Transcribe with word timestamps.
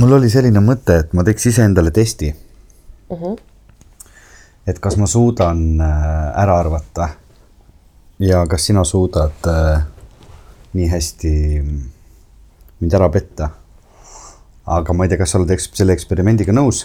mul 0.00 0.16
oli 0.16 0.30
selline 0.32 0.62
mõte, 0.64 0.96
et 1.04 1.14
ma 1.16 1.24
teeks 1.26 1.50
iseendale 1.52 1.92
testi 1.94 2.30
uh. 2.32 3.20
-huh. 3.20 3.38
et 4.66 4.78
kas 4.78 4.96
ma 4.96 5.06
suudan 5.06 5.80
äh, 5.80 6.42
ära 6.42 6.58
arvata 6.60 7.08
ja 8.18 8.44
kas 8.46 8.66
sina 8.66 8.84
suudad 8.84 9.48
äh, 9.48 9.82
nii 10.72 10.88
hästi 10.88 11.32
mind 12.80 12.94
ära 12.94 13.08
petta. 13.08 13.50
aga 14.66 14.92
ma 14.92 15.04
ei 15.04 15.10
tea, 15.10 15.18
kas 15.18 15.32
sa 15.32 15.38
oled 15.40 15.50
eks 15.50 15.70
selle 15.74 15.92
eksperimendiga 15.96 16.52
nõus, 16.54 16.84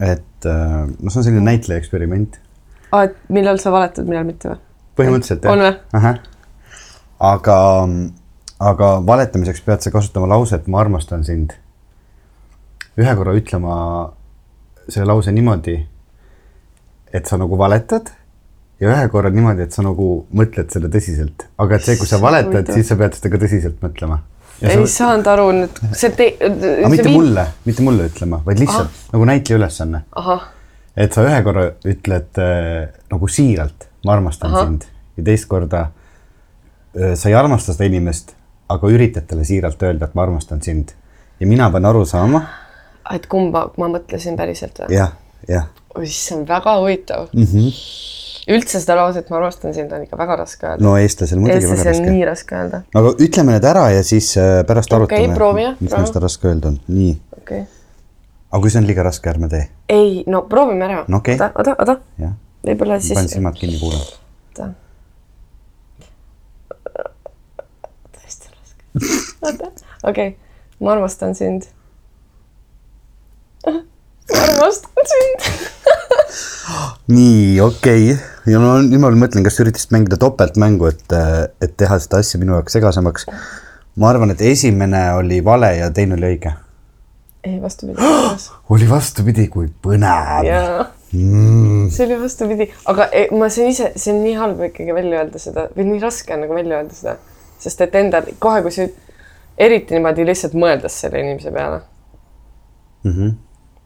et 0.00 0.48
äh, 0.48 0.88
noh, 0.88 1.12
see 1.12 1.20
on 1.20 1.24
selline 1.28 1.44
näitleja 1.44 1.78
eksperiment. 1.78 2.38
aa, 2.90 3.04
et 3.04 3.16
millal 3.28 3.60
sa 3.62 3.72
valetad, 3.72 4.08
millal 4.08 4.26
mitte 4.28 4.48
või? 4.48 4.60
põhimõtteliselt 4.98 5.46
on 5.48 5.64
või? 5.66 6.14
aga, 7.32 7.58
aga 8.72 8.92
valetamiseks 9.06 9.62
pead 9.66 9.84
sa 9.84 9.92
kasutama 9.94 10.28
lauset 10.34 10.66
ma 10.66 10.80
armastan 10.82 11.24
sind. 11.24 11.54
Ühe 13.00 13.14
korra 13.16 13.34
ütlema 13.36 13.76
selle 14.88 15.06
lause 15.08 15.32
niimoodi, 15.32 15.76
et 17.12 17.28
sa 17.28 17.38
nagu 17.40 17.56
valetad 17.60 18.10
ja 18.82 18.90
ühe 18.90 19.08
korra 19.12 19.30
niimoodi, 19.32 19.66
et 19.66 19.74
sa 19.74 19.84
nagu 19.86 20.08
mõtled 20.34 20.72
seda 20.74 20.90
tõsiselt, 20.92 21.46
aga 21.62 21.78
et 21.78 21.86
see, 21.86 21.96
kui 22.00 22.10
sa 22.10 22.20
valetad, 22.22 22.68
siis 22.74 22.90
sa 22.90 22.98
pead 23.00 23.16
seda 23.16 23.32
ka 23.32 23.40
tõsiselt 23.44 23.78
mõtlema. 23.84 24.18
ei 24.62 24.74
sa... 24.80 24.88
saanud 24.96 25.30
aru 25.32 25.46
nüüd, 25.60 25.80
see 25.98 26.12
te-. 26.18 26.32
aga 26.40 26.90
mitte 26.92 27.08
viin... 27.08 27.18
mulle, 27.18 27.46
mitte 27.68 27.86
mulle 27.86 28.08
ütlema, 28.10 28.42
vaid 28.46 28.62
lihtsalt 28.62 28.90
Aha. 28.90 29.08
nagu 29.14 29.30
näitleja 29.30 29.60
ülesanne. 29.60 30.02
et 30.96 31.14
sa 31.14 31.26
ühe 31.28 31.42
korra 31.46 31.68
ütled 31.88 32.42
äh, 32.42 32.88
nagu 33.12 33.28
siiralt, 33.30 33.88
ma 34.04 34.16
armastan 34.18 34.52
Aha. 34.52 34.64
sind 34.66 34.88
ja 35.16 35.26
teist 35.30 35.48
korda 35.48 35.86
äh, 35.88 37.14
sa 37.14 37.30
ei 37.30 37.38
armasta 37.38 37.76
seda 37.76 37.86
inimest, 37.88 38.34
aga 38.72 38.90
üritad 38.90 39.28
talle 39.30 39.46
siiralt 39.46 39.80
öelda, 39.82 40.10
et 40.10 40.18
ma 40.18 40.26
armastan 40.26 40.64
sind 40.64 40.96
ja 41.38 41.46
mina 41.46 41.70
pean 41.70 41.86
aru 41.86 42.04
saama 42.08 42.42
et 43.10 43.26
kumba 43.30 43.66
ma 43.80 43.88
mõtlesin 43.92 44.38
päriselt 44.38 44.78
või? 44.82 44.96
jah, 44.96 45.12
jah. 45.48 45.68
oi, 45.96 46.06
see 46.06 46.36
on 46.36 46.46
väga 46.48 46.76
huvitav 46.78 47.28
mm. 47.32 47.48
-hmm. 47.50 47.76
üldse 48.54 48.80
seda 48.82 48.96
lauset 48.98 49.30
ma 49.30 49.38
armastan 49.40 49.74
sind 49.74 49.92
on 49.92 50.06
ikka 50.06 50.18
väga 50.18 50.36
raske 50.42 50.66
öelda. 50.66 50.84
no 50.84 50.96
eestlasel 51.00 51.42
muidugi 51.42 51.70
väga 51.70 51.88
raske. 51.90 52.10
nii 52.10 52.24
raske 52.28 52.58
öelda. 52.58 52.82
aga 52.94 53.14
ütleme 53.26 53.56
need 53.56 53.68
ära 53.72 53.88
ja 53.90 54.04
siis 54.06 54.32
äh, 54.36 54.62
pärast 54.68 54.92
arutame 54.92 55.24
okay,. 55.24 55.36
proovi 55.36 55.66
jah. 55.66 55.76
miks 55.80 55.96
mul 55.96 56.08
seda 56.12 56.24
raske 56.26 56.48
öelda 56.48 56.72
on, 56.72 56.78
nii 56.88 57.16
okay.. 57.40 57.64
aga 58.50 58.62
kui 58.62 58.70
see 58.70 58.82
on 58.84 58.88
liiga 58.90 59.06
raske, 59.08 59.30
ärme 59.34 59.50
tee. 59.52 59.66
ei, 59.88 60.24
no 60.26 60.46
proovime 60.48 60.88
ära 60.88 61.04
no,. 61.08 61.22
Okay. 61.22 61.34
oota, 61.34 61.52
oota, 61.58 61.76
oota. 61.78 62.32
võib-olla 62.66 63.00
siis. 63.00 63.18
panen 63.18 63.34
silmad 63.34 63.58
kinni, 63.58 63.82
kuulan. 63.82 64.00
oota. 64.52 64.70
tõesti 68.16 68.56
raske. 68.56 68.82
oota, 69.46 69.72
okei 70.02 70.34
okay., 70.34 70.36
ma 70.82 70.96
armastan 70.98 71.34
sind 71.38 71.70
armastan 73.66 75.10
sind 75.12 75.40
nii, 77.06 77.60
okei 77.60 78.12
okay. 78.12 78.52
ja 78.52 78.60
no 78.62 78.74
nüüd 78.84 79.02
ma 79.02 79.10
mõtlen, 79.24 79.44
kas 79.46 79.58
üritasid 79.62 79.92
mängida 79.94 80.18
topeltmängu, 80.20 80.88
et, 80.92 81.14
et 81.62 81.76
teha 81.78 81.98
seda 82.02 82.22
asja 82.22 82.40
minu 82.40 82.56
jaoks 82.56 82.76
segasemaks. 82.76 83.26
ma 84.00 84.10
arvan, 84.12 84.32
et 84.34 84.40
esimene 84.52 85.02
oli 85.18 85.42
vale 85.44 85.74
ja 85.78 85.90
teine 85.94 86.16
oli 86.18 86.32
õige. 86.34 86.54
ei, 87.44 87.60
vastupidi 87.62 87.98
oli 88.74 88.90
vastupidi, 88.90 89.48
kui 89.52 89.68
põnev. 89.84 90.48
Mm. 91.12 91.90
see 91.92 92.06
oli 92.06 92.22
vastupidi, 92.22 92.70
aga 92.88 93.10
ei, 93.12 93.28
ma, 93.36 93.50
see 93.52 93.68
ise, 93.68 93.92
see 93.96 94.14
on 94.14 94.22
nii 94.24 94.34
halb 94.38 94.62
ikkagi 94.70 94.96
välja 94.96 95.20
öelda 95.20 95.42
seda 95.42 95.68
või 95.76 95.90
nii 95.90 96.02
raske 96.02 96.32
on 96.32 96.46
nagu 96.46 96.56
välja 96.56 96.80
öelda 96.80 96.96
seda, 96.96 97.16
sest 97.60 97.84
et 97.84 97.98
endal 98.00 98.30
kohe, 98.40 98.62
kui 98.64 98.72
sa 98.72 98.88
eriti 99.60 99.98
niimoodi 99.98 100.24
lihtsalt 100.24 100.56
mõeldes 100.56 100.96
selle 101.04 101.20
inimese 101.20 101.52
peale 101.52 101.82
mm. 103.04 103.12
-hmm 103.12 103.40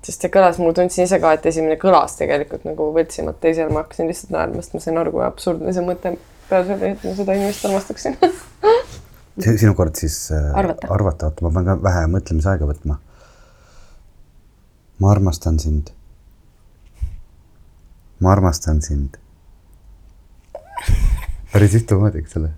sest 0.06 0.22
see 0.22 0.30
kõlas, 0.32 0.60
mul 0.62 0.74
tundsin 0.76 1.06
ise 1.06 1.18
ka, 1.22 1.32
et 1.34 1.46
esimene 1.50 1.76
kõlas 1.82 2.14
tegelikult 2.18 2.66
nagu 2.68 2.90
võltsimalt, 2.94 3.40
teisel 3.42 3.72
ma 3.74 3.82
hakkasin 3.82 4.10
lihtsalt 4.10 4.34
naerma, 4.34 4.62
sest 4.62 4.76
ma 4.76 4.82
sain 4.84 5.00
aru, 5.00 5.14
kui 5.16 5.24
absurdne 5.26 5.74
see 5.74 5.86
mõte 5.86 6.12
peas 6.46 6.70
oli, 6.70 6.92
et 6.94 7.02
ma 7.02 7.14
seda 7.18 7.34
inimest 7.34 7.66
armastaksin 7.66 8.18
sinu 9.62 9.74
kord 9.78 9.98
siis 9.98 10.20
äh, 10.34 10.46
arvata, 10.58 10.88
arvata, 10.94 11.30
oota, 11.30 11.46
ma 11.46 11.52
pean 11.56 11.66
ka 11.66 11.76
vähe 11.82 12.06
mõtlemisaega 12.14 12.70
võtma. 12.70 13.00
ma 15.02 15.10
armastan 15.12 15.58
sind. 15.60 15.90
ma 18.22 18.32
armastan 18.32 18.80
sind. 18.86 19.18
päris 21.52 21.74
ühtemoodi, 21.82 22.22
eks 22.22 22.38
ole? 22.38 22.54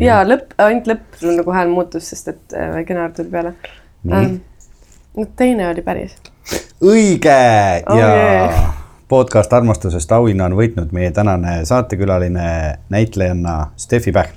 ja 0.00 0.22
lõpp, 0.22 0.54
ainult 0.62 0.86
lõpp 0.94 1.22
nagu 1.34 1.58
hääl 1.58 1.74
muutus, 1.74 2.14
sest 2.14 2.30
et 2.30 2.54
äh, 2.54 2.70
väike 2.78 2.94
naer 2.94 3.16
tuli 3.16 3.34
peale. 3.34 3.56
nii 4.06 4.26
um,. 4.26 4.42
no 5.18 5.32
teine 5.36 5.66
oli 5.68 5.82
päris 5.82 6.14
õige 6.82 7.36
oh, 7.86 7.98
ja 7.98 8.06
yeah. 8.06 8.62
podcast 9.08 9.52
armastusest 9.52 10.12
auhinna 10.12 10.48
on 10.50 10.56
võitnud 10.58 10.94
meie 10.96 11.10
tänane 11.10 11.60
saatekülaline 11.68 12.78
näitlejanna 12.88 13.60
Steffi 13.76 14.12
Pähk. 14.12 14.34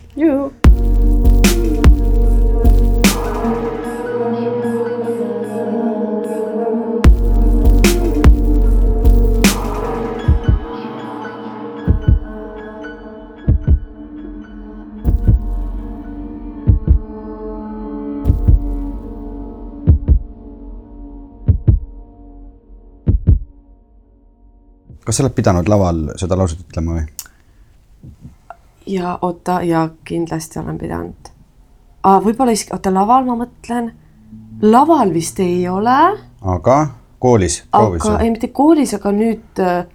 Kas 25.06 25.18
sa 25.18 25.26
oled 25.26 25.36
pidanud 25.36 25.70
laval 25.70 26.06
seda 26.20 26.38
lauset 26.40 26.64
ütlema 26.64 26.98
või? 26.98 27.06
ja 28.88 29.18
oota, 29.22 29.62
ja 29.62 29.88
kindlasti 30.06 30.60
olen 30.60 30.78
pidanud 30.78 31.32
ah,. 32.04 32.20
võib-olla 32.24 32.56
isegi, 32.56 32.74
oota, 32.76 32.94
laval 32.94 33.28
ma 33.28 33.38
mõtlen, 33.44 33.92
laval 34.62 35.14
vist 35.16 35.40
ei 35.44 35.68
ole. 35.70 35.98
aga 36.42 36.78
koolis 37.24 37.62
aga 37.72 38.18
ei, 38.20 38.32
mitte 38.32 38.52
koolis, 38.56 38.96
aga 38.98 39.14
nüüd 39.16 39.64
äh, 39.64 39.86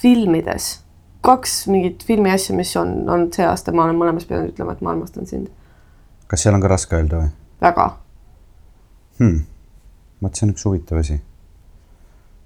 filmides. 0.00 0.80
kaks 1.24 1.66
mingit 1.72 2.04
filmi 2.04 2.30
asja, 2.30 2.56
mis 2.56 2.74
on 2.76 2.96
olnud 3.08 3.36
see 3.36 3.46
aasta, 3.46 3.72
ma 3.72 3.86
olen 3.86 4.00
mõlemas 4.00 4.26
pidanud 4.28 4.52
ütlema, 4.52 4.74
et 4.74 4.82
ma 4.84 4.94
armastan 4.94 5.30
sind. 5.30 5.50
kas 6.26 6.46
seal 6.46 6.56
on 6.56 6.64
ka 6.64 6.72
raske 6.74 6.98
öelda 6.98 7.22
või? 7.22 7.30
väga 7.64 7.90
hmm.. 9.20 9.38
vot 10.22 10.34
see 10.34 10.48
on 10.48 10.56
üks 10.56 10.66
huvitav 10.68 11.02
asi 11.02 11.20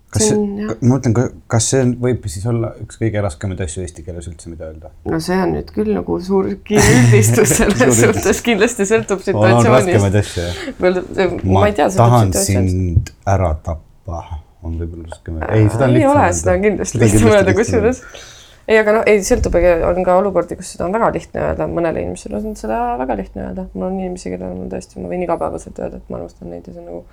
kas 0.08 0.24
see, 0.24 0.36
see, 0.36 0.66
ma 0.80 0.94
mõtlen, 0.94 1.14
kas 1.52 1.66
see 1.72 1.82
võib 2.00 2.24
siis 2.32 2.46
olla 2.48 2.70
üks 2.80 2.96
kõige 3.00 3.20
raskemaid 3.24 3.60
asju 3.64 3.82
eesti 3.84 4.04
keeles 4.06 4.28
üldse, 4.30 4.48
mida 4.52 4.70
öelda? 4.70 4.92
no 5.04 5.20
see 5.24 5.36
on 5.36 5.52
nüüd 5.58 5.69
küll 5.74 5.92
nagu 5.92 6.16
suur 6.24 6.48
üldistus 6.54 7.52
selles 7.58 8.00
suhtes, 8.00 8.41
kindlasti 8.46 8.88
sõltub 8.88 9.20
situatsioonist. 9.26 10.80
ma 11.44 11.66
ei 11.69 11.76
tea. 11.76 11.91
tahan 11.98 12.32
sind 12.41 13.12
ära 13.28 13.52
tappa, 13.69 14.24
on 14.64 14.80
võib-olla 14.80 15.10
raskem. 15.10 15.44
ei, 15.44 15.69
seda 15.69 15.91
on 15.91 15.94
lihtsam 15.98 16.00
ei 16.00 16.10
ole, 16.14 16.26
seda 16.40 16.56
on 16.56 16.66
kindlasti 16.70 17.04
lihtsam 17.04 17.30
öelda 17.34 17.56
kusjuures. 17.60 18.02
ei, 18.64 18.80
aga 18.80 18.96
noh, 18.96 19.06
ei 19.12 19.22
sõltub, 19.28 19.60
on 19.92 20.02
ka 20.08 20.19
olukordi, 20.25 20.56
kus 20.56 20.72
seda 20.72 20.88
on 20.88 20.96
väga 20.96 21.12
lihtne 21.20 21.46
öelda, 21.50 21.69
mõnele 21.69 22.08
inimesele 22.08 22.40
on 22.40 22.56
seda 22.56 22.80
väga 23.04 23.20
lihtne 23.20 23.50
öelda. 23.50 23.69
mul 23.76 23.90
on 23.92 24.00
inimesi, 24.00 24.32
kellel 24.32 24.56
on 24.56 24.72
tõesti, 24.72 25.04
ma 25.04 25.12
võin 25.12 25.28
igapäevaselt 25.28 25.84
öelda, 25.84 26.00
et 26.00 26.08
ma 26.08 26.22
armastan 26.22 26.48
neid 26.54 26.64
ja 26.64 26.72
see 26.72 26.84
on 26.86 26.92
nagu 26.94 27.08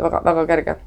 väga-väga 0.00 0.50
kerge 0.54 0.80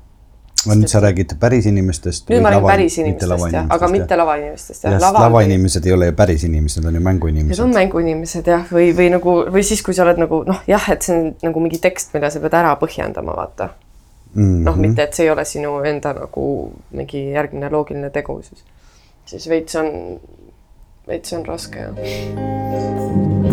no 0.68 0.76
nüüd 0.76 0.92
sa 0.92 1.02
räägid 1.04 1.36
päris 1.40 1.66
inimestest. 1.70 2.30
nüüd 2.30 2.44
ma 2.44 2.52
räägin 2.54 2.68
päris 2.68 2.98
inimestest 2.98 3.54
jah, 3.54 3.68
aga 3.76 3.90
mitte 3.92 4.18
lavainimestest 4.20 4.88
jah. 4.88 4.98
Lava 5.02 5.26
lavainimesed 5.26 5.86
ei 5.88 5.94
ole 5.96 6.10
ju 6.10 6.16
päris 6.20 6.44
inimesed, 6.48 6.86
on 6.86 6.96
ju 7.00 7.04
mänguinimesed. 7.04 7.56
Need 7.56 7.66
on 7.66 7.76
mänguinimesed 7.76 8.50
jah, 8.52 8.66
või, 8.72 8.90
või 8.98 9.10
nagu, 9.16 9.36
või 9.54 9.64
siis, 9.66 9.84
kui 9.86 9.96
sa 9.98 10.06
oled 10.08 10.20
nagu 10.22 10.42
noh, 10.48 10.64
jah, 10.68 10.90
et 10.94 11.06
see 11.06 11.16
on 11.16 11.30
nagu 11.50 11.64
mingi 11.64 11.80
tekst, 11.84 12.12
mille 12.16 12.32
sa 12.32 12.42
pead 12.44 12.58
ära 12.62 12.74
põhjendama, 12.82 13.36
vaata 13.38 13.70
mm 14.34 14.44
-hmm.. 14.44 14.66
noh, 14.66 14.76
mitte, 14.88 15.04
et 15.04 15.14
see 15.14 15.28
ei 15.28 15.32
ole 15.36 15.46
sinu 15.46 15.80
enda 15.84 16.14
nagu 16.14 16.48
mingi 16.92 17.30
järgmine 17.32 17.72
loogiline 17.72 18.10
tegu, 18.10 18.42
siis, 18.42 18.66
siis 19.26 19.50
veits 19.50 19.76
on, 19.76 20.20
veits 21.08 21.34
on 21.34 21.46
raske 21.46 21.80
jah. 21.80 23.49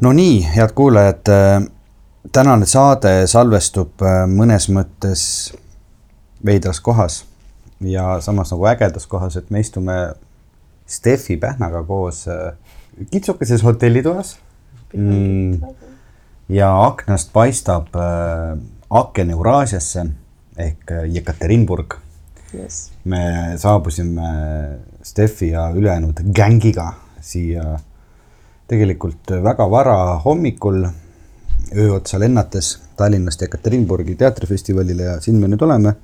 No 0.00 0.12
nii, 0.12 0.42
head 0.56 0.72
kuulajad, 0.74 1.28
äh, 1.28 1.62
tänane 2.32 2.66
saade 2.66 3.26
salvestub 3.26 4.02
äh, 4.02 4.24
mõnes 4.28 4.68
mõttes 4.72 5.22
veidras 6.46 6.80
kohas 6.80 7.24
ja 7.80 8.20
samas 8.20 8.52
nagu 8.52 8.66
ägedas 8.70 9.06
kohas, 9.06 9.36
et 9.36 9.50
me 9.50 9.60
istume 9.60 9.96
Steffi 10.90 11.36
Pähnaga 11.36 11.82
koos 11.86 12.26
äh, 12.28 12.52
kitsukeses 13.10 13.64
hotellitoas 13.64 14.38
mm,. 14.94 15.60
ja 16.48 16.70
aknast 16.84 17.32
paistab 17.32 17.94
äh, 17.96 18.58
aken 18.90 19.30
Euraasiasse 19.30 20.06
ehk 20.56 20.90
äh, 20.90 21.04
Jekaterinburg 21.14 21.98
yes. 22.54 22.90
me 23.04 23.22
saabusime 23.56 24.32
Steffi 25.02 25.52
ja 25.54 25.70
ülejäänud 25.74 26.24
gängiga 26.34 26.92
siia 27.20 27.78
tegelikult 28.70 29.32
väga 29.42 29.66
vara 29.70 29.96
hommikul, 30.24 30.84
öö 31.76 31.92
otsa 31.96 32.18
lennates 32.22 32.76
Tallinnast 32.96 33.42
Ekaterinburgi 33.42 34.14
teatrifestivalile 34.20 35.08
ja 35.08 35.16
siin 35.20 35.40
me 35.40 35.48
nüüd 35.50 35.62
oleme. 35.66 35.94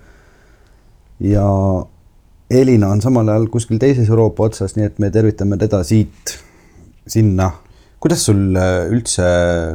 ja 1.20 1.46
Elina 2.50 2.88
on 2.88 3.00
samal 3.02 3.28
ajal 3.28 3.48
kuskil 3.50 3.78
teises 3.82 4.08
Euroopa 4.08 4.44
otsas, 4.46 4.76
nii 4.76 4.86
et 4.86 4.98
me 5.02 5.10
tervitame 5.10 5.56
teda 5.58 5.82
siit 5.84 6.36
sinna. 7.06 7.50
kuidas 8.00 8.26
sul 8.26 8.56
äh, 8.56 8.86
üldse 8.92 9.26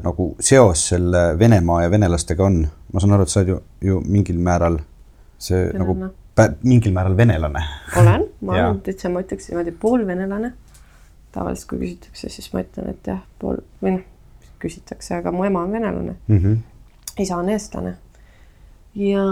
nagu 0.04 0.36
seos 0.40 0.88
selle 0.94 1.40
Venemaa 1.40 1.84
ja 1.84 1.92
venelastega 1.92 2.46
on? 2.46 2.66
ma 2.94 3.00
saan 3.00 3.16
aru, 3.16 3.24
et 3.24 3.34
sa 3.34 3.40
oled 3.42 3.54
ju, 3.54 3.60
ju 3.82 4.02
mingil 4.08 4.40
määral 4.40 4.80
see 5.40 5.68
Venema. 5.72 5.84
nagu 5.84 6.58
mingil 6.64 6.94
määral 6.94 7.18
venelane. 7.18 7.64
olen, 7.98 8.28
ma 8.42 8.54
olen 8.60 8.82
täitsa, 8.86 9.10
ma 9.10 9.24
ütleks 9.24 9.50
niimoodi 9.50 9.72
poolvenelane. 9.72 10.54
Tavaliselt, 11.32 11.70
kui 11.70 11.80
küsitakse, 11.80 12.30
siis 12.30 12.52
ma 12.54 12.64
ütlen, 12.64 12.92
et 12.92 13.08
jah, 13.08 13.22
pool 13.40 13.62
või 13.84 13.98
noh, 13.98 14.06
küsitakse, 14.62 15.16
aga 15.18 15.34
mu 15.34 15.46
ema 15.48 15.64
on 15.66 15.74
venelane 15.74 16.16
mm. 16.28 16.38
-hmm. 16.38 16.58
isa 17.24 17.38
on 17.38 17.50
eestlane. 17.50 17.96
ja 18.96 19.26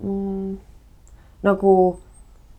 mm, 0.00 0.58
nagu 1.42 1.72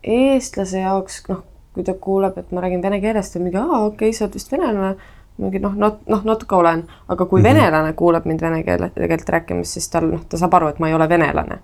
eestlase 0.02 0.80
jaoks, 0.80 1.22
noh, 1.28 1.44
kui 1.74 1.84
ta 1.84 1.94
kuuleb, 1.94 2.38
et 2.38 2.52
ma 2.52 2.60
räägin 2.60 2.82
vene 2.82 3.00
keeles, 3.00 3.30
ta 3.30 3.38
on 3.38 3.44
mingi, 3.44 3.56
aa, 3.56 3.84
okei 3.84 4.08
okay,, 4.08 4.12
sa 4.12 4.24
oled 4.24 4.34
vist 4.34 4.52
venelane 4.52 4.94
mingi 5.40 5.58
noh, 5.58 5.74
noh, 5.74 5.98
noh, 6.08 6.24
natuke 6.24 6.54
olen, 6.54 6.84
aga 7.08 7.26
kui 7.26 7.40
mm 7.40 7.46
-hmm. 7.46 7.54
venelane 7.54 7.92
kuuleb 7.92 8.24
mind 8.24 8.40
vene 8.40 8.62
keele 8.62 8.90
tegelikult 8.94 9.28
rääkimas, 9.28 9.72
siis 9.72 9.88
tal 9.88 10.10
noh, 10.10 10.24
ta 10.28 10.36
saab 10.36 10.54
aru, 10.54 10.68
et 10.68 10.78
ma 10.78 10.88
ei 10.88 10.94
ole 10.94 11.08
venelane 11.08 11.58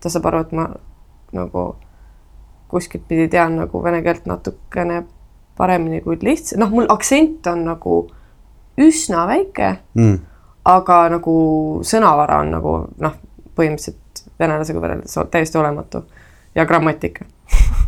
ta 0.00 0.10
saab 0.12 0.26
aru, 0.30 0.42
et 0.46 0.52
ma 0.52 0.68
nagu 1.36 1.64
kuskilt 2.68 3.06
pidi 3.08 3.28
tean 3.32 3.56
nagu 3.58 3.82
vene 3.84 4.02
keelt 4.04 4.26
natukene 4.28 5.02
paremini 5.58 6.00
kui 6.04 6.18
lihtsalt, 6.22 6.60
noh, 6.62 6.70
mul 6.72 6.88
aktsent 6.92 7.46
on 7.50 7.64
nagu 7.68 7.98
üsna 8.78 9.26
väike 9.30 9.72
mm., 9.98 10.16
aga 10.68 11.00
nagu 11.16 11.34
sõnavara 11.86 12.42
on 12.44 12.54
nagu 12.54 12.74
noh, 13.02 13.18
põhimõtteliselt 13.58 14.24
venelasega 14.38 14.82
võrreldes 14.82 15.18
täiesti 15.32 15.58
olematu 15.58 16.04
ja 16.54 16.66
grammatika 16.68 17.26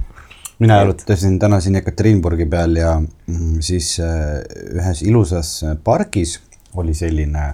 mina 0.62 0.80
jalutasin 0.82 1.38
täna 1.40 1.60
siin 1.60 1.78
Ekaterinburgi 1.80 2.46
peal 2.50 2.78
ja 2.80 2.94
mm, 3.00 3.58
siis 3.64 3.94
äh, 4.02 4.40
ühes 4.74 5.04
ilusas 5.06 5.58
pargis 5.84 6.38
oli 6.80 6.94
selline 6.96 7.52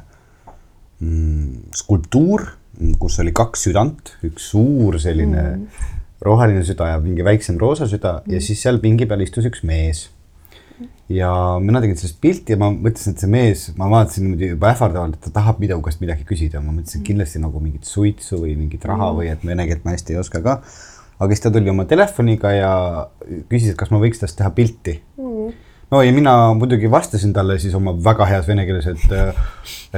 mm, 1.01 1.75
skulptuur 1.75 2.49
kus 3.01 3.21
oli 3.23 3.33
kaks 3.37 3.67
südant, 3.69 4.13
üks 4.27 4.51
suur 4.53 4.99
selline 5.01 5.43
mm. 5.43 5.85
Roheline 6.25 6.65
süda 6.65 6.93
ja 6.95 7.01
mingi 7.03 7.25
väiksem 7.25 7.59
roosa 7.61 7.89
süda 7.91 8.21
mm. 8.21 8.37
ja 8.37 8.43
siis 8.45 8.63
seal 8.63 8.81
pingi 8.83 9.09
peal 9.09 9.25
istus 9.25 9.49
üks 9.49 9.65
mees. 9.67 10.07
ja 11.09 11.31
mina 11.63 11.81
tegin 11.81 11.97
sellest 11.97 12.19
pilti 12.21 12.53
ja 12.53 12.61
ma 12.61 12.71
mõtlesin, 12.73 13.15
et 13.15 13.23
see 13.23 13.31
mees, 13.33 13.67
ma 13.79 13.89
vaatasin 13.93 14.27
niimoodi 14.27 14.51
juba 14.55 14.73
ähvardavalt, 14.75 15.17
et 15.17 15.29
ta 15.29 15.35
tahab 15.39 15.61
minu 15.63 15.79
käest 15.85 16.03
midagi 16.03 16.27
küsida, 16.29 16.61
ma 16.61 16.75
mõtlesin 16.75 17.01
mm. 17.01 17.07
kindlasti 17.11 17.43
nagu 17.45 17.63
mingit 17.63 17.89
suitsu 17.89 18.43
või 18.43 18.57
mingit 18.59 18.85
raha 18.89 19.11
mm. 19.13 19.21
või 19.21 19.31
et 19.33 19.47
vene 19.47 19.69
keelt 19.69 19.87
ma 19.87 19.97
hästi 19.97 20.17
ei 20.17 20.21
oska 20.23 20.43
ka. 20.45 20.59
aga 21.19 21.31
siis 21.33 21.45
ta 21.45 21.53
tuli 21.53 21.73
oma 21.73 21.87
telefoniga 21.89 22.53
ja 22.53 22.73
küsis, 23.49 23.73
et 23.73 23.81
kas 23.81 23.93
ma 23.95 24.03
võiks 24.03 24.21
tast 24.25 24.39
teha 24.41 24.53
pilti 24.57 25.01
mm 25.21 25.63
no 25.92 26.02
ja 26.02 26.12
mina 26.16 26.34
muidugi 26.56 26.92
vastasin 26.92 27.34
talle 27.36 27.58
siis 27.60 27.74
oma 27.76 27.94
väga 28.04 28.26
heas 28.30 28.48
vene 28.48 28.64
keeles, 28.68 28.88
et, 28.88 29.16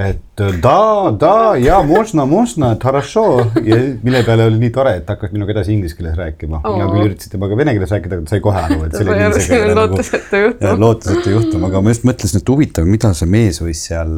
et 0.04 0.44
da, 0.64 0.78
da 1.22 1.34
ja 1.62 1.82
možna, 1.86 2.26
možna, 2.30 2.74
хорошо 2.82 3.26
ja 3.64 3.78
mille 4.04 4.24
peale 4.26 4.48
oli 4.50 4.58
nii 4.64 4.72
tore, 4.74 4.96
et 5.02 5.12
hakkas 5.14 5.36
minuga 5.36 5.54
edasi 5.54 5.76
inglise 5.76 5.98
keeles 6.00 6.18
rääkima 6.18 6.64
oh.. 6.64 6.78
mina 6.78 6.90
küll 6.90 7.12
üritasin 7.12 7.36
temaga 7.36 7.60
vene 7.60 7.76
keeles 7.78 7.94
rääkida, 7.94 8.18
aga 8.18 8.26
ta 8.30 8.36
sai 8.36 8.46
kohe 8.48 8.64
aru, 8.64 8.80
et 8.88 8.98
see 8.98 9.06
oli 9.06 9.46
selline 9.50 9.78
lootusetu 9.82 10.42
juhtum. 10.48 10.82
lootusetu 10.88 11.36
juhtum, 11.38 11.70
aga 11.70 11.84
ma 11.84 11.94
just 11.94 12.10
mõtlesin, 12.10 12.42
et 12.42 12.54
huvitav, 12.56 12.90
mida 12.90 13.14
see 13.18 13.30
mees 13.38 13.62
võis 13.62 13.86
seal 13.92 14.18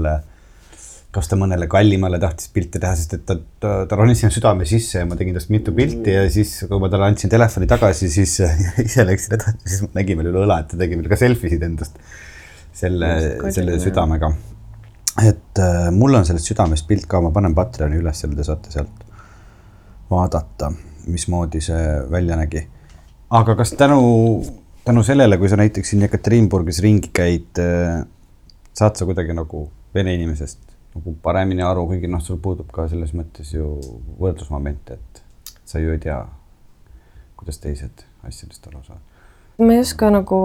kas 1.14 1.26
ta 1.26 1.36
mõnele 1.38 1.66
kallimale 1.70 2.20
tahtis 2.22 2.50
pilte 2.54 2.78
teha, 2.82 2.92
sest 2.98 3.16
et 3.16 3.24
ta, 3.26 3.34
ta, 3.62 3.72
ta 3.90 3.98
ronis 3.98 4.20
sinna 4.22 4.34
südame 4.34 4.66
sisse 4.68 5.00
ja 5.00 5.08
ma 5.08 5.16
tegin 5.18 5.34
tast 5.34 5.50
mitu 5.50 5.74
pilti 5.74 6.14
ja 6.14 6.22
siis, 6.30 6.52
kui 6.70 6.82
ma 6.82 6.90
talle 6.92 7.08
andsin 7.10 7.32
telefoni 7.32 7.66
tagasi, 7.70 8.10
siis 8.12 8.36
ise 8.86 9.06
läksin 9.08 9.34
edasi, 9.38 9.58
siis 9.66 9.96
nägin 9.96 10.20
veel 10.20 10.30
üle 10.30 10.44
õla, 10.44 10.60
et 10.62 10.70
ta 10.70 10.78
tegi 10.78 10.98
veel 11.00 11.10
ka 11.10 11.18
selfie 11.18 11.50
sid 11.50 11.66
endast 11.66 11.98
selle, 12.80 13.10
selle 13.50 13.80
südamega. 13.82 14.30
et 15.26 15.62
äh, 15.64 15.90
mul 15.96 16.14
on 16.20 16.28
sellest 16.28 16.52
südamest 16.52 16.86
pilt 16.86 17.10
ka, 17.10 17.22
ma 17.24 17.34
panen 17.34 17.58
Patreoni 17.58 17.98
üles, 17.98 18.22
te 18.22 18.46
saate 18.46 18.70
sealt 18.70 19.04
vaadata, 20.10 20.70
mismoodi 21.10 21.62
see 21.64 21.84
välja 22.10 22.38
nägi. 22.38 22.68
aga 23.34 23.58
kas 23.58 23.74
tänu, 23.74 24.00
tänu 24.86 25.02
sellele, 25.02 25.42
kui 25.42 25.50
sa 25.50 25.58
näiteks 25.58 25.90
siin 25.90 26.06
Jekaterinburgis 26.06 26.78
ringi 26.86 27.10
käid, 27.10 27.50
äh, 27.58 28.04
saad 28.78 28.94
sa 28.94 29.10
kuidagi 29.10 29.34
nagu 29.34 29.66
vene 29.90 30.14
inimesest 30.14 30.69
nagu 30.94 31.14
paremini 31.22 31.62
aru, 31.62 31.86
kuigi 31.90 32.10
noh, 32.10 32.22
sul 32.24 32.40
puudub 32.42 32.70
ka 32.74 32.88
selles 32.90 33.12
mõttes 33.16 33.52
ju 33.54 33.76
võrdlusmoment, 34.18 34.90
et 34.96 35.22
sa 35.64 35.82
ju 35.82 35.94
ei 35.94 36.02
tea, 36.02 36.18
kuidas 37.38 37.60
teised 37.62 38.04
asjadest 38.26 38.66
aru 38.68 38.82
saavad. 38.86 39.06
ma 39.60 39.76
ei 39.76 39.84
oska 39.84 40.10
nagu 40.10 40.40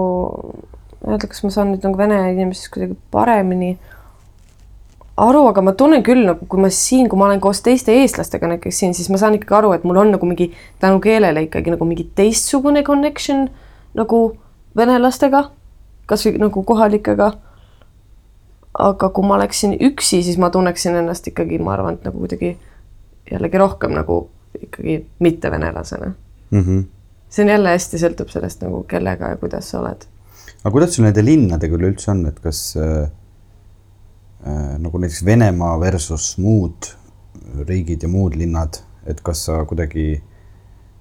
öelda, 1.02 1.26
kas 1.26 1.42
ma 1.44 1.50
saan 1.52 1.72
nüüd 1.72 1.84
nagu 1.86 1.98
vene 1.98 2.18
inimesest 2.32 2.70
kuidagi 2.74 2.96
paremini 3.10 3.76
aru, 5.16 5.46
aga 5.50 5.64
ma 5.64 5.72
tunnen 5.72 6.04
küll 6.06 6.26
nagu, 6.28 6.46
kui 6.46 6.60
ma 6.60 6.70
siin, 6.72 7.08
kui 7.08 7.18
ma 7.18 7.28
olen 7.30 7.40
koos 7.42 7.62
teiste 7.64 7.94
eestlastega 7.96 8.50
näiteks 8.52 8.82
siin, 8.82 8.94
siis 8.96 9.08
ma 9.12 9.20
saan 9.20 9.38
ikkagi 9.38 9.56
aru, 9.58 9.72
et 9.76 9.84
mul 9.88 9.98
on 10.02 10.12
nagu 10.14 10.28
mingi 10.28 10.50
tänu 10.82 11.00
keelele 11.04 11.46
ikkagi 11.48 11.72
nagu 11.72 11.88
mingi 11.88 12.06
teistsugune 12.18 12.84
connection 12.86 13.48
nagu 13.96 14.20
venelastega, 14.76 15.46
kasvõi 16.06 16.36
nagu 16.42 16.62
kohalikega 16.68 17.32
aga 18.78 19.08
kui 19.08 19.26
ma 19.26 19.34
oleksin 19.38 19.76
üksi, 19.80 20.22
siis 20.22 20.38
ma 20.38 20.50
tunneksin 20.50 20.96
ennast 21.00 21.26
ikkagi, 21.30 21.58
ma 21.58 21.72
arvan, 21.76 21.96
et 21.98 22.04
nagu 22.04 22.18
kuidagi 22.22 22.56
jällegi 23.30 23.58
rohkem 23.58 23.94
nagu 23.96 24.26
ikkagi 24.62 24.98
mittevenelasena 25.18 26.12
mm. 26.50 26.60
-hmm. 26.60 26.84
see 27.28 27.44
on 27.44 27.50
jälle 27.50 27.68
hästi 27.68 27.98
sõltub 27.98 28.28
sellest 28.32 28.62
nagu 28.62 28.82
kellega 28.88 29.28
ja 29.28 29.36
kuidas 29.36 29.70
sa 29.70 29.80
oled. 29.80 30.06
aga 30.64 30.70
kuidas 30.70 30.94
sul 30.94 31.04
nende 31.04 31.24
linnadega 31.24 31.76
üleüldse 31.76 32.10
on, 32.10 32.26
et 32.26 32.40
kas 32.40 32.76
äh, 32.76 33.10
äh, 34.46 34.78
nagu 34.78 34.98
näiteks 34.98 35.24
Venemaa 35.24 35.80
versus 35.80 36.38
muud 36.38 36.92
riigid 37.68 38.02
ja 38.02 38.08
muud 38.08 38.34
linnad, 38.34 38.80
et 39.06 39.20
kas 39.20 39.44
sa 39.44 39.64
kuidagi 39.64 40.22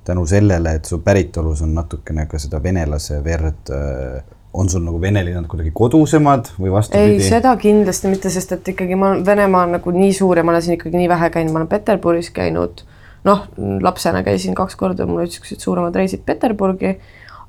tänu 0.06 0.26
sellele, 0.26 0.76
et 0.76 0.86
su 0.86 1.00
päritolus 1.02 1.62
on 1.62 1.74
natukene 1.74 2.26
ka 2.26 2.40
seda 2.40 2.64
venelase 2.64 3.24
verd 3.24 3.72
äh, 3.74 4.24
on 4.56 4.70
sul 4.70 4.84
nagu 4.86 5.00
vene 5.02 5.24
linnad 5.26 5.48
kuidagi 5.52 5.72
kodusemad 5.76 6.52
või 6.60 6.72
vastupidi? 6.74 7.18
ei, 7.18 7.24
seda 7.24 7.56
kindlasti 7.60 8.12
mitte, 8.12 8.32
sest 8.34 8.56
et 8.56 8.74
ikkagi 8.76 8.98
ma, 9.00 9.14
Venemaa 9.26 9.66
on 9.68 9.76
nagu 9.78 9.94
nii 9.96 10.14
suur 10.16 10.40
ja 10.40 10.46
ma 10.46 10.54
olen 10.54 10.66
siin 10.66 10.78
ikkagi 10.78 10.98
nii 11.00 11.10
vähe 11.12 11.30
käinud, 11.34 11.54
ma 11.54 11.62
olen 11.62 11.72
Peterburis 11.72 12.32
käinud, 12.36 12.86
noh, 13.28 13.46
lapsena 13.84 14.24
käisin 14.26 14.56
kaks 14.58 14.78
korda, 14.80 15.08
mul 15.10 15.24
olid 15.24 15.34
niisugused 15.34 15.64
suuremad 15.66 15.96
reisid 16.00 16.24
Peterburgi, 16.28 16.96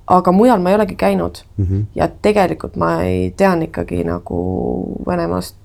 aga 0.06 0.32
mujal 0.32 0.62
ma 0.62 0.72
ei 0.72 0.78
olegi 0.78 0.96
käinud 0.98 1.42
mm. 1.56 1.64
-hmm. 1.64 1.84
ja 1.94 2.08
tegelikult 2.22 2.76
ma 2.76 3.02
ei 3.02 3.30
tean 3.36 3.62
ikkagi 3.62 4.04
nagu 4.04 4.40
Venemaast 5.06 5.56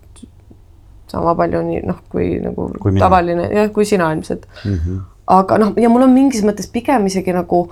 sama 1.11 1.35
palju 1.35 1.61
nii 1.67 1.85
noh, 1.85 2.01
kui 2.09 2.39
nagu 2.41 2.69
kui 2.79 2.97
tavaline, 2.99 3.49
jah, 3.51 3.71
kui 3.73 3.85
sina 3.85 4.11
ilmselt 4.13 4.47
mm. 4.65 4.73
-hmm. 4.73 4.99
aga 5.27 5.57
noh, 5.57 5.73
ja 5.77 5.89
mul 5.89 6.07
on 6.07 6.13
mingis 6.15 6.43
mõttes 6.47 6.69
pigem 6.71 7.05
isegi 7.05 7.33
nagu 7.33 7.67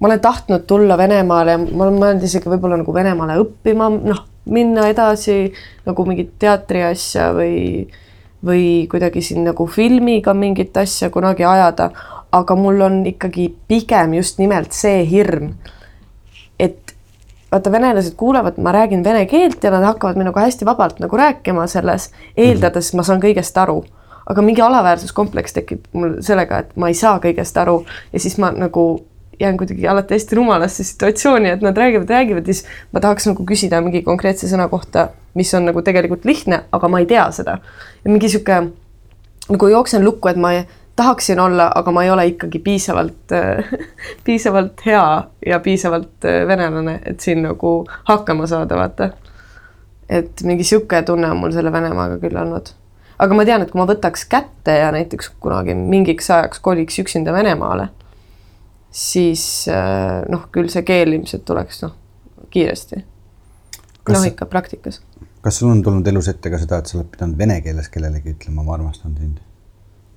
ma 0.00 0.06
olen 0.06 0.20
tahtnud 0.20 0.66
tulla 0.66 0.98
Venemaale, 0.98 1.56
ma 1.58 1.86
olen 1.86 1.98
mõelnud 1.98 2.26
isegi 2.26 2.50
võib-olla 2.50 2.78
nagu 2.80 2.94
Venemaale 2.94 3.38
õppima, 3.42 3.88
noh, 3.90 4.22
minna 4.48 4.86
edasi 4.88 5.52
nagu 5.86 6.04
mingit 6.08 6.36
teatriasja 6.40 7.32
või, 7.36 7.88
või 8.44 8.62
kuidagi 8.90 9.22
siin 9.24 9.44
nagu 9.48 9.66
filmiga 9.66 10.34
mingit 10.34 10.76
asja 10.76 11.10
kunagi 11.10 11.44
ajada. 11.44 11.90
aga 12.32 12.54
mul 12.56 12.80
on 12.84 13.06
ikkagi 13.08 13.54
pigem 13.68 14.14
just 14.14 14.38
nimelt 14.38 14.72
see 14.76 15.04
hirm, 15.08 15.54
et 16.60 16.92
vaata, 17.50 17.72
venelased 17.72 18.16
kuulevad, 18.20 18.58
ma 18.60 18.72
räägin 18.72 19.04
vene 19.04 19.24
keelt 19.26 19.64
ja 19.64 19.70
nad 19.70 19.84
hakkavad 19.84 20.16
minuga 20.16 20.40
hästi 20.44 20.66
vabalt 20.68 21.00
nagu 21.00 21.16
rääkima 21.16 21.66
selles, 21.66 22.10
eeldades 22.36 22.92
ma 22.94 23.02
saan 23.02 23.20
kõigest 23.20 23.56
aru 23.56 23.80
aga 24.28 24.42
mingi 24.44 24.60
alaväärsuskompleks 24.60 25.56
tekib 25.56 25.86
mul 25.96 26.18
sellega, 26.24 26.58
et 26.58 26.76
ma 26.76 26.90
ei 26.92 26.94
saa 26.94 27.16
kõigest 27.22 27.56
aru 27.60 27.80
ja 28.12 28.20
siis 28.20 28.36
ma 28.38 28.50
nagu 28.52 28.84
jään 29.40 29.56
kuidagi 29.56 29.88
alati 29.88 30.14
hästi 30.14 30.36
rumalasse 30.36 30.84
situatsiooni, 30.84 31.48
et 31.48 31.62
nad 31.62 31.76
räägivad, 31.76 32.10
räägivad 32.10 32.46
ja 32.46 32.54
siis 32.54 32.66
ma 32.92 33.00
tahaks 33.00 33.26
nagu 33.30 33.44
küsida 33.46 33.80
mingi 33.84 34.02
konkreetse 34.02 34.50
sõna 34.50 34.68
kohta, 34.68 35.08
mis 35.38 35.54
on 35.54 35.68
nagu 35.68 35.82
tegelikult 35.82 36.24
lihtne, 36.24 36.64
aga 36.72 36.88
ma 36.88 36.98
ei 37.02 37.06
tea 37.06 37.30
seda. 37.32 37.58
mingi 38.04 38.28
sihuke 38.28 38.60
nagu 39.48 39.68
jooksen 39.68 40.04
lukku, 40.04 40.28
et 40.28 40.36
ma 40.36 40.52
tahaksin 40.98 41.40
olla, 41.40 41.70
aga 41.74 41.92
ma 41.92 42.04
ei 42.04 42.10
ole 42.10 42.26
ikkagi 42.26 42.58
piisavalt 42.58 43.32
äh, 43.32 43.70
piisavalt 44.24 44.86
hea 44.86 45.24
ja 45.46 45.60
piisavalt 45.60 46.24
äh, 46.24 46.46
venelane, 46.48 47.00
et 47.06 47.20
siin 47.20 47.42
nagu 47.42 47.86
hakkama 48.04 48.46
saada, 48.46 48.76
vaata. 48.76 49.10
et 50.08 50.42
mingi 50.42 50.64
sihuke 50.64 51.02
tunne 51.02 51.30
on 51.30 51.36
mul 51.36 51.52
selle 51.54 51.72
Venemaaga 51.72 52.18
küll 52.18 52.36
olnud. 52.42 52.72
aga 53.18 53.34
ma 53.34 53.44
tean, 53.44 53.62
et 53.62 53.70
kui 53.70 53.78
ma 53.78 53.86
võtaks 53.86 54.26
kätte 54.28 54.74
ja 54.80 54.90
näiteks 54.92 55.30
kunagi 55.40 55.74
mingiks 55.78 56.30
ajaks 56.30 56.60
koliks 56.60 56.98
üksinda 56.98 57.32
Venemaale, 57.32 57.88
siis 58.98 59.42
äh, 59.70 60.24
noh, 60.30 60.48
küll 60.54 60.70
see 60.72 60.82
keel 60.86 61.12
ilmselt 61.14 61.44
tuleks 61.46 61.82
noh, 61.84 61.94
kiiresti. 62.50 63.02
noh, 64.08 64.24
ikka 64.26 64.48
praktikas. 64.50 65.00
kas 65.44 65.60
sul 65.60 65.70
on 65.70 65.82
tulnud 65.86 66.06
elus 66.10 66.30
ette 66.32 66.50
ka 66.50 66.58
seda, 66.58 66.80
et 66.82 66.90
sa 66.90 66.98
oled 66.98 67.10
pidanud 67.12 67.38
vene 67.38 67.60
keeles 67.62 67.90
kellelegi 67.94 68.34
ütlema, 68.34 68.64
ma 68.66 68.74
armastan 68.78 69.14
sind? 69.18 69.44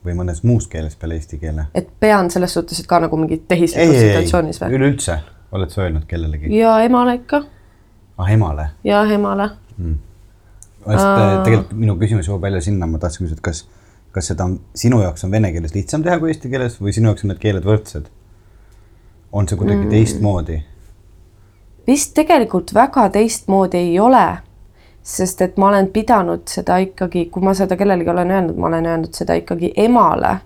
või 0.05 0.15
mõnes 0.17 0.41
muus 0.47 0.65
keeles 0.69 0.95
peale 0.97 1.19
eesti 1.19 1.37
keele? 1.41 1.67
et 1.77 1.89
pean 2.01 2.31
selles 2.33 2.55
suhtes, 2.57 2.79
et 2.81 2.89
ka 2.89 3.01
nagu 3.03 3.19
mingit 3.21 3.45
tehislikus 3.49 3.99
situatsioonis 4.01 4.61
või? 4.63 4.77
üleüldse, 4.79 5.17
oled 5.57 5.73
sa 5.73 5.83
öelnud 5.85 6.07
kellelegi? 6.09 6.49
ja 6.57 6.79
emale 6.85 7.19
ikka. 7.19 7.43
ah, 8.17 8.31
emale? 8.33 8.71
ja 8.87 9.03
emale 9.13 9.51
mm.. 9.77 9.99
tegelikult 10.87 11.75
minu 11.77 11.99
küsimus 12.01 12.31
jõuab 12.31 12.49
välja 12.49 12.63
sinna, 12.65 12.89
ma 12.89 13.01
tahtsin 13.03 13.27
küsida, 13.27 13.45
kas, 13.45 13.67
kas 14.15 14.31
seda 14.33 14.49
on, 14.49 14.57
sinu 14.73 15.03
jaoks 15.03 15.27
on 15.27 15.37
vene 15.37 15.53
keeles 15.53 15.77
lihtsam 15.77 16.07
teha 16.07 16.17
kui 16.23 16.33
eesti 16.33 16.49
keeles 16.49 16.81
või 16.81 16.95
sinu 16.97 17.11
jaoks 17.11 17.27
on 17.27 17.35
need 17.35 17.43
keeled 17.45 17.69
võrdsed? 17.69 18.09
On 19.31 19.47
see 19.47 19.57
kuidagi 19.57 19.83
mm. 19.85 19.89
teistmoodi? 19.89 20.61
vist 21.87 22.13
tegelikult 22.15 22.73
väga 22.73 23.09
teistmoodi 23.09 23.77
ei 23.77 23.99
ole 23.99 24.25
sest 25.03 25.41
et 25.41 25.57
ma 25.57 25.71
olen 25.71 25.87
pidanud 25.93 26.45
seda 26.49 26.77
ikkagi, 26.83 27.25
kui 27.33 27.43
ma 27.43 27.55
seda 27.57 27.77
kellelegi 27.77 28.09
olen 28.09 28.31
öelnud, 28.31 28.57
ma 28.61 28.69
olen 28.69 28.85
öelnud 28.85 29.17
seda 29.17 29.33
ikkagi 29.39 29.73
emale. 29.77 30.37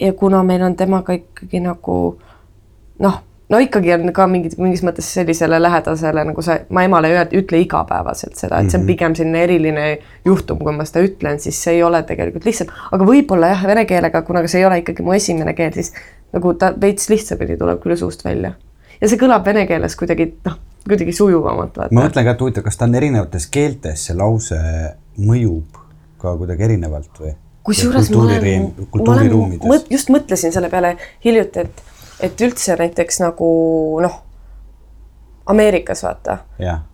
ja 0.00 0.12
kuna 0.12 0.42
meil 0.42 0.62
on 0.62 0.74
temaga 0.76 1.14
ikkagi 1.14 1.60
nagu 1.62 2.18
noh, 2.98 3.20
no 3.48 3.58
ikkagi 3.62 3.92
on 3.94 4.10
ka 4.12 4.26
mingid, 4.26 4.56
mingis 4.58 4.82
mõttes 4.82 5.06
sellisele 5.14 5.60
lähedasele 5.62 6.24
nagu 6.26 6.42
sa, 6.42 6.56
ma 6.74 6.82
emale 6.82 7.12
ei 7.12 7.38
ütle 7.38 7.60
igapäevaselt 7.62 8.34
seda, 8.34 8.58
et 8.58 8.72
see 8.72 8.80
on 8.80 8.82
mhm. 8.82 8.90
pigem 8.90 9.14
selline 9.14 9.42
eriline 9.46 9.86
juhtum, 10.26 10.58
kui 10.58 10.74
ma 10.74 10.86
seda 10.88 11.04
ütlen, 11.06 11.38
siis 11.38 11.62
see 11.62 11.76
ei 11.78 11.84
ole 11.86 12.02
tegelikult 12.08 12.48
lihtsam, 12.48 12.74
aga 12.90 13.06
võib-olla 13.06 13.52
jah, 13.52 13.64
vene 13.70 13.86
keelega, 13.86 14.24
kuna 14.26 14.42
see 14.48 14.64
ei 14.64 14.66
ole 14.66 14.80
ikkagi 14.82 15.06
mu 15.06 15.14
esimene 15.14 15.54
keel, 15.54 15.72
siis 15.78 15.94
nagu 16.34 16.54
ta 16.58 16.72
veits 16.80 17.08
lihtsamini 17.10 17.56
tuleb 17.60 17.82
küll 17.82 17.96
suust 17.96 18.24
välja. 18.24 18.54
ja 19.00 19.08
see 19.08 19.20
kõlab 19.20 19.46
vene 19.46 19.66
keeles 19.70 19.96
kuidagi 19.96 20.32
noh 20.44 20.60
kuidagi 20.88 21.12
sujuvamalt. 21.12 21.78
ma 21.90 22.04
mõtlen 22.04 22.26
ka, 22.26 22.34
et 22.34 22.44
huvitav, 22.44 22.66
kas 22.66 22.76
ta 22.78 22.88
on 22.88 22.98
erinevates 22.98 23.48
keeltes, 23.52 24.08
see 24.08 24.16
lause 24.18 24.58
mõjub 25.20 25.80
ka 26.20 26.36
kuidagi 26.40 26.68
erinevalt 26.68 27.22
või? 27.22 27.32
kusjuures 27.64 28.10
ma 28.12 28.26
olen, 28.26 28.68
ma 28.92 29.14
olen, 29.14 29.56
mõt, 29.64 29.88
just 29.92 30.12
mõtlesin 30.12 30.52
selle 30.52 30.68
peale 30.72 30.96
hiljuti, 31.24 31.64
et, 31.64 31.82
et 32.28 32.44
üldse 32.44 32.76
näiteks 32.80 33.22
nagu 33.24 33.48
noh, 34.04 34.20
Ameerikas 35.52 36.00
vaata, 36.00 36.38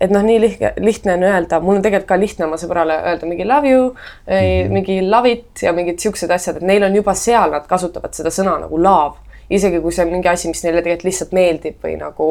et 0.02 0.10
noh, 0.10 0.24
nii 0.26 0.38
lihtne, 0.42 0.72
lihtne 0.82 1.12
on 1.14 1.20
öelda, 1.22 1.60
mul 1.62 1.76
on 1.78 1.84
tegelikult 1.84 2.08
ka 2.08 2.16
lihtne 2.18 2.48
oma 2.48 2.56
sõbrale 2.58 2.96
öelda 3.06 3.28
mingi 3.30 3.46
love 3.46 3.70
you 3.70 3.84
mm, 3.90 4.32
-hmm. 4.32 4.72
mingi 4.74 4.96
love 5.06 5.30
it 5.30 5.62
ja 5.62 5.72
mingid 5.72 6.02
siuksed 6.02 6.30
asjad, 6.34 6.58
et 6.58 6.66
neil 6.66 6.82
on 6.82 6.96
juba 6.98 7.14
seal, 7.14 7.50
nad 7.54 7.66
kasutavad 7.70 8.14
seda 8.14 8.32
sõna 8.34 8.56
nagu 8.64 8.82
love 8.82 9.29
isegi 9.50 9.80
kui 9.82 9.94
see 9.94 10.06
on 10.06 10.12
mingi 10.14 10.30
asi, 10.30 10.48
mis 10.48 10.62
neile 10.64 10.82
tegelikult 10.82 11.08
lihtsalt 11.08 11.32
meeldib 11.36 11.80
või 11.84 11.96
nagu 12.00 12.28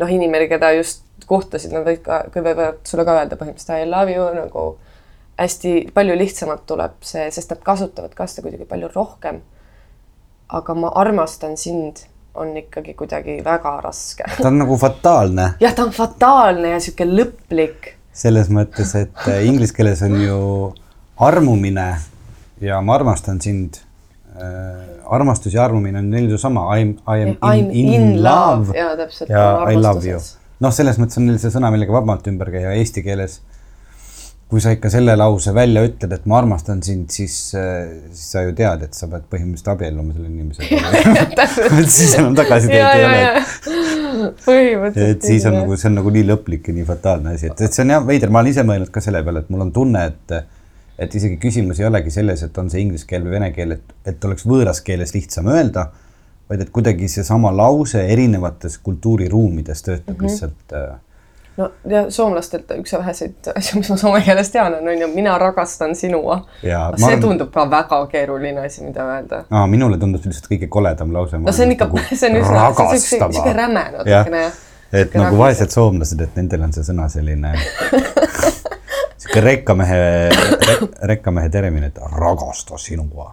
noh, 0.00 0.14
inimene, 0.16 0.48
keda 0.50 0.72
just 0.78 1.04
kohtasid, 1.28 1.72
nad 1.74 1.86
võid 1.86 2.02
ka, 2.04 2.24
võivad 2.34 2.80
sulle 2.88 3.04
ka 3.06 3.18
öelda 3.20 3.38
põhimõtteliselt 3.40 3.84
I 3.84 3.90
love 3.90 4.12
you 4.12 4.28
nagu 4.36 4.66
hästi 5.38 5.74
palju 5.94 6.16
lihtsamalt 6.18 6.64
tuleb 6.68 6.98
see, 7.06 7.28
sest 7.34 7.52
nad 7.52 7.62
kasutavad 7.64 8.14
ka 8.16 8.26
seda 8.28 8.46
kuidagi 8.46 8.68
palju 8.68 8.90
rohkem. 8.94 9.42
aga 10.52 10.74
ma 10.74 10.88
armastan 11.00 11.56
sind 11.56 12.02
on 12.34 12.56
ikkagi 12.56 12.94
kuidagi 12.94 13.38
väga 13.44 13.80
raske. 13.84 14.24
ta 14.42 14.48
on 14.48 14.58
nagu 14.58 14.76
fataalne. 14.76 15.52
jah, 15.60 15.74
ta 15.74 15.84
on 15.84 15.92
fataalne 15.92 16.74
ja 16.74 16.80
sihuke 16.80 17.04
lõplik. 17.08 17.94
selles 18.12 18.50
mõttes, 18.50 18.94
et 18.96 19.28
inglise 19.44 19.74
keeles 19.74 20.02
on 20.02 20.20
ju 20.20 20.40
armumine 21.16 21.88
ja 22.60 22.80
ma 22.80 22.94
armastan 22.94 23.40
sind 23.40 23.80
armastus 25.12 25.54
ja 25.54 25.64
armumine 25.64 26.00
on 26.00 26.10
neil 26.10 26.30
ju 26.30 26.38
sama, 26.40 26.66
I 26.76 26.82
am, 26.86 26.92
I 27.04 27.24
am 27.24 27.34
in, 27.60 27.70
in, 27.70 27.94
in 27.94 28.22
love, 28.22 28.68
love. 28.68 28.78
ja 28.78 28.92
täpselt. 28.96 29.30
ja 29.30 29.46
I 29.68 29.76
love 29.76 30.08
you. 30.08 30.20
noh, 30.62 30.72
selles 30.74 31.00
mõttes 31.00 31.20
on 31.20 31.26
neil 31.28 31.40
see 31.42 31.52
sõna, 31.52 31.72
millega 31.74 31.92
vabalt 31.92 32.28
ümber 32.30 32.52
käia 32.54 32.72
eesti 32.78 33.04
keeles. 33.04 33.40
kui 34.52 34.60
sa 34.60 34.74
ikka 34.74 34.90
selle 34.92 35.14
lause 35.16 35.52
välja 35.56 35.80
ütled, 35.86 36.12
et 36.12 36.24
ma 36.28 36.36
armastan 36.42 36.82
sind, 36.84 37.06
siis, 37.12 37.36
siis 37.52 38.24
sa 38.34 38.42
ju 38.44 38.52
tead, 38.56 38.82
et 38.84 38.96
sa 38.96 39.08
pead 39.08 39.24
põhimõtteliselt 39.32 39.70
abielluma 39.72 40.12
selle 40.12 40.28
inimesega 40.28 41.86
siis 41.98 42.16
enam 42.20 42.36
tagasiteed 42.36 42.80
ei 42.80 43.06
ole. 43.08 43.44
põhimõtteliselt. 44.44 45.06
et 45.16 45.28
siis 45.28 45.46
on 45.48 45.56
nagu, 45.60 45.76
see 45.80 45.88
on 45.92 45.96
nagu 46.00 46.16
nii 46.16 46.26
lõplik 46.32 46.68
ja 46.68 46.76
nii 46.80 46.88
fataalne 46.88 47.36
asi, 47.36 47.52
et, 47.52 47.64
et 47.68 47.72
see 47.72 47.84
on 47.84 47.96
jah 47.96 48.04
veider, 48.08 48.32
ma 48.32 48.40
olen 48.44 48.52
ise 48.52 48.64
mõelnud 48.68 48.92
ka 48.92 49.04
selle 49.04 49.24
peale, 49.24 49.44
et 49.44 49.52
mul 49.52 49.68
on 49.68 49.72
tunne, 49.76 50.08
et 50.12 50.36
et 51.02 51.14
isegi 51.18 51.38
küsimus 51.42 51.80
ei 51.80 51.88
olegi 51.88 52.10
selles, 52.14 52.42
et 52.46 52.58
on 52.58 52.70
see 52.70 52.82
inglise 52.84 53.06
keel 53.08 53.24
või 53.26 53.36
vene 53.36 53.52
keel, 53.54 53.76
et, 53.78 53.94
et 54.06 54.24
oleks 54.24 54.46
võõras 54.48 54.82
keeles 54.84 55.14
lihtsam 55.16 55.50
öelda, 55.52 55.88
vaid 56.50 56.64
et 56.64 56.70
kuidagi 56.74 57.08
seesama 57.08 57.52
lause 57.54 58.02
erinevates 58.14 58.78
kultuuriruumides 58.78 59.82
töötab 59.82 60.14
mm 60.14 60.18
-hmm. 60.18 60.28
lihtsalt 60.28 60.76
äh, 60.78 61.00
no 61.56 61.70
ja 61.88 62.10
soomlastelt 62.10 62.70
üks 62.78 62.92
väheseid 62.96 63.50
asju, 63.54 63.80
mis 63.80 63.90
ma 63.92 63.96
soome 64.00 64.20
keeles 64.24 64.50
tean, 64.50 64.74
on, 64.78 64.88
on 64.88 65.00
ju 65.00 65.08
mina 65.14 65.36
rakastan 65.38 65.94
sinu. 65.96 66.22
see 66.60 66.74
arvan... 66.76 67.20
tundub 67.20 67.52
ka 67.52 67.66
väga 67.70 68.06
keeruline 68.12 68.66
asi, 68.66 68.84
mida 68.84 69.04
öelda. 69.14 69.44
aa, 69.50 69.66
minule 69.66 69.98
tundub 69.98 70.22
see 70.22 70.32
lihtsalt 70.32 70.50
kõige 70.52 70.68
koledam 70.68 71.12
lause. 71.12 71.38
no 71.38 71.52
see 71.52 71.66
on 71.66 71.76
ikka, 71.76 71.90
see 72.20 72.30
on 72.30 72.40
üsna, 72.40 72.98
sihuke 73.06 73.52
räme 73.56 73.86
natukene. 73.98 74.44
et 74.92 75.14
nagu 75.14 75.38
vaesed 75.38 75.74
soomlased, 75.74 76.20
et 76.20 76.40
nendel 76.40 76.68
on 76.68 76.72
see 76.72 76.88
sõna 76.88 77.08
selline 77.12 77.54
sihuke 79.22 79.42
rekkamehe 79.44 79.98
re,, 79.98 80.76
rekkamehe 81.12 81.50
termin, 81.52 81.86
et 81.88 81.98
ragasta 82.16 82.78
sinuga. 82.80 83.32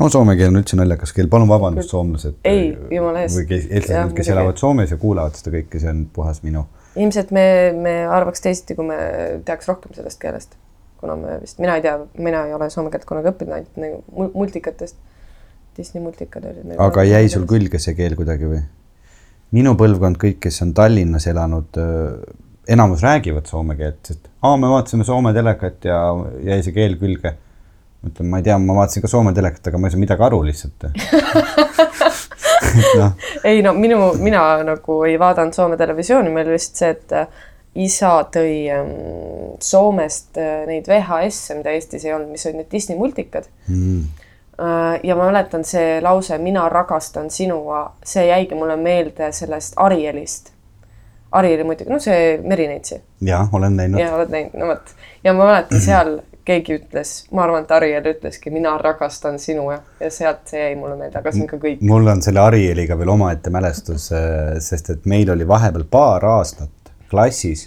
no 0.00 0.08
soome 0.12 0.36
keel 0.36 0.52
on 0.52 0.60
üldse 0.60 0.78
naljakas 0.78 1.14
keel, 1.16 1.30
palun 1.32 1.48
vabandust, 1.50 1.92
soomlased. 1.94 2.36
ei, 2.44 2.68
jumala 2.92 3.24
eest. 3.24 3.40
või 3.40 3.48
kes, 3.50 3.66
eestlased, 3.70 4.14
kes 4.18 4.30
elavad 4.34 4.60
Soomes 4.60 4.92
ja 4.92 5.00
kuulavad 5.00 5.38
seda 5.38 5.54
kõike, 5.56 5.80
see 5.82 5.92
on 5.92 6.04
puhas 6.12 6.42
minu. 6.44 6.66
ilmselt 6.94 7.32
me, 7.36 7.48
me 7.80 7.96
arvaks 8.18 8.44
teisiti, 8.44 8.76
kui 8.78 8.88
me 8.88 9.00
teaks 9.48 9.68
rohkem 9.72 9.96
sellest 9.96 10.20
keelest. 10.22 10.56
kuna 11.00 11.18
me 11.20 11.40
vist, 11.42 11.60
mina 11.62 11.76
ei 11.80 11.84
tea, 11.84 11.98
mina 12.20 12.46
ei 12.48 12.56
ole 12.56 12.70
soome 12.72 12.92
keelt 12.92 13.08
kunagi 13.08 13.32
õppinud, 13.32 13.58
ainult 13.58 13.82
nagu 13.82 14.32
multikatest. 14.34 14.96
Disney 15.76 16.00
multikad 16.00 16.44
olid. 16.48 16.78
aga 16.80 17.02
jäi 17.04 17.28
sul 17.28 17.44
külge 17.48 17.80
see 17.82 17.92
keel 17.96 18.16
kuidagi 18.16 18.48
või? 18.48 18.62
minu 19.56 19.76
põlvkond, 19.78 20.16
kõik, 20.20 20.40
kes 20.46 20.62
on 20.64 20.72
Tallinnas 20.76 21.28
elanud 21.30 21.76
enamus 22.68 23.02
räägivad 23.02 23.46
soome 23.46 23.76
keelt, 23.78 23.98
sest 24.06 24.28
aa, 24.42 24.56
me 24.56 24.70
vaatasime 24.70 25.04
Soome 25.04 25.32
telekat 25.34 25.84
ja 25.84 25.98
jäi 26.44 26.62
see 26.62 26.74
keel 26.76 26.96
külge. 27.00 27.34
ma 28.02 28.10
ütlen, 28.10 28.28
ma 28.30 28.40
ei 28.40 28.46
tea, 28.46 28.58
ma 28.62 28.76
vaatasin 28.76 29.02
ka 29.02 29.10
Soome 29.10 29.32
telekat, 29.34 29.70
aga 29.70 29.80
ma 29.80 29.88
ei 29.88 29.94
saa 29.94 30.02
midagi 30.02 30.26
aru 30.26 30.42
lihtsalt 30.46 30.86
no. 33.00 33.10
ei 33.44 33.62
no 33.64 33.72
minu, 33.74 34.12
mina 34.20 34.46
nagu 34.66 35.02
ei 35.08 35.18
vaadanud 35.18 35.56
Soome 35.56 35.78
televisiooni, 35.80 36.32
meil 36.32 36.50
oli 36.50 36.58
lihtsalt 36.58 36.82
see, 36.82 36.92
et 36.96 37.16
äh, 37.16 37.48
isa 37.86 38.12
tõi 38.32 38.52
ähm, 38.72 38.92
Soomest 39.62 40.38
äh, 40.40 40.62
neid 40.68 40.88
VHS-e, 40.90 41.58
mida 41.58 41.74
Eestis 41.74 42.06
ei 42.06 42.14
olnud, 42.16 42.30
mis 42.32 42.46
olid 42.46 42.62
need 42.62 42.72
Disney 42.72 42.98
multikad 42.98 43.50
mm 43.66 44.22
ja 45.02 45.12
ma 45.12 45.26
mäletan 45.28 45.66
see 45.68 45.98
lause 46.00 46.38
Mina 46.40 46.62
ragastan 46.72 47.26
sinua, 47.30 47.82
see 48.00 48.22
jäigi 48.24 48.56
mulle 48.56 48.72
meelde 48.80 49.28
sellest 49.36 49.76
Arielist 49.76 50.55
Ari 51.32 51.54
oli 51.54 51.64
muidugi, 51.66 51.90
noh, 51.90 52.00
see 52.00 52.38
Merineitsi. 52.42 53.00
jah, 53.26 53.52
olen 53.54 53.76
näinud. 53.76 54.00
ja 54.00 54.14
oled 54.14 54.32
näinud, 54.32 54.54
no 54.60 54.70
vot. 54.70 54.94
ja 55.24 55.34
ma 55.34 55.50
mäletan 55.50 55.80
seal 55.82 56.18
keegi 56.46 56.76
ütles, 56.78 57.12
ma 57.34 57.42
arvan, 57.46 57.64
et 57.66 57.72
Ariel 57.74 58.06
ütleski, 58.12 58.52
mina 58.54 58.76
rakastan 58.78 59.40
sinu 59.42 59.66
ja, 59.72 59.80
ja 60.00 60.10
sealt 60.14 60.46
see 60.50 60.62
jäi 60.62 60.76
mulle 60.78 60.94
meelde, 60.98 61.18
aga 61.18 61.32
see 61.34 61.42
on 61.42 61.50
ka 61.50 61.58
kõik. 61.62 61.82
mul 61.86 62.12
on 62.12 62.22
selle 62.22 62.42
Arieliga 62.44 62.98
veel 62.98 63.10
omaette 63.16 63.50
mälestus, 63.54 64.10
äh, 64.14 64.56
sest 64.62 64.92
et 64.94 65.08
meil 65.10 65.32
oli 65.34 65.48
vahepeal 65.48 65.88
paar 65.90 66.24
aastat 66.36 66.92
klassis, 67.10 67.66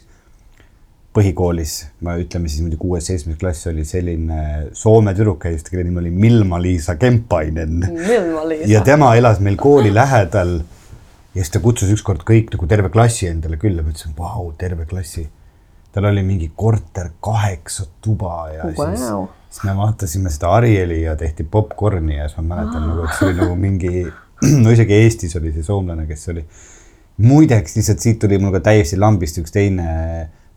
põhikoolis, 1.15 1.75
ma 2.05 2.15
ütleme 2.21 2.47
siis 2.51 2.63
muidugi 2.63 2.83
kuues-seitsmes 2.85 3.39
klass 3.41 3.67
oli 3.67 3.83
selline 3.87 4.69
Soome 4.77 5.15
tüdruk 5.17 5.41
käis, 5.43 5.65
kelle 5.67 5.83
nimi 5.83 6.03
oli 6.03 6.11
Milma-Liisa 6.13 6.95
Kempainen. 7.01 7.81
ja 8.69 8.83
tema 8.85 9.15
elas 9.17 9.41
meil 9.43 9.57
kooli 9.59 9.91
lähedal 9.93 10.59
ja 11.39 11.43
siis 11.45 11.53
ta 11.55 11.61
kutsus 11.63 11.91
ükskord 11.93 12.25
kõik 12.27 12.49
nagu 12.51 12.67
terve 12.67 12.89
klassi 12.91 13.29
endale 13.29 13.55
külla, 13.59 13.83
ma 13.83 13.93
ütlesin, 13.93 14.11
vau, 14.17 14.49
terve 14.59 14.83
klassi. 14.89 15.29
tal 15.89 16.05
oli 16.05 16.21
mingi 16.21 16.51
korter, 16.55 17.13
kaheksa 17.23 17.85
tuba 18.03 18.49
ja 18.53 18.65
wow. 18.67 18.75
siis, 18.75 19.05
siis 19.55 19.63
me 19.65 19.73
vaatasime 19.77 20.29
seda 20.29 20.51
Arieli 20.53 20.99
ja 21.01 21.15
tehti 21.17 21.43
popkorni 21.43 22.17
ja 22.17 22.27
siis 22.27 22.41
ma 22.41 22.55
mäletan 22.55 22.83
ah. 22.83 22.89
nagu, 22.91 23.05
et 23.07 23.15
see 23.15 23.29
oli 23.29 23.37
nagu 23.39 23.55
mingi, 23.55 24.03
no 24.63 24.73
isegi 24.75 24.97
Eestis 24.99 25.37
oli 25.39 25.53
see 25.55 25.63
soomlane, 25.63 26.05
kes 26.09 26.27
oli. 26.33 26.43
muideks 27.23 27.77
lihtsalt 27.79 28.03
siit 28.03 28.19
tuli 28.19 28.37
mul 28.37 28.51
ka 28.57 28.61
täiesti 28.67 28.99
lambist 28.99 29.39
üks 29.39 29.55
teine 29.55 29.87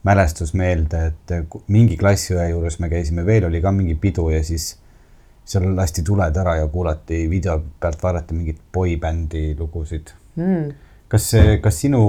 mälestus 0.02 0.50
meelde, 0.58 1.12
et 1.12 1.54
mingi 1.70 1.96
klassiõe 1.96 2.48
juures 2.50 2.80
me 2.82 2.90
käisime 2.90 3.22
veel, 3.26 3.46
oli 3.46 3.62
ka 3.62 3.70
mingi 3.70 3.94
pidu 3.94 4.26
ja 4.34 4.42
siis 4.42 4.72
seal 5.46 5.70
lasti 5.78 6.02
tuled 6.02 6.36
ära 6.42 6.56
ja 6.58 6.66
kuulati 6.66 7.22
video 7.30 7.60
pealt 7.80 8.02
vaadati 8.02 8.34
mingeid 8.34 8.58
boybändi 8.74 9.52
lugusid 9.58 10.10
mm.. 10.36 10.70
kas 11.12 11.32
kas 11.64 11.82
sinu 11.84 12.02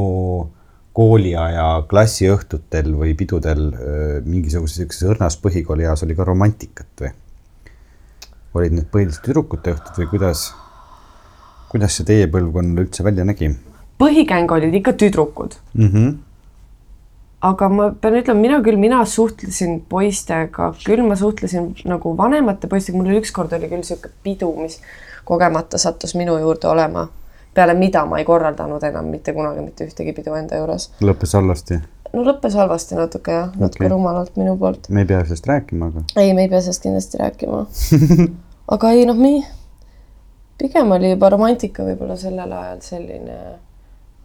kooliaja 0.94 1.84
klassiõhtutel 1.90 2.94
või 2.98 3.16
pidudel 3.18 3.72
mingisuguses 4.26 4.78
sihukeses 4.78 5.10
õrnas 5.10 5.40
põhikoolieas 5.42 6.06
oli 6.06 6.16
ka 6.18 6.28
romantikat 6.28 7.02
või? 7.02 7.14
olid 8.54 8.76
need 8.78 8.90
põhiliselt 8.94 9.26
tüdrukute 9.26 9.74
õhtud 9.74 10.02
või 10.02 10.10
kuidas, 10.12 10.44
kuidas 11.72 11.98
see 11.98 12.06
teie 12.10 12.28
põlvkonnal 12.32 12.86
üldse 12.86 13.06
välja 13.06 13.26
nägi? 13.26 13.50
põhigäng 14.02 14.52
olid 14.52 14.76
ikka 14.78 14.94
tüdrukud 15.00 15.58
mm. 15.74 15.88
-hmm. 15.88 16.14
aga 17.50 17.70
ma 17.70 17.90
pean 18.02 18.20
ütlema, 18.20 18.40
mina 18.42 18.62
küll, 18.66 18.78
mina 18.78 19.02
suhtlesin 19.06 19.82
poistega, 19.90 20.74
küll 20.86 21.06
ma 21.08 21.18
suhtlesin 21.18 21.74
nagu 21.90 22.18
vanemate 22.18 22.70
poistega, 22.70 22.98
mul 22.98 23.12
oli 23.12 23.22
ükskord 23.24 23.54
oli 23.58 23.70
küll 23.72 23.86
sihuke 23.88 24.14
pidu, 24.24 24.54
mis 24.62 24.80
kogemata 25.26 25.78
sattus 25.78 26.16
minu 26.20 26.38
juurde 26.38 26.68
olema 26.68 27.08
peale 27.54 27.74
mida 27.78 28.06
ma 28.10 28.20
ei 28.22 28.26
korraldanud 28.26 28.84
enam 28.84 29.10
mitte 29.14 29.34
kunagi 29.34 29.66
mitte 29.66 29.88
ühtegi 29.90 30.14
pidu 30.18 30.36
enda 30.38 30.62
juures. 30.62 30.90
lõppes 31.02 31.36
halvasti? 31.38 31.80
no 32.14 32.24
lõppes 32.28 32.56
halvasti 32.58 32.98
natuke 33.00 33.36
jah, 33.36 33.52
natuke 33.58 33.86
okay. 33.86 33.92
rumalalt 33.94 34.38
minu 34.40 34.56
poolt. 34.62 34.90
me 34.90 35.04
ei 35.04 35.10
pea 35.10 35.24
sellest 35.26 35.50
rääkima, 35.50 35.92
aga. 35.92 36.06
ei, 36.16 36.34
me 36.34 36.46
ei 36.46 36.52
pea 36.52 36.62
sellest 36.62 36.86
kindlasti 36.86 37.22
rääkima 37.22 37.66
aga 38.76 38.96
ei 38.96 39.06
noh, 39.10 39.20
mi-, 39.20 39.44
pigem 40.62 40.98
oli 40.98 41.14
juba 41.14 41.30
romantika 41.34 41.86
võib-olla 41.88 42.18
sellel 42.20 42.58
ajal 42.62 42.82
selline 42.86 43.38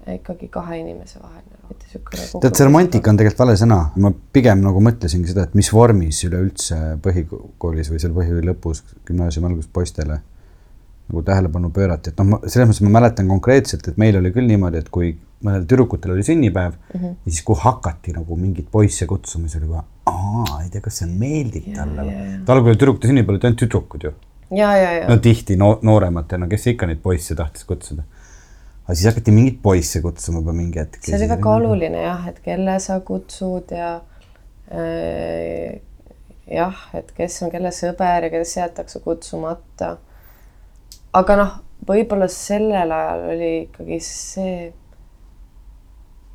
ikkagi 0.09 0.47
kahe 0.49 0.79
inimese 0.81 1.19
vaheline, 1.21 1.59
tead, 2.41 2.55
see 2.57 2.65
romantika 2.65 3.13
on 3.13 3.19
tegelikult 3.21 3.43
vale 3.43 3.57
sõna, 3.61 3.81
ma 4.01 4.13
pigem 4.33 4.63
nagu 4.65 4.81
mõtlesingi 4.81 5.29
seda, 5.29 5.45
et 5.45 5.57
mis 5.59 5.69
vormis 5.73 6.23
üleüldse 6.25 6.79
põhikoolis 7.05 7.91
või 7.93 8.01
seal 8.01 8.15
põhikooli 8.17 8.49
lõpus, 8.49 8.81
gümnaasiumi 9.09 9.51
alguses 9.51 9.69
poistele 9.73 10.23
nagu 11.09 11.23
tähelepanu 11.25 11.71
pöörati, 11.73 12.13
et 12.13 12.21
noh, 12.21 12.43
selles 12.45 12.69
mõttes 12.69 12.85
ma 12.85 12.93
mäletan 12.99 13.29
konkreetselt, 13.31 13.87
et 13.89 13.97
meil 14.01 14.19
oli 14.19 14.33
küll 14.35 14.49
niimoodi, 14.49 14.83
et 14.83 14.91
kui 14.93 15.15
mõnel 15.45 15.65
tüdrukutel 15.71 16.13
oli 16.13 16.25
sünnipäev 16.27 16.75
mm 16.75 17.01
-hmm. 17.01 17.15
ja 17.25 17.33
siis, 17.33 17.43
kui 17.47 17.57
hakati 17.59 18.13
nagu 18.13 18.37
mingeid 18.37 18.69
poisse 18.71 19.07
kutsuma, 19.07 19.49
siis 19.49 19.63
oli 19.63 19.71
kohe, 19.71 19.83
aa, 20.07 20.63
ei 20.63 20.71
tea, 20.71 20.81
kas 20.85 20.99
see 21.01 21.09
meeldib 21.09 21.71
talle 21.77 22.05
või. 22.05 22.29
algul 22.47 22.73
oli 22.73 22.81
tüdrukute 22.83 23.09
sünnipäev 23.09 23.37
olid 23.37 23.45
ainult 23.45 23.61
tüdrukud 23.63 24.05
ju. 24.05 24.13
no 25.09 25.17
tihti 25.17 25.57
no, 25.57 25.79
noorematena, 25.83 26.49
kes 26.49 26.67
ikka 26.75 26.87
neid 26.87 27.01
poisse 27.03 27.35
tahtis 27.35 27.65
kutsuda. 27.65 28.03
aga 28.85 28.95
siis 28.95 29.07
hakati 29.13 29.33
mingeid 29.33 29.61
poisse 29.63 30.03
kutsuma 30.03 30.43
juba 30.43 30.53
mingi 30.53 30.79
hetk. 30.79 31.01
see 31.05 31.17
oli 31.17 31.29
väga 31.29 31.55
oluline 31.55 32.03
jah, 32.03 32.29
et 32.29 32.41
kelle 32.45 32.79
sa 32.81 33.01
kutsud 33.01 33.71
ja 33.71 33.95
äh, 34.73 35.81
jah, 36.51 36.85
et 36.95 37.13
kes 37.17 37.43
on 37.43 37.51
kelle 37.55 37.73
sõber 37.73 38.29
ja 38.29 38.31
kes 38.31 38.57
jäetakse 38.57 39.01
kutsumata 39.01 39.97
aga 41.13 41.37
noh, 41.37 41.57
võib-olla 41.89 42.29
sellel 42.33 42.93
ajal 42.93 43.25
oli 43.33 43.51
ikkagi 43.63 43.99
see 44.05 44.55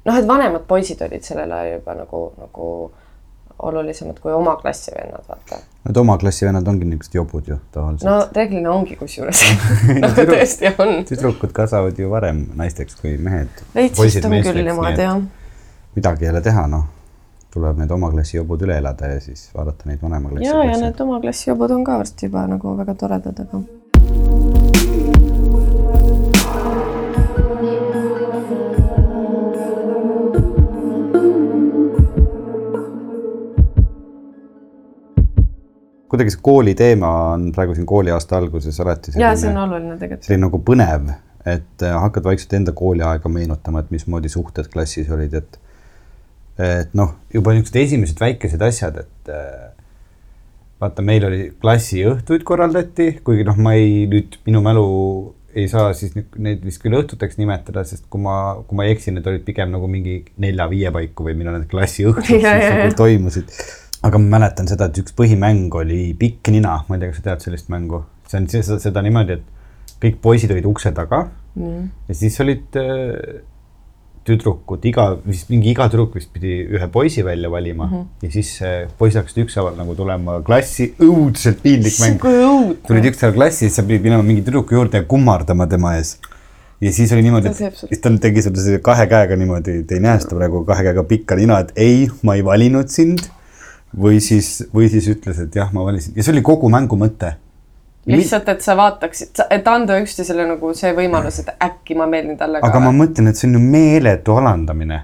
noh, 0.06 0.18
et 0.18 0.28
vanemad 0.28 0.66
poisid 0.68 1.02
olid 1.06 1.26
sellel 1.26 1.52
ajal 1.52 1.78
juba 1.78 1.96
nagu, 2.00 2.24
nagu 2.40 2.70
olulisemad 3.64 4.18
kui 4.20 4.34
oma 4.34 4.56
klassivennad, 4.60 5.24
vaata. 5.30 5.60
Need 5.88 6.00
oma 6.00 6.18
klassivennad 6.18 6.68
ongi 6.68 6.88
niisugused 6.88 7.16
jobud 7.16 7.48
ju 7.48 7.58
tavaliselt. 7.72 8.10
no 8.10 8.16
reeglina 8.36 8.72
ongi 8.72 8.98
kusjuures 9.00 9.44
nagu 10.04 10.26
tõesti 10.32 10.74
on. 10.74 10.96
tüdrukud 11.08 11.54
kasvavad 11.56 12.00
ju 12.00 12.10
varem 12.12 12.44
naisteks 12.60 12.98
kui 13.00 13.16
mehed. 13.18 13.64
veits 13.76 14.02
vist 14.02 14.26
on 14.26 14.36
küll 14.42 14.64
niimoodi 14.64 15.06
jah. 15.06 15.22
midagi 15.96 16.28
ei 16.28 16.34
ole 16.34 16.42
teha, 16.42 16.66
noh. 16.72 16.90
tuleb 17.54 17.78
need 17.84 17.94
oma 17.94 18.10
klassi 18.12 18.40
jobud 18.40 18.66
üle 18.66 18.80
elada 18.82 19.14
ja 19.14 19.22
siis 19.22 19.46
vaadata 19.56 19.92
neid 19.92 20.02
vanema 20.02 20.34
klassi. 20.34 20.50
ja, 20.50 20.66
ja 20.72 20.82
need 20.88 21.06
oma 21.06 21.22
klassi 21.24 21.50
jobud 21.52 21.78
on 21.78 21.88
ka 21.88 22.02
varsti 22.02 22.32
juba 22.32 22.48
nagu 22.50 22.76
väga 22.82 22.98
toredad, 23.06 23.46
aga 23.46 23.64
kuidagi 36.14 36.36
see 36.36 36.44
kooli 36.46 36.76
teema 36.78 37.10
on 37.34 37.50
praegu 37.56 37.74
siin 37.74 37.90
kooliaasta 37.90 38.38
alguses 38.38 38.80
alati 38.84 39.12
selline. 39.12 39.26
ja 39.26 39.36
see 39.40 39.50
on 39.50 39.62
oluline 39.66 39.98
tegelikult. 39.98 40.28
selline 40.28 40.46
nagu 40.46 40.62
põnev, 40.70 41.12
et 41.56 41.86
äh, 41.86 42.00
hakkad 42.06 42.30
vaikselt 42.30 42.58
enda 42.60 42.74
kooliaega 42.78 43.32
meenutama, 43.34 43.82
et 43.82 43.94
mismoodi 43.94 44.32
suhted 44.32 44.70
klassis 44.74 45.10
olid, 45.14 45.34
et 45.42 45.60
et 46.62 46.92
noh, 46.94 47.16
juba 47.34 47.56
niisugused 47.56 47.80
esimesed 47.82 48.20
väikesed 48.22 48.62
asjad, 48.62 49.00
et 49.02 49.32
äh, 49.34 49.72
vaata, 50.84 51.06
meil 51.06 51.26
oli 51.26 51.48
klassiõhtuid 51.62 52.46
korraldati, 52.46 53.16
kuigi 53.26 53.48
noh, 53.48 53.58
ma 53.58 53.74
ei 53.80 54.04
nüüd 54.12 54.38
minu 54.46 54.62
mälu 54.62 54.90
ei 55.54 55.68
saa 55.70 55.92
siis 55.98 56.14
neid 56.14 56.64
vist 56.66 56.82
küll 56.82 56.98
õhtuteks 56.98 57.38
nimetada, 57.38 57.84
sest 57.86 58.06
kui 58.14 58.22
ma, 58.22 58.58
kui 58.68 58.78
ma 58.78 58.86
ei 58.86 58.96
eksi, 58.96 59.14
need 59.14 59.28
olid 59.30 59.46
pigem 59.46 59.74
nagu 59.74 59.90
mingi 59.90 60.20
nelja-viie 60.42 60.94
paiku 60.94 61.28
või 61.28 61.38
millal 61.38 61.60
need 61.60 61.70
klassiõhtud 61.74 62.26
siis 62.30 62.46
nagu 62.46 62.94
toimusid 62.98 63.54
aga 64.04 64.20
ma 64.20 64.38
mäletan 64.38 64.68
seda, 64.70 64.90
et 64.90 65.00
üks 65.04 65.16
põhimäng 65.16 65.74
oli 65.80 66.12
Pikk 66.20 66.52
nina, 66.54 66.82
ma 66.88 66.98
ei 66.98 67.04
tea, 67.04 67.14
kas 67.14 67.22
sa 67.22 67.30
tead 67.30 67.48
sellist 67.48 67.72
mängu, 67.74 68.04
see 68.28 68.42
on 68.42 68.50
seda, 68.52 68.80
seda 68.84 69.04
niimoodi, 69.06 69.40
et 69.40 69.98
kõik 70.04 70.20
poisid 70.24 70.52
olid 70.56 70.68
ukse 70.68 70.92
taga. 70.96 71.28
Mm. 71.54 71.90
ja 72.10 72.16
siis 72.18 72.40
olid 72.42 72.78
äh, 72.82 73.44
tüdrukud, 74.26 74.82
iga, 74.90 75.04
vist 75.22 75.52
mingi 75.52 75.70
iga 75.70 75.86
tüdruk 75.92 76.16
vist 76.18 76.32
pidi 76.34 76.64
ühe 76.66 76.88
poisi 76.90 77.22
välja 77.26 77.52
valima. 77.54 77.86
Mm 77.86 77.94
-hmm. 77.94 78.08
ja 78.26 78.32
siis 78.32 78.50
äh, 78.62 78.88
poisid 78.98 79.20
hakkasid 79.20 79.44
ükshaaval 79.44 79.78
nagu 79.78 79.96
tulema 79.96 80.40
klassi, 80.42 80.94
õudselt 81.00 81.62
piinlik 81.62 82.00
mäng. 82.00 82.26
tulid 82.88 83.06
ükshaaval 83.12 83.36
klassi, 83.36 83.68
siis 83.68 83.76
sa 83.76 83.84
pidid 83.84 84.02
minema 84.02 84.24
mingi 84.24 84.42
tüdruku 84.42 84.76
juurde 84.76 84.98
ja 84.98 85.04
kummardama 85.04 85.68
tema 85.68 85.96
ees. 85.96 86.18
Ja 86.82 86.92
siis 86.92 87.12
oli 87.14 87.22
niimoodi, 87.22 87.48
et 87.48 87.78
siis 87.78 88.02
ta 88.02 88.10
tegi 88.20 88.42
selle 88.42 88.80
kahe 88.80 89.08
käega 89.08 89.36
niimoodi, 89.36 89.84
te 89.84 89.96
ei 89.96 90.02
näe 90.04 90.20
seda 90.20 90.36
praegu, 90.36 90.66
kahe 90.66 90.84
käega 90.84 91.04
pikka 91.04 91.36
nina, 91.36 91.60
et 91.60 91.72
ei, 91.76 92.10
ma 92.24 92.36
ei 92.36 92.44
valinud 92.46 92.90
sind 92.90 93.30
või 94.00 94.20
siis, 94.22 94.64
või 94.74 94.90
siis 94.92 95.08
ütles, 95.12 95.40
et 95.44 95.56
jah, 95.56 95.72
ma 95.74 95.86
valisin 95.86 96.18
ja 96.18 96.26
see 96.26 96.34
oli 96.34 96.44
kogu 96.46 96.70
mängu 96.74 96.98
mõte. 97.00 97.36
lihtsalt, 98.10 98.50
et 98.52 98.66
sa 98.66 98.76
vaataksid, 98.78 99.44
et 99.54 99.68
anda 99.70 99.98
üksteisele 100.02 100.48
nagu 100.50 100.74
see 100.78 100.92
võimalus, 100.98 101.40
et 101.44 101.54
äkki 101.64 101.96
ma 102.00 102.08
meeldin 102.10 102.38
talle 102.40 102.62
ka. 102.62 102.72
aga 102.72 102.82
ma 102.84 102.92
mõtlen, 102.96 103.30
et 103.30 103.40
see 103.40 103.48
on 103.52 103.60
ju 103.60 103.64
meeletu 103.64 104.38
alandamine. 104.40 105.00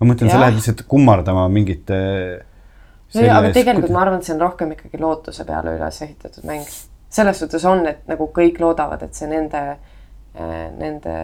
ma 0.00 0.08
mõtlen, 0.08 0.30
sa 0.30 0.40
lähed 0.40 0.58
lihtsalt 0.58 0.84
kummardama 0.88 1.48
mingite. 1.52 1.98
no 3.14 3.26
jaa, 3.26 3.40
aga 3.40 3.52
tegelikult 3.58 3.94
ma 3.94 4.06
arvan, 4.06 4.22
et 4.22 4.30
see 4.30 4.36
on 4.36 4.46
rohkem 4.46 4.76
ikkagi 4.76 5.02
lootuse 5.02 5.46
peale 5.48 5.76
üles 5.78 6.02
ehitatud 6.06 6.46
mäng. 6.48 6.68
selles 7.10 7.42
suhtes 7.42 7.64
on, 7.68 7.86
et 7.86 8.06
nagu 8.08 8.30
kõik 8.32 8.62
loodavad, 8.62 9.02
et 9.02 9.18
see 9.18 9.28
nende, 9.28 9.64
äh, 10.38 10.54
nende 10.78 11.18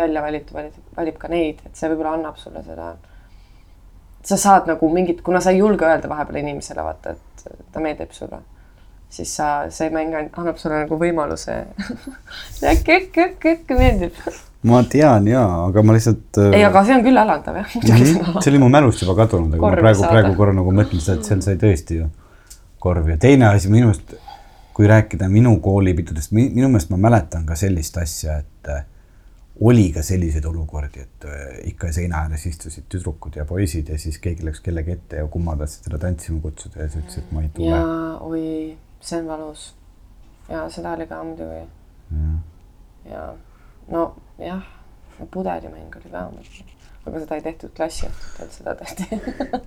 välja 0.00 0.24
valitu 0.24 0.56
valib, 0.56 0.80
valib 0.96 1.20
ka 1.20 1.28
neid, 1.28 1.60
et 1.66 1.76
see 1.76 1.92
võib-olla 1.92 2.16
annab 2.16 2.40
sulle 2.40 2.64
seda 2.64 2.94
sa 4.24 4.36
saad 4.36 4.68
nagu 4.70 4.90
mingit, 4.92 5.22
kuna 5.22 5.40
sa 5.40 5.50
ei 5.54 5.58
julge 5.62 5.86
öelda 5.86 6.08
vahepeal 6.10 6.42
inimesele 6.42 6.84
vaata, 6.84 7.14
et 7.14 7.72
ta 7.72 7.80
meeldib 7.80 8.12
sulle, 8.12 8.40
siis 9.10 9.30
sa, 9.36 9.48
see 9.72 9.90
mäng 9.94 10.14
annab 10.18 10.58
sulle 10.60 10.82
nagu 10.82 10.98
võimaluse 11.00 11.56
äkki, 12.72 12.98
äkki, 12.98 13.24
äkki, 13.24 13.54
äkki 13.56 13.78
meeldib. 13.78 14.22
ma 14.68 14.82
tean 14.90 15.28
ja, 15.30 15.44
aga 15.68 15.82
ma 15.86 15.96
lihtsalt. 15.96 16.40
ei, 16.50 16.64
aga 16.66 16.84
see 16.84 16.96
on 16.98 17.04
küll 17.06 17.22
alandav 17.24 17.60
jah 17.62 17.76
mm. 17.78 17.90
-hmm. 17.90 18.40
see 18.42 18.52
oli 18.52 18.62
mu 18.62 18.68
mälust 18.74 19.02
juba 19.02 19.14
kadunud, 19.22 19.54
aga 19.54 19.62
Korvi 19.62 19.76
ma 19.76 19.86
praegu, 19.86 20.08
praegu 20.10 20.34
korra 20.36 20.56
nagu 20.56 20.74
mõtlen 20.74 21.04
seda, 21.04 21.20
et 21.20 21.30
seal 21.30 21.44
sai 21.46 21.60
tõesti 21.60 22.02
ju 22.02 22.08
korvi 22.78 23.14
ja 23.14 23.18
teine 23.18 23.48
asi 23.48 23.70
minu 23.70 23.88
meelest, 23.88 24.14
kui 24.74 24.86
rääkida 24.86 25.28
minu 25.28 25.56
koolipidudest, 25.62 26.32
minu 26.32 26.68
meelest 26.68 26.90
ma 26.90 27.00
mäletan 27.08 27.46
ka 27.46 27.56
sellist 27.58 27.96
asja, 27.98 28.38
et 28.38 28.70
oli 29.60 29.88
ka 29.92 30.02
selliseid 30.02 30.44
olukordi, 30.44 31.02
et 31.02 31.24
äh, 31.26 31.58
ikka 31.72 31.90
seina 31.92 32.22
ääres 32.24 32.46
istusid 32.46 32.86
tüdrukud 32.92 33.36
ja 33.36 33.44
poisid 33.48 33.88
ja 33.90 33.98
siis 33.98 34.20
keegi 34.22 34.46
läks 34.46 34.60
kellegi 34.62 34.94
ette 34.94 35.22
ja 35.22 35.26
kumma 35.26 35.56
tahtsid 35.58 35.88
teda 35.88 35.98
tantsima 36.04 36.40
kutsuda 36.44 36.84
ja 36.84 36.88
siis 36.88 37.04
ütles, 37.04 37.18
et 37.18 37.32
ma 37.34 37.42
ei 37.42 37.50
tule. 37.56 37.72
ja 37.72 37.82
oi, 38.20 38.42
see 39.00 39.20
on 39.22 39.30
valus. 39.32 39.66
ja 40.48 40.64
seda 40.70 40.94
oli 40.94 41.06
ka 41.10 41.22
muidugi. 41.24 41.64
ja 43.10 43.24
nojah, 43.88 44.62
no 45.18 45.26
pudelimäng 45.30 45.98
oli 46.02 46.12
ka, 46.12 46.28
aga 47.06 47.24
seda 47.24 47.40
ei 47.40 47.46
tehtud 47.50 47.74
klassiõhtutel, 47.76 48.54
seda 48.54 48.78
tehti 48.78 49.22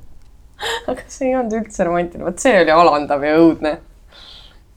aga 0.91 1.07
see 1.07 1.31
ei 1.31 1.35
olnud 1.35 1.59
üldse 1.59 1.87
romantiline, 1.87 2.29
vot 2.29 2.39
see 2.39 2.59
oli 2.63 2.71
alandav 2.71 3.27
ja 3.27 3.35
õudne 3.41 3.77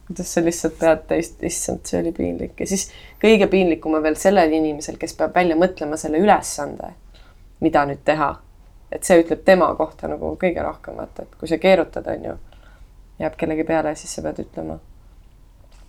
kuidas 0.07 0.35
sa 0.35 0.45
lihtsalt 0.45 0.79
pead 0.79 1.05
teist, 1.09 1.43
issand, 1.43 1.85
see 1.89 2.01
oli 2.01 2.13
piinlik 2.13 2.61
ja 2.61 2.67
siis 2.69 2.89
kõige 3.23 3.49
piinlikum 3.51 3.97
on 3.97 4.03
veel 4.05 4.17
sellel 4.21 4.53
inimesel, 4.53 4.99
kes 5.01 5.17
peab 5.17 5.35
välja 5.37 5.57
mõtlema 5.57 5.97
selle 6.01 6.21
ülesande, 6.21 6.93
mida 7.65 7.87
nüüd 7.89 8.05
teha. 8.05 8.35
et 8.93 9.03
see 9.03 9.19
ütleb 9.19 9.41
tema 9.45 9.67
kohta 9.75 10.09
nagu 10.09 10.37
kõige 10.39 10.63
rohkem, 10.63 10.95
vaata, 11.01 11.25
et 11.25 11.39
kui 11.41 11.49
sa 11.51 11.57
keerutad, 11.59 12.07
on 12.07 12.25
ju, 12.29 12.35
jääb 13.19 13.37
kellegi 13.41 13.65
peale, 13.65 13.95
siis 13.99 14.13
sa 14.15 14.23
pead 14.23 14.39
ütlema, 14.45 14.79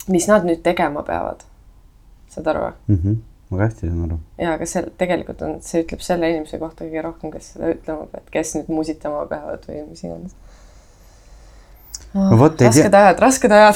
mis 0.08 0.26
nad 0.32 0.48
nüüd 0.48 0.64
tegema 0.64 1.04
peavad. 1.04 1.44
saad 2.30 2.48
aru 2.48 2.72
mm? 2.88 2.96
-hmm. 2.96 3.16
ma 3.50 3.58
hästi 3.58 3.88
saan 3.88 4.04
aru. 4.04 4.20
ja, 4.38 4.54
aga 4.54 4.66
see 4.66 4.86
tegelikult 4.98 5.42
on, 5.42 5.62
see 5.62 5.84
ütleb 5.84 6.02
selle 6.02 6.30
inimese 6.30 6.58
kohta 6.60 6.86
kõige 6.86 7.02
rohkem, 7.02 7.32
kes 7.32 7.54
seda 7.54 7.70
ütlema 7.76 8.08
peab, 8.12 8.32
kes 8.32 8.56
nüüd 8.56 8.72
musitama 8.80 9.26
peavad 9.26 9.68
või 9.68 9.84
mis 9.90 10.04
iganes 10.04 10.36
no 12.14 12.38
vot, 12.40 12.62
ei 12.62 12.70
tea 12.70 12.86
rasked, 12.86 12.94
ajad, 13.02 13.20
rasked 13.24 13.52
ajad. 13.52 13.76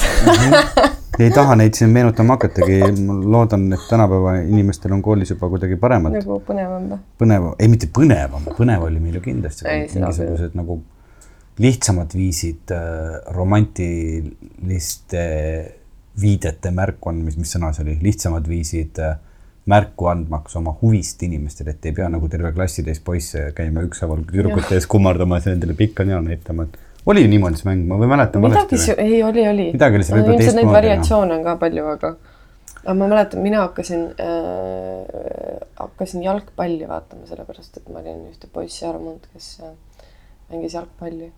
ei 1.20 1.30
taha 1.34 1.56
neid 1.60 1.76
siin 1.76 1.90
meenutama 1.94 2.36
hakatagi, 2.38 2.78
ma 3.08 3.18
loodan, 3.36 3.66
et 3.76 3.84
tänapäeva 3.90 4.36
inimestel 4.42 4.94
on 4.96 5.02
koolis 5.04 5.34
juba 5.34 5.50
kuidagi 5.52 5.76
paremad, 5.80 6.16
nagu 6.20 6.38
põnevam 6.46 6.88
või? 6.92 7.00
põnevam, 7.20 7.52
ei 7.58 7.68
mitte 7.72 7.90
põnevam, 7.98 8.48
põnev 8.56 8.86
oli 8.86 9.02
meil 9.02 9.18
ju 9.20 9.26
kindlasti, 9.26 9.66
mingisugused 9.96 10.56
nagu 10.58 10.80
lihtsamad 11.60 12.14
viisid 12.16 12.72
äh, 12.72 12.80
romantiliste 13.36 15.24
viidete 16.20 16.70
märku 16.74 17.10
andmist, 17.12 17.38
mis 17.40 17.52
sõna 17.54 17.72
see 17.74 17.84
oli, 17.84 17.96
lihtsamad 18.02 18.48
viisid 18.48 19.00
äh, 19.04 19.18
märku 19.70 20.08
andmaks 20.10 20.56
oma 20.58 20.72
huvist 20.80 21.22
inimestele, 21.22 21.74
et 21.74 21.86
ei 21.86 21.94
pea 21.96 22.08
nagu 22.12 22.28
terve 22.32 22.52
klassitäis 22.56 23.00
poisse 23.04 23.50
käima 23.56 23.84
ükshaaval 23.86 24.24
tüdrukute 24.28 24.78
ees 24.78 24.88
kummardamas 24.90 25.46
ja 25.46 25.54
nendele 25.54 25.76
pikka 25.78 26.06
näo 26.08 26.20
näitama, 26.24 26.66
et 26.66 26.78
oli 27.12 27.26
niimoodi 27.30 27.60
see 27.60 27.68
mäng, 27.68 27.86
ma 27.88 27.98
või 28.00 28.10
mäletan 28.10 28.44
midagi 28.44 28.58
valesti 28.58 28.78
si-, 28.84 28.98
ei 28.98 29.22
oli, 29.26 29.46
oli. 29.48 29.66
Midagi 29.74 29.98
oli 29.98 30.06
seal 30.06 30.18
võib-olla 30.20 30.36
ilmselt 30.36 30.56
neid 30.56 30.64
teistmoodi, 30.64 30.76
variatsioone 30.78 31.36
on 31.36 31.44
ka 31.46 31.56
palju, 31.60 31.86
aga 31.94 32.12
aga 32.80 32.94
ma 32.96 33.10
mäletan, 33.12 33.42
mina 33.44 33.64
hakkasin 33.66 34.06
äh,, 34.24 35.60
hakkasin 35.80 36.24
jalgpalli 36.24 36.88
vaatama, 36.88 37.28
sellepärast 37.28 37.76
et 37.80 37.92
ma 37.92 38.00
olin 38.00 38.24
ühte 38.30 38.48
poissi 38.52 38.86
armunud, 38.88 39.26
kes 39.34 39.52
äh, 39.66 39.76
mängis 40.52 40.74
jalgpalli. 40.78 41.32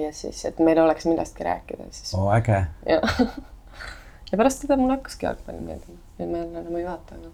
ja 0.00 0.12
siis, 0.16 0.44
et 0.48 0.58
meil 0.64 0.80
oleks 0.80 1.06
millestki 1.08 1.44
rääkida, 1.44 1.90
siis 1.90 2.14
oo, 2.16 2.30
äge. 2.32 2.64
ja 2.88 3.00
ja 4.32 4.38
pärast 4.40 4.64
seda 4.64 4.80
mulle 4.80 4.96
hakkaski 4.96 5.28
jalgpall 5.28 5.60
meeldima, 5.60 6.00
nüüd 6.18 6.32
ma 6.32 6.44
jälle 6.44 6.64
enam 6.64 6.80
ei 6.80 6.88
vaata, 6.88 7.20
aga 7.20 7.32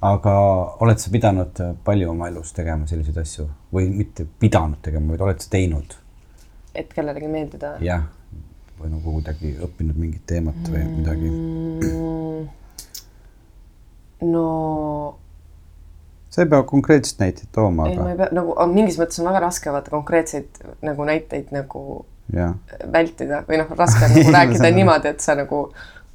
aga 0.00 0.34
oled 0.80 1.00
sa 1.00 1.12
pidanud 1.12 1.60
palju 1.84 2.10
oma 2.10 2.30
elus 2.30 2.54
tegema 2.56 2.88
selliseid 2.88 3.18
asju 3.20 3.50
või 3.74 3.90
mitte 3.92 4.24
pidanud 4.40 4.80
tegema, 4.82 5.12
vaid 5.12 5.26
oled 5.28 5.44
sa 5.44 5.52
teinud? 5.52 5.99
Et 6.74 6.92
kellelegi 6.94 7.28
meeldida. 7.30 7.76
jah, 7.84 8.06
või 8.80 8.92
nagu 8.94 9.16
kuidagi 9.18 9.54
õppinud 9.66 9.96
mingit 10.00 10.24
teemat 10.26 10.60
või 10.68 10.84
midagi. 10.88 11.32
Mm, 11.32 12.46
no 14.30 14.46
sa 16.30 16.44
ei 16.44 16.48
pea 16.50 16.62
konkreetset 16.62 17.18
näiteid 17.20 17.50
tooma, 17.52 17.88
ei, 17.88 17.96
ma 17.98 18.06
aga 18.06 18.14
ei 18.14 18.20
pea 18.22 18.30
nagu 18.38 18.54
mingis 18.70 18.98
mõttes 19.00 19.20
on 19.20 19.28
väga 19.30 19.42
raske 19.46 19.72
vaata 19.74 19.92
konkreetseid 19.92 20.60
nagu 20.86 21.06
näiteid 21.08 21.50
nagu 21.54 21.84
jah, 22.34 22.54
vältida 22.92 23.42
või 23.48 23.60
noh, 23.60 23.72
raske 23.78 24.06
on 24.06 24.14
nagu 24.16 24.34
rääkida 24.36 24.62
saan 24.62 24.78
niimoodi, 24.78 25.14
et 25.14 25.24
sa 25.24 25.36
nagu, 25.38 25.62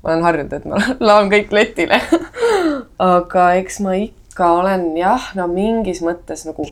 ma 0.03 0.13
olen 0.13 0.27
harjunud, 0.27 0.55
et 0.57 0.69
ma 0.69 0.81
laon 1.09 1.31
kõik 1.33 1.53
letile. 1.55 1.99
aga 3.15 3.49
eks 3.59 3.81
ma 3.85 3.97
ikka 3.99 4.51
olen 4.61 4.91
jah, 4.99 5.31
no 5.37 5.47
mingis 5.51 6.01
mõttes 6.05 6.45
nagu 6.47 6.67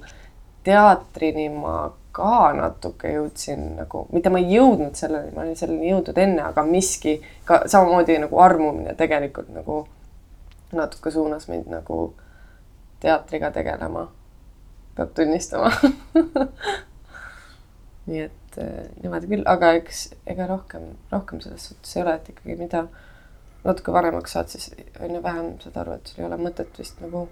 teatrini 0.63 1.49
ma 1.51 1.91
ka 2.13 2.53
natuke 2.53 3.09
jõudsin 3.15 3.73
nagu, 3.79 4.05
mitte 4.13 4.29
ma 4.29 4.41
ei 4.41 4.53
jõudnud 4.53 4.93
selleni, 4.97 5.31
ma 5.33 5.41
olin 5.41 5.57
selleni 5.57 5.89
jõudnud 5.89 6.19
enne, 6.21 6.43
aga 6.45 6.63
miski 6.67 7.15
ka 7.47 7.63
samamoodi 7.65 8.19
nagu 8.21 8.41
armumine 8.43 8.93
tegelikult 8.99 9.49
nagu 9.53 9.79
natuke 10.77 11.11
suunas 11.13 11.47
mind 11.49 11.71
nagu 11.73 11.97
teatriga 13.01 13.49
tegelema, 13.51 14.07
peab 14.95 15.13
tunnistama. 15.17 15.71
Nii 18.07 18.21
et 18.21 18.57
äh, 18.61 18.85
niimoodi 19.01 19.29
küll, 19.31 19.45
aga 19.49 19.73
eks 19.79 20.05
ega 20.29 20.47
rohkem, 20.49 20.91
rohkem 21.11 21.41
selles 21.41 21.69
suhtes 21.69 21.95
ei 21.97 22.03
ole, 22.03 22.17
et 22.19 22.29
ikkagi 22.33 22.57
mida 22.59 22.83
natuke 23.63 23.95
vanemaks 23.95 24.35
saad, 24.35 24.51
siis 24.53 24.69
on 24.99 25.15
ju 25.15 25.23
vähem 25.23 25.53
saad 25.63 25.79
aru, 25.81 25.97
et 25.97 26.11
sul 26.11 26.21
ei 26.21 26.27
ole 26.29 26.39
mõtet 26.41 26.77
vist 26.77 26.99
nagu 27.01 27.25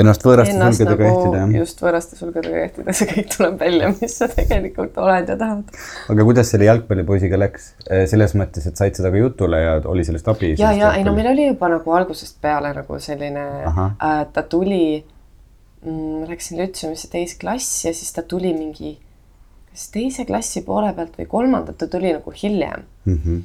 ennast 0.00 0.24
võõraste 0.26 0.54
ennast 0.54 0.80
sulgedega 0.80 1.06
nagu 1.06 1.20
ehtida, 1.20 1.40
jah. 1.42 1.54
just 1.60 1.82
võõraste 1.84 2.18
sulgedega 2.18 2.62
ehtida, 2.64 2.94
see 2.98 3.08
kõik 3.10 3.30
tuleb 3.36 3.60
välja, 3.60 3.90
mis 3.94 4.16
sa 4.18 4.28
tegelikult 4.30 4.98
oled 5.02 5.30
ja 5.30 5.36
tahad. 5.38 5.78
aga 6.14 6.26
kuidas 6.30 6.50
selle 6.50 6.68
jalgpallipoisiga 6.68 7.38
läks? 7.38 7.70
selles 8.10 8.34
mõttes, 8.38 8.66
et 8.70 8.80
said 8.80 8.98
seda 8.98 9.12
ka 9.14 9.22
jutule 9.22 9.60
ja 9.62 9.78
oli 9.90 10.06
sellest 10.06 10.30
abi? 10.32 10.54
ja, 10.58 10.72
ja 10.74 10.92
ei 10.98 11.06
no 11.06 11.14
meil 11.16 11.30
oli 11.30 11.48
juba 11.52 11.70
nagu 11.76 11.96
algusest 12.00 12.40
peale 12.42 12.74
nagu 12.74 13.00
selline 13.02 13.46
äh,, 13.70 14.20
ta 14.34 14.42
tuli 14.42 14.84
mm,, 14.98 16.26
läksin 16.30 16.58
Lütseumisse 16.58 17.10
teist 17.12 17.38
klassi 17.40 17.88
ja 17.88 17.94
siis 17.94 18.10
ta 18.16 18.26
tuli 18.26 18.50
mingi, 18.56 18.96
kas 19.70 19.88
teise 19.94 20.26
klassi 20.26 20.64
poole 20.66 20.90
pealt 20.96 21.18
või 21.20 21.30
kolmandat, 21.30 21.78
ta 21.78 21.90
tuli 21.90 22.12
nagu 22.16 22.34
hiljem 22.42 22.82
mm. 23.04 23.18
-hmm. 23.18 23.42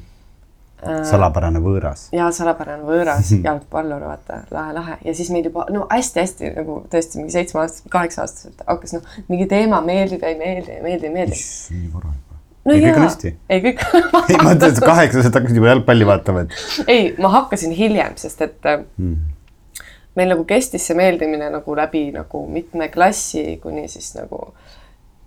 Salapärane 0.80 1.60
võõras. 1.64 2.06
ja 2.16 2.30
salapärane 2.36 2.86
võõras 2.88 3.32
jalgpallur, 3.36 4.06
vaata, 4.08 4.44
lahe, 4.54 4.74
lahe 4.76 4.98
ja 5.06 5.16
siis 5.18 5.32
meid 5.34 5.50
juba 5.50 5.66
no 5.74 5.86
hästi-hästi 5.92 6.54
nagu 6.56 6.80
tõesti 6.92 7.20
mingi 7.20 7.36
seitsme 7.36 7.64
aastaselt, 7.64 7.92
kaheksa 7.92 8.24
aastaselt 8.24 8.64
hakkas 8.68 8.96
noh, 8.96 9.18
mingi 9.28 9.48
teema 9.52 9.82
meeldib 9.86 10.24
ja 10.24 10.32
ei 10.32 10.40
meeldi 10.40 10.78
ja 10.78 10.86
meeldib, 10.86 11.16
meeldib. 11.16 11.44
nii 11.76 11.92
vara 11.96 12.14
juba. 12.14 12.40
no 12.64 12.76
ei, 12.76 12.86
kõik 12.86 12.94
on 12.94 13.04
jaa. 13.04 13.10
hästi. 13.10 13.34
ei, 13.50 13.66
kõik 13.66 13.84
ei, 13.90 14.40
ma 14.40 14.48
mõtlesin, 14.54 14.78
et 14.78 14.86
kaheksaselt 14.94 15.40
hakkasid 15.42 15.62
juba 15.62 15.74
jalgpalli 15.74 16.10
vaatama, 16.14 16.46
et 16.48 16.90
ei, 16.96 17.12
ma 17.20 17.34
hakkasin 17.36 17.76
hiljem, 17.76 18.16
sest 18.22 18.48
et 18.48 18.72
äh, 18.72 18.82
mm. 18.96 19.86
meil 20.20 20.36
nagu 20.36 20.48
kestis 20.48 20.88
see 20.88 20.98
meeldimine 21.00 21.52
nagu 21.54 21.78
läbi 21.78 22.08
nagu 22.16 22.46
mitme 22.48 22.88
klassi, 22.94 23.60
kuni 23.64 23.88
siis 23.92 24.14
nagu 24.16 24.46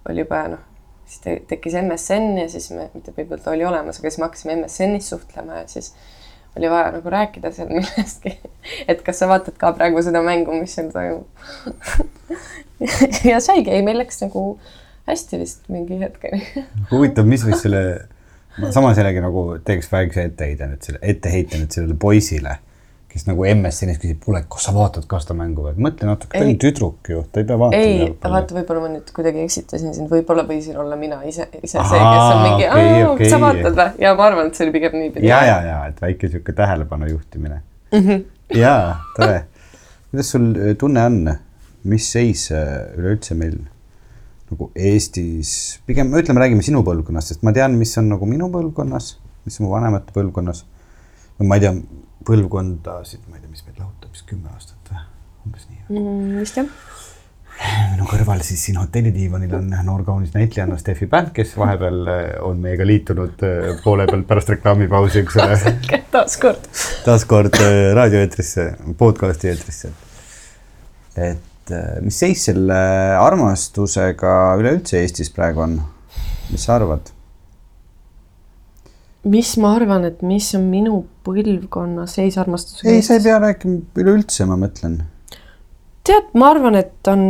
oli 0.08 0.24
juba 0.24 0.46
noh, 0.56 0.68
siis 1.12 1.20
te 1.20 1.36
tekkis 1.48 1.76
MSN 1.76 2.38
ja 2.40 2.48
siis 2.48 2.70
me, 2.72 2.88
mitte 2.94 3.12
võib-olla 3.12 3.44
ta 3.44 3.52
oli 3.52 3.66
olemas, 3.68 4.00
aga 4.00 4.08
siis 4.10 4.20
me 4.20 4.28
hakkasime 4.28 4.56
MSN-is 4.62 5.10
suhtlema 5.12 5.60
ja 5.60 5.66
siis 5.68 5.92
oli 6.56 6.70
vaja 6.72 6.92
nagu 6.96 7.12
rääkida 7.12 7.52
seal 7.52 7.68
millestki. 7.76 8.38
et 8.88 9.02
kas 9.04 9.20
sa 9.20 9.28
vaatad 9.28 9.58
ka 9.60 9.74
praegu 9.76 10.02
seda 10.04 10.22
mängu, 10.24 10.56
mis 10.56 10.76
seal 10.78 10.88
toimub 10.94 11.28
ja 13.30 13.40
saigi, 13.44 13.70
ei 13.70 13.84
meil 13.84 14.00
läks 14.00 14.22
nagu 14.24 14.56
hästi 15.10 15.42
vist 15.42 15.68
mingi 15.72 16.00
hetkeni. 16.00 16.42
huvitav, 16.92 17.28
mis 17.28 17.44
võis 17.44 17.60
selle, 17.66 17.82
samas 18.70 19.00
jällegi 19.00 19.24
nagu 19.24 19.46
teeks 19.66 19.92
väikse 19.92 20.28
etteheide 20.30 20.70
nüüd 20.72 20.88
selle, 20.88 21.02
etteheite 21.14 21.60
nüüd 21.60 21.76
sellele 21.76 21.98
poisile, 22.00 22.56
kes 23.12 23.26
nagu 23.28 23.44
MSN-is 23.44 23.98
küsib, 24.00 24.22
kuule, 24.24 24.40
kas 24.50 24.66
sa 24.66 24.72
vaatad 24.72 25.04
ka 25.08 25.18
seda 25.20 25.34
mängu 25.36 25.66
või? 25.66 25.74
mõtle 25.84 26.08
natuke, 26.08 26.32
ta 26.32 26.46
on 26.48 26.58
tüdruk 26.60 27.10
ju, 27.12 27.22
ta 27.28 27.42
ei 27.42 27.48
pea 27.48 27.58
vaatama 27.60 27.82
ei, 27.82 28.06
vaata, 28.22 28.56
võib-olla 28.56 28.84
ma 28.86 28.92
nüüd 28.94 29.10
kuidagi 29.16 29.42
eksitasin 29.44 29.92
sind, 29.96 30.08
võib-olla 30.12 30.46
võisin 30.48 30.78
olla 30.80 30.96
mina 31.00 31.18
ise, 31.28 31.44
ise 31.60 31.74
see, 31.74 31.82
Ahaa, 31.82 32.12
kes 32.14 32.22
on 32.24 32.44
mingi 32.46 32.68
okay,, 32.70 33.02
okei. 33.10 33.32
sa 33.34 33.40
vaatad 33.42 33.76
või? 33.76 33.90
ja 34.06 34.14
ma 34.16 34.28
arvan, 34.30 34.48
et 34.48 34.56
see 34.56 34.64
oli 34.64 34.74
pigem 34.78 34.96
niipidi. 34.96 35.28
ja, 35.28 35.42
ja, 35.44 35.58
ja, 35.66 35.78
et 35.92 36.00
väike 36.00 36.30
sihuke 36.32 36.54
tähelepanu 36.56 37.10
juhtimine 37.10 37.58
mm. 37.92 37.98
-hmm. 37.98 38.24
ja, 38.56 38.76
tore. 39.18 39.42
kuidas 40.10 40.32
sul 40.32 40.48
äh, 40.56 40.72
tunne 40.80 41.04
on, 41.10 41.20
mis 41.92 42.08
seis 42.16 42.48
äh, 42.52 42.96
üleüldse 42.96 43.36
meil 43.36 43.58
nagu 44.52 44.70
Eestis, 44.76 45.80
pigem 45.88 46.12
ütleme, 46.16 46.40
räägime 46.40 46.64
sinu 46.64 46.80
põlvkonnast, 46.84 47.32
sest 47.32 47.44
ma 47.44 47.52
tean, 47.56 47.76
mis 47.80 47.92
on 48.00 48.08
nagu 48.12 48.28
minu 48.28 48.48
põlvkonnas, 48.52 49.16
mis 49.48 49.60
on 49.60 49.66
mu 49.66 49.72
vanemate 49.72 50.12
põlvkonnas. 50.16 50.64
ma 51.42 51.56
ei 51.58 51.64
tea, 51.64 51.72
põlvkondasid, 52.26 53.26
ma 53.28 53.38
ei 53.38 53.44
tea, 53.44 53.52
mis 53.52 53.64
meid 53.66 53.78
lahutab, 53.80 54.10
vist 54.14 54.26
kümme 54.28 54.50
aastat 54.54 54.90
või, 54.90 55.04
umbes 55.46 55.68
nii. 55.68 55.84
Mm, 55.90 56.34
vist 56.40 56.58
jah. 56.60 56.72
minu 57.92 58.06
kõrval 58.08 58.42
siis 58.46 58.64
siin 58.66 58.78
hotellitiivanil 58.80 59.54
on 59.58 59.70
noor 59.86 60.02
kaunis 60.06 60.32
näitlejanna 60.34 60.78
Steffi 60.80 61.06
Pänd, 61.10 61.30
kes 61.36 61.54
vahepeal 61.60 62.00
äh, 62.10 62.20
on 62.46 62.60
meiega 62.64 62.86
liitunud 62.88 63.44
äh, 63.46 63.70
poole 63.84 64.08
pealt 64.10 64.26
pärast 64.28 64.52
reklaamipausi, 64.54 65.22
eks 65.22 65.38
ole 65.42 65.58
taaskord. 66.14 66.68
taaskord 67.04 67.60
äh, 67.60 67.78
raadioeetrisse, 67.98 68.68
podcast'i 68.98 69.52
eetrisse. 69.52 69.92
et 71.16 71.74
mis 72.02 72.16
seis 72.18 72.48
selle 72.48 72.76
armastusega 73.20 74.36
üleüldse 74.58 74.98
Eestis 75.04 75.30
praegu 75.30 75.62
on? 75.66 75.76
mis 76.50 76.64
sa 76.66 76.80
arvad? 76.80 77.12
Mis 79.24 79.52
ma 79.62 79.74
arvan, 79.76 80.06
et 80.08 80.22
mis 80.26 80.48
on 80.58 80.64
minu 80.70 81.02
põlvkonna 81.26 82.08
seis 82.10 82.38
armastusega? 82.40 82.90
ei, 82.90 83.04
sa 83.06 83.18
ei 83.18 83.24
pea 83.24 83.38
rääkima 83.42 84.02
üleüldse, 84.02 84.46
ma 84.50 84.58
mõtlen. 84.60 84.98
tead, 86.06 86.32
ma 86.38 86.50
arvan, 86.54 86.78
et 86.80 87.10
on, 87.12 87.22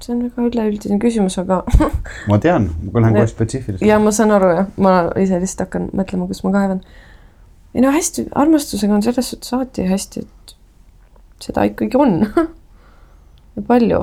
see 0.00 0.14
on 0.14 0.22
väga 0.24 0.46
üleüldine 0.50 1.00
küsimus, 1.02 1.36
aga 1.42 1.62
ma 2.30 2.40
tean, 2.42 2.70
ma 2.88 3.04
lähen 3.04 3.20
kohe 3.20 3.32
spetsiifiliselt. 3.32 3.86
ja 3.88 3.98
ma 4.02 4.14
saan 4.16 4.32
aru 4.36 4.52
jah, 4.54 4.70
ma 4.80 4.96
ise 5.20 5.40
lihtsalt 5.42 5.66
hakkan 5.66 5.90
mõtlema, 5.96 6.28
kus 6.30 6.40
ma 6.46 6.54
kaevan. 6.56 6.80
ei 7.74 7.84
no 7.84 7.92
hästi, 7.94 8.30
armastusega 8.44 8.96
on 8.96 9.04
selles 9.04 9.34
suhtes 9.34 9.52
alati 9.56 9.84
hästi, 9.90 10.24
et 10.24 10.56
seda 11.44 11.66
ikkagi 11.68 12.00
on. 12.00 12.22
ja 13.56 13.66
palju. 13.68 14.00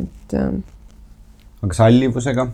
et 0.00 0.34
ähm, 0.38 0.64
aga 1.60 1.76
sallivusega? 1.76 2.48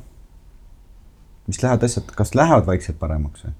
Mis 1.46 1.62
lähevad 1.62 1.84
asjad, 1.84 2.10
kas 2.16 2.34
lähevad 2.34 2.66
vaikselt 2.66 2.98
paremaks 2.98 3.46
või? 3.46 3.54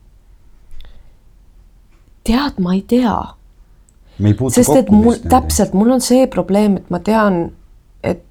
tead, 2.25 2.61
ma 2.65 2.75
ei 2.75 2.85
tea 2.89 3.17
sest 4.55 4.77
et 4.77 4.91
mul 4.95 5.19
täpselt, 5.29 5.75
mul 5.75 5.91
on 5.97 6.03
see 6.05 6.27
probleem, 6.31 6.79
et 6.79 6.91
ma 6.95 7.01
tean, 7.05 7.49
et 8.07 8.23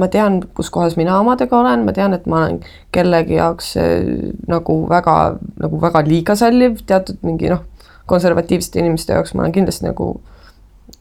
ma 0.00 0.08
tean, 0.12 0.40
kus 0.56 0.70
kohas 0.72 0.96
mina 0.96 1.18
omadega 1.20 1.58
olen, 1.58 1.84
ma 1.86 1.94
tean, 1.96 2.16
et 2.16 2.26
ma 2.30 2.44
olen 2.44 2.60
kellegi 2.94 3.36
jaoks 3.36 3.74
äh, 3.80 4.06
nagu 4.48 4.78
väga 4.90 5.16
nagu 5.62 5.80
väga 5.82 6.02
liiga 6.08 6.36
salliv 6.38 6.80
teatud 6.88 7.20
mingi 7.26 7.52
noh, 7.52 7.66
konservatiivsete 8.10 8.80
inimeste 8.80 9.16
jaoks 9.16 9.34
ma 9.34 9.44
olen 9.44 9.54
kindlasti 9.54 9.86
nagu 9.88 10.14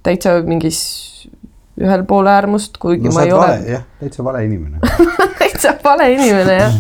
täitsa 0.06 0.38
mingis 0.46 0.82
ühel 1.82 2.06
pool 2.08 2.28
äärmust, 2.32 2.78
kuigi 2.80 3.10
no 3.10 3.16
ma 3.16 3.24
ei 3.26 3.32
oled 3.32 3.40
ole 3.40 3.48
vale, 3.48 3.72
jah, 3.72 3.88
täitsa 4.00 4.24
vale 4.24 4.44
inimene. 4.46 4.80
täitsa 5.40 5.74
vale 5.84 6.12
inimene 6.14 6.60
jah. 6.60 6.78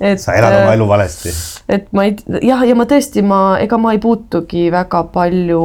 Et 0.00 0.20
sa 0.20 0.34
elad 0.34 0.54
oma 0.62 0.74
elu 0.76 0.88
valesti. 0.88 1.32
et 1.68 1.88
ma 1.92 2.04
ei, 2.04 2.16
jah, 2.42 2.62
ja 2.66 2.76
ma 2.78 2.86
tõesti, 2.88 3.22
ma, 3.26 3.40
ega 3.62 3.78
ma 3.80 3.92
ei 3.96 4.00
puutugi 4.02 4.68
väga 4.72 5.02
palju 5.14 5.62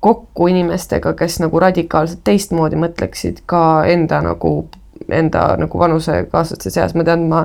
kokku 0.00 0.48
inimestega, 0.48 1.12
kes 1.18 1.40
nagu 1.42 1.60
radikaalselt 1.60 2.22
teistmoodi 2.24 2.78
mõtleksid 2.80 3.42
ka 3.50 3.84
enda 3.88 4.22
nagu, 4.24 4.54
enda 5.12 5.44
nagu 5.60 5.78
vanusekaaslaste 5.78 6.72
seas, 6.72 6.96
ma 6.96 7.04
tean, 7.04 7.28
ma 7.28 7.44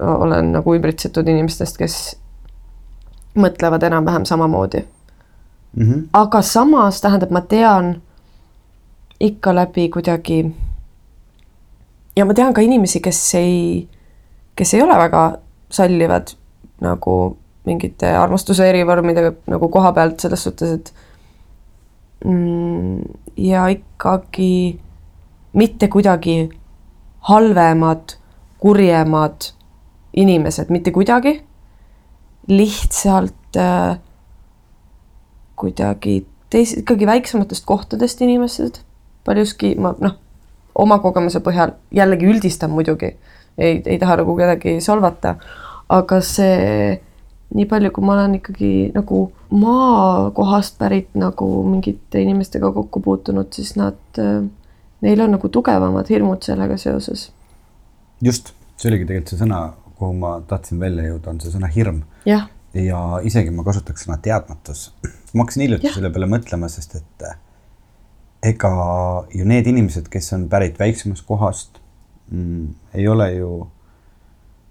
olen 0.00 0.54
nagu 0.54 0.74
ümbritsetud 0.74 1.28
inimestest, 1.28 1.76
kes 1.76 1.98
mõtlevad 3.38 3.84
enam-vähem 3.86 4.24
samamoodi 4.28 4.80
mm. 4.80 5.84
-hmm. 5.84 6.08
aga 6.12 6.42
samas 6.42 7.00
tähendab, 7.00 7.30
ma 7.30 7.40
tean 7.40 8.02
ikka 9.20 9.54
läbi 9.54 9.88
kuidagi 9.88 10.54
ja 12.16 12.24
ma 12.24 12.34
tean 12.34 12.54
ka 12.54 12.60
inimesi, 12.60 13.00
kes 13.00 13.34
ei, 13.34 13.88
kes 14.62 14.74
ei 14.78 14.82
ole 14.82 14.94
väga 14.98 15.22
sallivad 15.74 16.36
nagu 16.82 17.16
mingite 17.66 18.10
armastuse 18.18 18.68
erivormidega 18.70 19.34
nagu 19.50 19.68
koha 19.74 19.92
pealt 19.96 20.22
selles 20.22 20.42
suhtes, 20.46 20.70
et 20.78 20.92
mm, 22.24 23.02
ja 23.36 23.66
ikkagi 23.74 24.78
mitte 25.58 25.88
kuidagi 25.88 26.36
halvemad, 27.28 28.16
kurjemad 28.58 29.52
inimesed, 30.12 30.70
mitte 30.70 30.90
kuidagi. 30.90 31.42
lihtsalt 32.48 33.56
äh, 33.56 33.98
kuidagi 35.56 36.26
teis-, 36.50 36.78
ikkagi 36.78 37.06
väiksematest 37.06 37.64
kohtadest 37.66 38.20
inimesed, 38.22 38.80
paljuski 39.24 39.76
ma 39.78 39.94
noh, 40.02 40.16
oma 40.74 40.98
kogemuse 40.98 41.38
põhjal 41.40 41.76
jällegi 41.94 42.26
üldistan 42.26 42.74
muidugi, 42.74 43.12
ei, 43.58 43.82
ei 43.84 43.98
taha 43.98 44.20
nagu 44.22 44.36
kedagi 44.36 44.78
solvata, 44.84 45.36
aga 45.92 46.20
see 46.24 47.00
nii 47.52 47.68
palju, 47.68 47.90
kui 47.92 48.06
ma 48.06 48.16
olen 48.16 48.38
ikkagi 48.38 48.72
nagu 48.94 49.26
maakohast 49.52 50.78
pärit 50.80 51.12
nagu 51.18 51.48
mingite 51.68 52.22
inimestega 52.24 52.72
kokku 52.72 53.02
puutunud, 53.04 53.50
siis 53.52 53.74
nad, 53.76 54.00
neil 55.04 55.24
on 55.24 55.36
nagu 55.36 55.52
tugevamad 55.52 56.08
hirmud 56.08 56.44
sellega 56.46 56.78
seoses. 56.80 57.30
just, 58.24 58.54
see 58.76 58.90
oligi 58.90 59.08
tegelikult 59.08 59.34
see 59.34 59.42
sõna, 59.44 59.60
kuhu 59.98 60.16
ma 60.16 60.34
tahtsin 60.48 60.80
välja 60.80 61.10
jõuda, 61.10 61.34
on 61.34 61.40
see 61.44 61.52
sõna 61.52 61.70
hirm. 61.72 62.02
ja 62.72 63.00
isegi 63.28 63.52
ma 63.52 63.64
kasutaks 63.66 64.06
sõna 64.06 64.16
teadmatus. 64.22 64.90
Ma 65.34 65.44
hakkasin 65.44 65.66
hiljuti 65.66 65.92
selle 65.92 66.10
peale 66.12 66.28
mõtlema, 66.28 66.68
sest 66.72 66.96
et 66.96 67.26
eh, 67.28 67.36
ega 68.52 68.72
ju 69.34 69.44
need 69.48 69.68
inimesed, 69.68 70.08
kes 70.12 70.32
on 70.36 70.48
pärit 70.52 70.80
väiksemast 70.80 71.26
kohast 71.28 71.71
mm,, 72.30 72.74
ei 72.94 73.08
ole 73.08 73.28
ju 73.34 73.52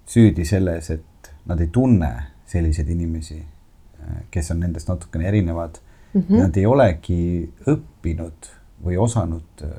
süüdi 0.06 0.44
selles, 0.44 0.90
et 0.90 1.32
nad 1.46 1.60
ei 1.60 1.70
tunne 1.72 2.10
selliseid 2.46 2.88
inimesi, 2.88 3.38
eh, 3.38 4.20
kes 4.30 4.50
on 4.50 4.60
nendest 4.60 4.88
natukene 4.88 5.28
erinevad 5.28 5.78
mm. 6.14 6.20
-hmm. 6.20 6.38
Nad 6.38 6.56
ei 6.56 6.66
olegi 6.66 7.52
õppinud 7.66 8.50
või 8.84 8.98
osanud 8.98 9.64
äh, 9.64 9.70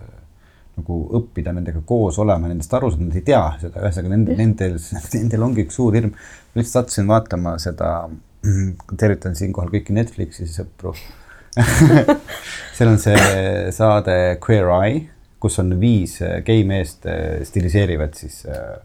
nagu 0.78 1.00
õppida 1.20 1.54
nendega 1.54 1.82
koos 1.86 2.18
olema, 2.20 2.48
nendest 2.48 2.74
aru 2.74 2.90
saada, 2.92 3.06
nad 3.06 3.16
ei 3.16 3.22
tea 3.22 3.44
seda, 3.62 3.82
ühesõnaga 3.82 4.16
nendel, 4.16 4.38
nendel, 4.38 4.78
nendel 5.14 5.44
ongi 5.44 5.68
üks 5.68 5.76
suur 5.76 5.94
hirm. 5.94 6.14
ma 6.14 6.62
lihtsalt 6.62 6.88
sattusin 6.88 7.08
vaatama 7.08 7.58
seda 7.62 8.10
tervitan 8.98 9.36
siinkohal 9.36 9.70
kõiki 9.72 9.94
Netflixi 9.96 10.48
sõpru 10.50 10.96
seal 12.76 12.90
on 12.90 12.98
see 13.00 13.18
saade 13.76 14.16
Queer 14.44 14.72
Eye, 14.74 15.04
kus 15.44 15.60
on 15.64 15.76
viis 15.80 16.18
gei 16.48 16.64
meest 16.68 17.06
eh, 17.10 17.44
stiliseerivad 17.48 18.16
siis 18.16 18.44
äh, 18.48 18.80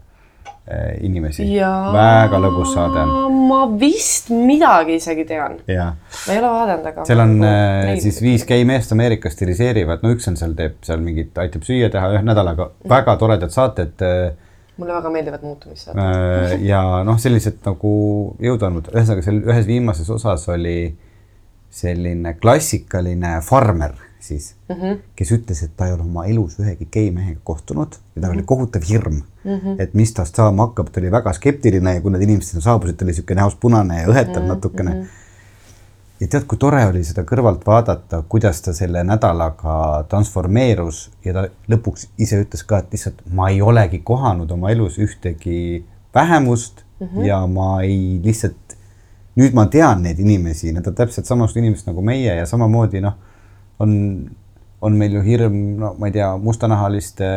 inimesi. 1.01 1.45
väga 1.93 2.39
lõbus 2.41 2.73
saade 2.75 3.01
on. 3.01 3.37
ma 3.49 3.61
vist 3.79 4.29
midagi 4.33 4.99
isegi 4.99 5.25
tean. 5.29 5.57
ma 5.65 6.33
ei 6.33 6.41
ole 6.41 6.51
vaadanud, 6.53 6.89
aga. 6.91 7.05
seal 7.07 7.23
on 7.23 7.33
äh, 7.47 7.93
siis 8.03 8.19
viis 8.21 8.45
gei 8.49 8.67
meest 8.69 8.93
Ameerikas 8.93 9.33
stiliseerivad, 9.37 10.03
no 10.05 10.13
üks 10.13 10.29
on 10.29 10.37
seal, 10.39 10.53
teeb 10.57 10.77
seal 10.85 11.01
mingit, 11.03 11.33
aitab 11.41 11.65
süüa 11.67 11.89
teha 11.93 12.11
ühe 12.13 12.21
nädalaga, 12.25 12.69
väga 12.89 13.17
toredad 13.21 13.55
saated 13.55 14.05
äh, 14.05 14.29
mulle 14.79 14.95
väga 14.95 15.13
meeldivad 15.13 15.45
muutumissaated 15.47 16.03
äh, 16.03 16.57
ja 16.67 16.83
noh, 17.07 17.17
sellised 17.21 17.63
nagu 17.65 17.93
jõudnud, 18.43 18.91
ühesõnaga 18.93 19.25
seal 19.25 19.41
ühes 19.41 19.67
viimases 19.69 20.11
osas 20.13 20.45
oli 20.53 20.77
selline 21.69 22.35
klassikaline 22.41 23.39
farmer 23.45 23.97
siis 24.19 24.55
mm, 24.69 24.75
-hmm. 24.75 24.97
kes 25.15 25.31
ütles, 25.31 25.63
et 25.63 25.71
ta 25.77 25.87
ei 25.87 25.93
ole 25.93 26.01
oma 26.01 26.25
elus 26.25 26.59
ühegi 26.59 26.87
gei 26.91 27.11
mehega 27.11 27.39
kohtunud 27.43 27.95
ja 28.15 28.21
tal 28.21 28.21
mm 28.21 28.25
-hmm. 28.25 28.31
oli 28.31 28.41
mhm. 28.41 28.45
kohutav 28.45 28.81
hirm 28.89 29.13
mm, 29.13 29.51
-hmm. 29.51 29.75
et 29.79 29.93
mis 29.93 30.13
tast 30.13 30.35
saama 30.35 30.67
hakkab, 30.67 30.89
ta 30.91 30.99
oli 30.99 31.11
väga 31.11 31.33
skeptiline 31.33 31.93
ja 31.93 32.01
kui 32.01 32.11
need 32.11 32.21
inimesed 32.21 32.49
sinna 32.49 32.61
saabusid, 32.61 32.97
ta 32.97 33.05
oli 33.05 33.11
niisugune 33.11 33.41
näost 33.41 33.59
punane 33.59 34.01
ja 34.01 34.07
õhetav 34.07 34.39
mm 34.39 34.45
-hmm. 34.45 34.47
natukene 34.47 34.93
mm. 34.93 35.01
-hmm 35.01 35.27
ja 36.19 36.27
tead, 36.27 36.45
kui 36.51 36.59
tore 36.59 36.81
oli 36.85 37.03
seda 37.07 37.23
kõrvalt 37.27 37.63
vaadata, 37.67 38.23
kuidas 38.31 38.61
ta 38.61 38.73
selle 38.75 39.03
nädalaga 39.07 39.75
transformeerus 40.11 41.05
ja 41.25 41.33
ta 41.35 41.45
lõpuks 41.71 42.09
ise 42.19 42.41
ütles 42.43 42.65
ka, 42.67 42.81
et 42.83 42.91
lihtsalt 42.95 43.21
ma 43.35 43.49
ei 43.53 43.61
olegi 43.61 44.01
kohanud 44.03 44.51
oma 44.51 44.73
elus 44.73 44.99
ühtegi 44.99 45.85
vähemust 46.15 46.83
mm 46.99 47.07
-hmm. 47.07 47.25
ja 47.25 47.39
ma 47.47 47.81
ei 47.81 48.19
lihtsalt, 48.23 48.75
nüüd 49.35 49.55
ma 49.55 49.65
tean 49.65 50.03
neid 50.03 50.19
inimesi, 50.19 50.73
need 50.73 50.87
on 50.87 50.95
täpselt 50.95 51.25
samasugused 51.25 51.63
inimesed 51.63 51.87
nagu 51.87 52.01
meie 52.01 52.35
ja 52.35 52.45
samamoodi 52.45 53.01
noh, 53.01 53.15
on 53.79 53.97
on 54.81 54.95
meil 54.95 55.13
ju 55.17 55.21
hirm, 55.23 55.55
no 55.79 55.91
ma 55.99 56.07
ei 56.07 56.13
tea, 56.15 56.27
mustanahaliste, 56.39 57.29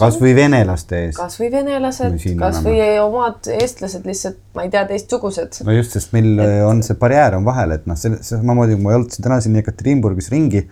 kasvõi 0.00 0.32
venelaste 0.36 1.02
ees. 1.04 1.18
kasvõi 1.18 1.50
venelased, 1.52 2.16
kasvõi 2.40 2.78
omad 3.02 3.50
eestlased 3.52 4.08
lihtsalt, 4.08 4.38
ma 4.56 4.64
ei 4.64 4.72
tea, 4.72 4.86
teistsugused. 4.88 5.60
no 5.66 5.76
just, 5.76 5.96
sest 5.96 6.14
meil 6.16 6.32
et... 6.40 6.56
on 6.64 6.80
see 6.86 6.96
barjäär 7.00 7.36
on 7.36 7.44
vahel, 7.48 7.76
et 7.76 7.86
noh, 7.88 7.98
selle 8.00 8.22
samamoodi, 8.24 8.78
kui 8.78 8.88
ma 8.88 8.96
jalutasin 8.96 9.28
täna 9.28 9.40
siin 9.44 9.60
Ekaterinburgis 9.60 10.32
ringi. 10.32 10.64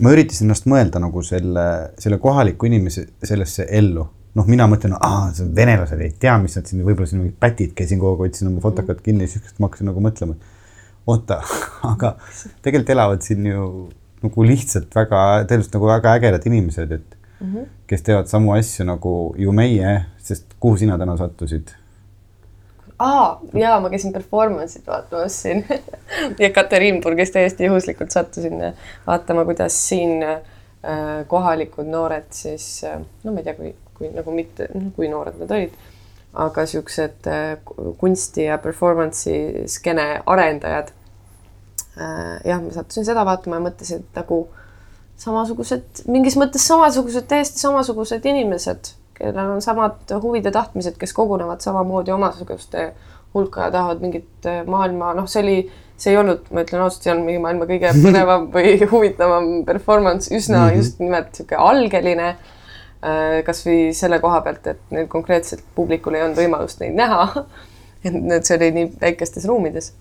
ma 0.00 0.14
üritasin 0.16 0.48
ennast 0.48 0.66
mõelda 0.70 1.02
nagu 1.02 1.22
selle, 1.26 1.66
selle 2.00 2.18
kohaliku 2.18 2.66
inimese 2.66 3.06
sellesse 3.22 3.68
ellu. 3.70 4.08
noh, 4.34 4.46
mina 4.50 4.66
mõtlen, 4.70 4.96
aa, 4.98 5.28
venelased 5.54 6.02
ei 6.02 6.16
tea, 6.18 6.34
mis 6.42 6.58
nad 6.58 6.66
siin, 6.66 6.82
võib-olla 6.86 7.06
siin 7.10 7.22
mingid 7.22 7.38
pätid, 7.38 7.76
käisin 7.78 8.02
kogu 8.02 8.16
aeg, 8.16 8.26
hoidsin 8.26 8.50
oma 8.50 8.62
fotokat 8.62 9.04
kinni 9.06 9.26
ja 9.26 9.36
siis 9.36 9.54
ma 9.58 9.70
hakkasin 9.70 9.90
nagu 9.90 10.02
mõtlema. 10.02 10.34
Oota, 11.06 11.40
aga 11.92 12.14
tegelikult 12.62 12.94
elavad 12.96 13.24
siin 13.24 13.46
ju 13.46 13.66
nagu 14.20 14.44
lihtsalt 14.44 14.94
väga, 14.94 15.20
tõenäoliselt 15.48 15.76
nagu 15.78 15.88
väga 15.88 16.14
ägedad 16.18 16.46
inimesed, 16.46 16.92
et 16.92 17.16
mm 17.40 17.52
-hmm. 17.52 17.68
kes 17.86 18.02
teevad 18.02 18.28
samu 18.28 18.52
asju 18.52 18.84
nagu 18.84 19.34
ju 19.38 19.52
meie, 19.52 20.04
sest 20.18 20.56
kuhu 20.60 20.76
sina 20.76 20.98
täna 20.98 21.16
sattusid? 21.16 21.74
aa, 22.98 23.40
jaa, 23.54 23.80
ma 23.80 23.90
käisin 23.90 24.12
performance'it 24.12 24.86
vaatamas 24.86 25.42
siin 25.42 25.64
Jekaterinburgis 26.42 27.30
täiesti 27.30 27.64
juhuslikult 27.64 28.10
sattusin 28.10 28.60
vaatama, 29.06 29.44
kuidas 29.44 29.88
siin 29.88 30.22
äh, 30.22 30.40
kohalikud 31.26 31.88
noored 31.88 32.28
siis 32.30 32.84
äh,, 32.84 33.00
no 33.24 33.32
ma 33.32 33.40
ei 33.40 33.44
tea, 33.44 33.54
kui, 33.54 33.74
kui 33.94 34.12
nagu 34.12 34.34
mitte, 34.34 34.68
noh, 34.74 34.92
kui 34.96 35.08
noored 35.08 35.40
nad 35.40 35.56
olid, 35.56 35.72
aga 36.34 36.66
siuksed 36.66 37.26
äh, 37.26 37.58
kunsti 37.98 38.44
ja 38.44 38.58
performance'i 38.58 39.66
skeene 39.68 40.22
arendajad 40.26 40.92
Äh, 42.00 42.40
jah, 42.46 42.60
ma 42.62 42.70
sattusin 42.72 43.04
seda 43.04 43.24
vaatama 43.26 43.58
ja 43.58 43.64
mõtlesin, 43.64 44.04
et 44.04 44.18
nagu 44.20 44.44
samasugused, 45.20 46.04
mingis 46.08 46.36
mõttes 46.40 46.62
samasugused, 46.70 47.26
täiesti 47.28 47.60
samasugused 47.60 48.24
inimesed, 48.30 48.92
kellel 49.18 49.56
on 49.56 49.64
samad 49.64 50.14
huvid 50.22 50.46
ja 50.46 50.52
tahtmised, 50.54 50.96
kes 51.00 51.12
kogunevad 51.16 51.60
samamoodi 51.64 52.14
omasuguste 52.14 52.92
hulka 53.34 53.66
ja 53.66 53.74
tahavad 53.74 54.04
mingit 54.04 54.48
äh, 54.48 54.62
maailma, 54.70 55.10
noh, 55.18 55.26
see 55.30 55.42
oli, 55.42 55.56
see 56.00 56.14
ei 56.14 56.20
olnud, 56.22 56.46
ma 56.54 56.64
ütlen 56.64 56.86
ausalt, 56.86 57.04
see 57.04 57.12
on 57.12 57.24
mingi 57.26 57.42
maailma 57.42 57.68
kõige 57.68 57.92
põnevam 57.98 58.48
või 58.54 58.72
huvitavam 58.94 59.50
performance, 59.68 60.30
üsna 60.30 60.62
mm 60.62 60.70
-hmm. 60.70 60.80
just 60.80 61.02
nimelt 61.04 61.34
niisugune 61.34 61.68
algeline. 61.68 62.32
Äh, 63.00 63.40
kasvõi 63.46 63.94
selle 63.96 64.18
koha 64.20 64.42
pealt, 64.44 64.66
et 64.66 64.80
neil 64.92 65.06
konkreetselt 65.08 65.64
publikul 65.74 66.18
ei 66.18 66.26
olnud 66.26 66.36
võimalust 66.36 66.82
neid 66.82 66.98
näha. 66.98 67.44
et 68.04 68.46
see 68.46 68.56
oli 68.58 68.70
nii 68.76 68.92
väikestes 69.00 69.48
ruumides 69.48 69.92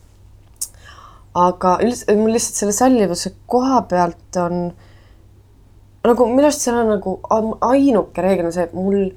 aga 1.38 1.78
üldiselt 1.84 2.18
mul 2.18 2.34
lihtsalt 2.34 2.58
selle 2.58 2.74
sallivuse 2.74 3.32
koha 3.50 3.82
pealt 3.90 4.38
on 4.42 4.70
nagu 6.08 6.28
minu 6.32 6.48
arust 6.48 6.64
seal 6.66 6.80
on 6.80 6.94
nagu 6.96 7.16
ainuke 7.70 8.24
reegel 8.24 8.50
on 8.50 8.56
see, 8.56 8.66
et 8.66 8.74
mul, 8.74 9.10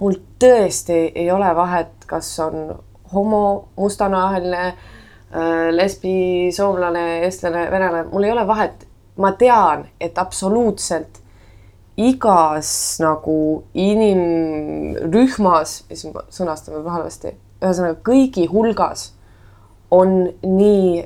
mul 0.00 0.18
tõesti 0.40 0.98
ei 1.12 1.28
ole 1.34 1.50
vahet, 1.56 2.06
kas 2.08 2.30
on 2.44 2.78
homo, 3.12 3.68
mustanahaline 3.76 4.62
äh,, 4.64 5.68
lesbi, 5.74 6.50
soomlane, 6.54 7.04
eestlane, 7.26 7.66
venelane, 7.70 8.08
mul 8.12 8.26
ei 8.26 8.32
ole 8.34 8.46
vahet. 8.46 8.86
ma 9.16 9.30
tean, 9.38 9.84
et 10.00 10.18
absoluutselt 10.18 11.20
igas 11.96 12.98
nagu 13.02 13.64
inimrühmas, 13.74 15.82
mis 15.90 16.06
sõnastame 16.34 16.82
halvasti, 16.90 17.34
ühesõnaga 17.62 18.00
kõigi 18.06 18.48
hulgas 18.50 19.12
on 19.94 20.24
nii 20.42 21.04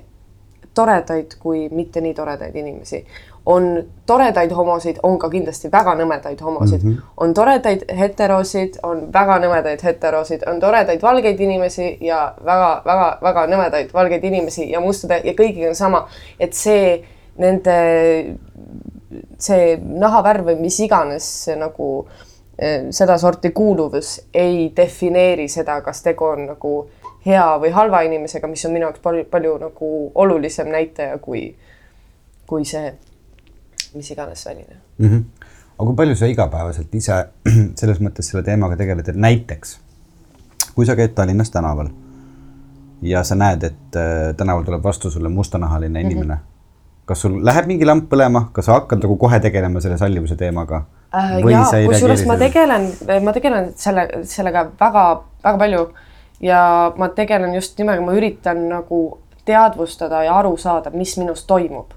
toredaid 0.78 1.34
kui 1.42 1.66
mitte 1.74 2.00
nii 2.00 2.14
toredaid 2.14 2.56
inimesi. 2.56 3.04
on 3.48 3.84
toredaid 4.06 4.50
homosid, 4.52 4.98
on 5.02 5.14
ka 5.18 5.30
kindlasti 5.32 5.70
väga 5.72 5.94
nõmedaid 5.96 6.40
homosid 6.44 6.82
mm, 6.84 6.92
-hmm. 6.92 7.12
on 7.16 7.34
toredaid 7.34 7.84
heterosid, 7.98 8.76
on 8.82 9.06
väga 9.12 9.38
nõmedaid 9.44 9.84
heterosid, 9.84 10.42
on 10.46 10.60
toredaid 10.60 11.02
valgeid 11.02 11.40
inimesi 11.40 11.96
ja 12.00 12.34
väga-väga-väga 12.44 13.46
nõmedaid 13.46 13.94
valgeid 13.94 14.24
inimesi 14.24 14.70
ja 14.70 14.80
mustade 14.80 15.20
ja 15.24 15.32
kõigiga 15.32 15.68
on 15.68 15.74
sama, 15.74 16.08
et 16.40 16.54
see 16.54 17.04
nende, 17.38 17.78
see 19.38 19.76
nahavärv 19.78 20.50
või 20.50 20.60
mis 20.60 20.78
iganes 20.84 21.26
nagu 21.56 21.88
eh, 22.58 22.88
sedasorti 22.90 23.50
kuuluvus 23.50 24.18
ei 24.34 24.72
defineeri 24.76 25.48
seda, 25.48 25.80
kas 25.82 26.02
tegu 26.02 26.24
on 26.24 26.46
nagu 26.52 26.72
hea 27.26 27.48
või 27.60 27.72
halva 27.74 28.02
inimesega, 28.06 28.48
mis 28.48 28.64
on 28.66 28.72
minu 28.76 28.88
jaoks 28.88 29.02
palju, 29.04 29.24
palju 29.30 29.58
nagu 29.64 29.90
olulisem 30.14 30.70
näitaja 30.72 31.18
kui, 31.18 31.50
kui 32.46 32.64
see 32.68 32.92
mis 33.94 34.10
iganes 34.10 34.46
väline 34.46 34.76
mm. 34.98 35.08
-hmm. 35.08 35.22
aga 35.78 35.86
kui 35.86 35.96
palju 35.96 36.16
sa 36.16 36.26
igapäevaselt 36.26 36.94
ise 36.94 37.24
selles 37.80 38.00
mõttes 38.00 38.30
selle 38.30 38.42
teemaga 38.42 38.76
tegeled, 38.76 39.08
et 39.08 39.16
näiteks 39.16 39.78
kui 40.74 40.86
sa 40.86 40.96
käid 40.96 41.14
Tallinnas 41.14 41.50
tänaval 41.50 41.88
ja 43.02 43.24
sa 43.24 43.34
näed, 43.34 43.62
et 43.62 43.96
äh, 43.96 44.34
tänaval 44.36 44.62
tuleb 44.62 44.82
vastu 44.82 45.10
sulle 45.10 45.28
mustanahaline 45.28 46.00
inimene 46.00 46.34
mm, 46.34 46.40
-hmm. 46.40 46.57
Kas 47.08 47.24
sul 47.24 47.38
läheb 47.44 47.70
mingi 47.70 47.88
lamp 47.88 48.08
põlema, 48.10 48.48
kas 48.52 48.68
sa 48.68 48.78
hakkad 48.78 49.02
nagu 49.04 49.16
kohe 49.20 49.40
tegelema 49.40 49.80
selle 49.84 49.98
sallivuse 50.00 50.36
teemaga 50.36 50.82
äh,? 51.14 51.38
jaa, 51.40 51.70
kusjuures 51.88 52.26
ma 52.28 52.36
tegelen, 52.40 52.90
ma 53.24 53.34
tegelen 53.36 53.72
selle, 53.76 54.08
sellega 54.28 54.66
väga-väga 54.80 55.56
palju 55.64 55.86
ja 56.44 56.60
ma 56.98 57.08
tegelen 57.16 57.56
just 57.56 57.78
nimelt, 57.80 58.04
ma 58.04 58.16
üritan 58.18 58.68
nagu 58.70 59.02
teadvustada 59.48 60.22
ja 60.28 60.36
aru 60.38 60.56
saada, 60.60 60.92
mis 60.92 61.16
minus 61.18 61.46
toimub 61.48 61.96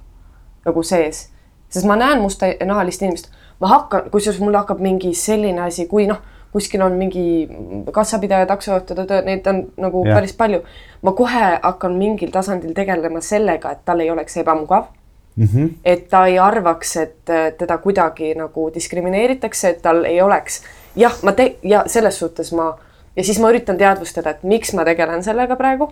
nagu 0.66 0.84
sees 0.86 1.28
sest 1.72 1.88
ma 1.88 1.96
näen 2.00 2.22
mustanahalist 2.22 3.02
inimest, 3.06 3.32
ma 3.60 3.72
hakkan, 3.72 4.10
kusjuures 4.12 4.42
mul 4.44 4.56
hakkab 4.60 4.82
mingi 4.84 5.14
selline 5.18 5.64
asi, 5.64 5.88
kui 5.92 6.08
noh, 6.10 6.20
kuskil 6.52 6.84
on 6.84 6.98
mingi 7.00 7.48
kassapidaja, 7.96 8.48
taksojuht, 8.50 8.92
neid 9.26 9.46
on 9.48 9.62
nagu 9.80 10.04
ja. 10.08 10.18
päris 10.18 10.34
palju. 10.36 10.64
ma 11.02 11.14
kohe 11.16 11.46
hakkan 11.64 11.96
mingil 11.96 12.32
tasandil 12.32 12.74
tegelema 12.76 13.22
sellega, 13.24 13.72
et 13.72 13.86
tal 13.86 14.04
ei 14.04 14.12
oleks 14.12 14.38
ebamugav 14.44 14.90
mm. 15.36 15.48
-hmm. 15.48 15.70
et 15.86 16.08
ta 16.10 16.26
ei 16.26 16.40
arvaks, 16.40 16.96
et 16.98 17.30
äh, 17.30 17.54
teda 17.58 17.78
kuidagi 17.78 18.36
nagu 18.36 18.70
diskrimineeritakse, 18.74 19.70
et 19.70 19.82
tal 19.82 20.06
ei 20.06 20.22
oleks 20.22 20.62
jah, 20.96 21.18
ma 21.24 21.32
te- 21.32 21.56
ja 21.64 21.84
selles 21.88 22.20
suhtes 22.20 22.54
ma 22.54 22.78
ja 23.16 23.24
siis 23.24 23.40
ma 23.40 23.50
üritan 23.50 23.78
teadvustada, 23.78 24.30
et 24.30 24.44
miks 24.44 24.74
ma 24.74 24.86
tegelen 24.86 25.24
sellega 25.24 25.56
praegu. 25.56 25.92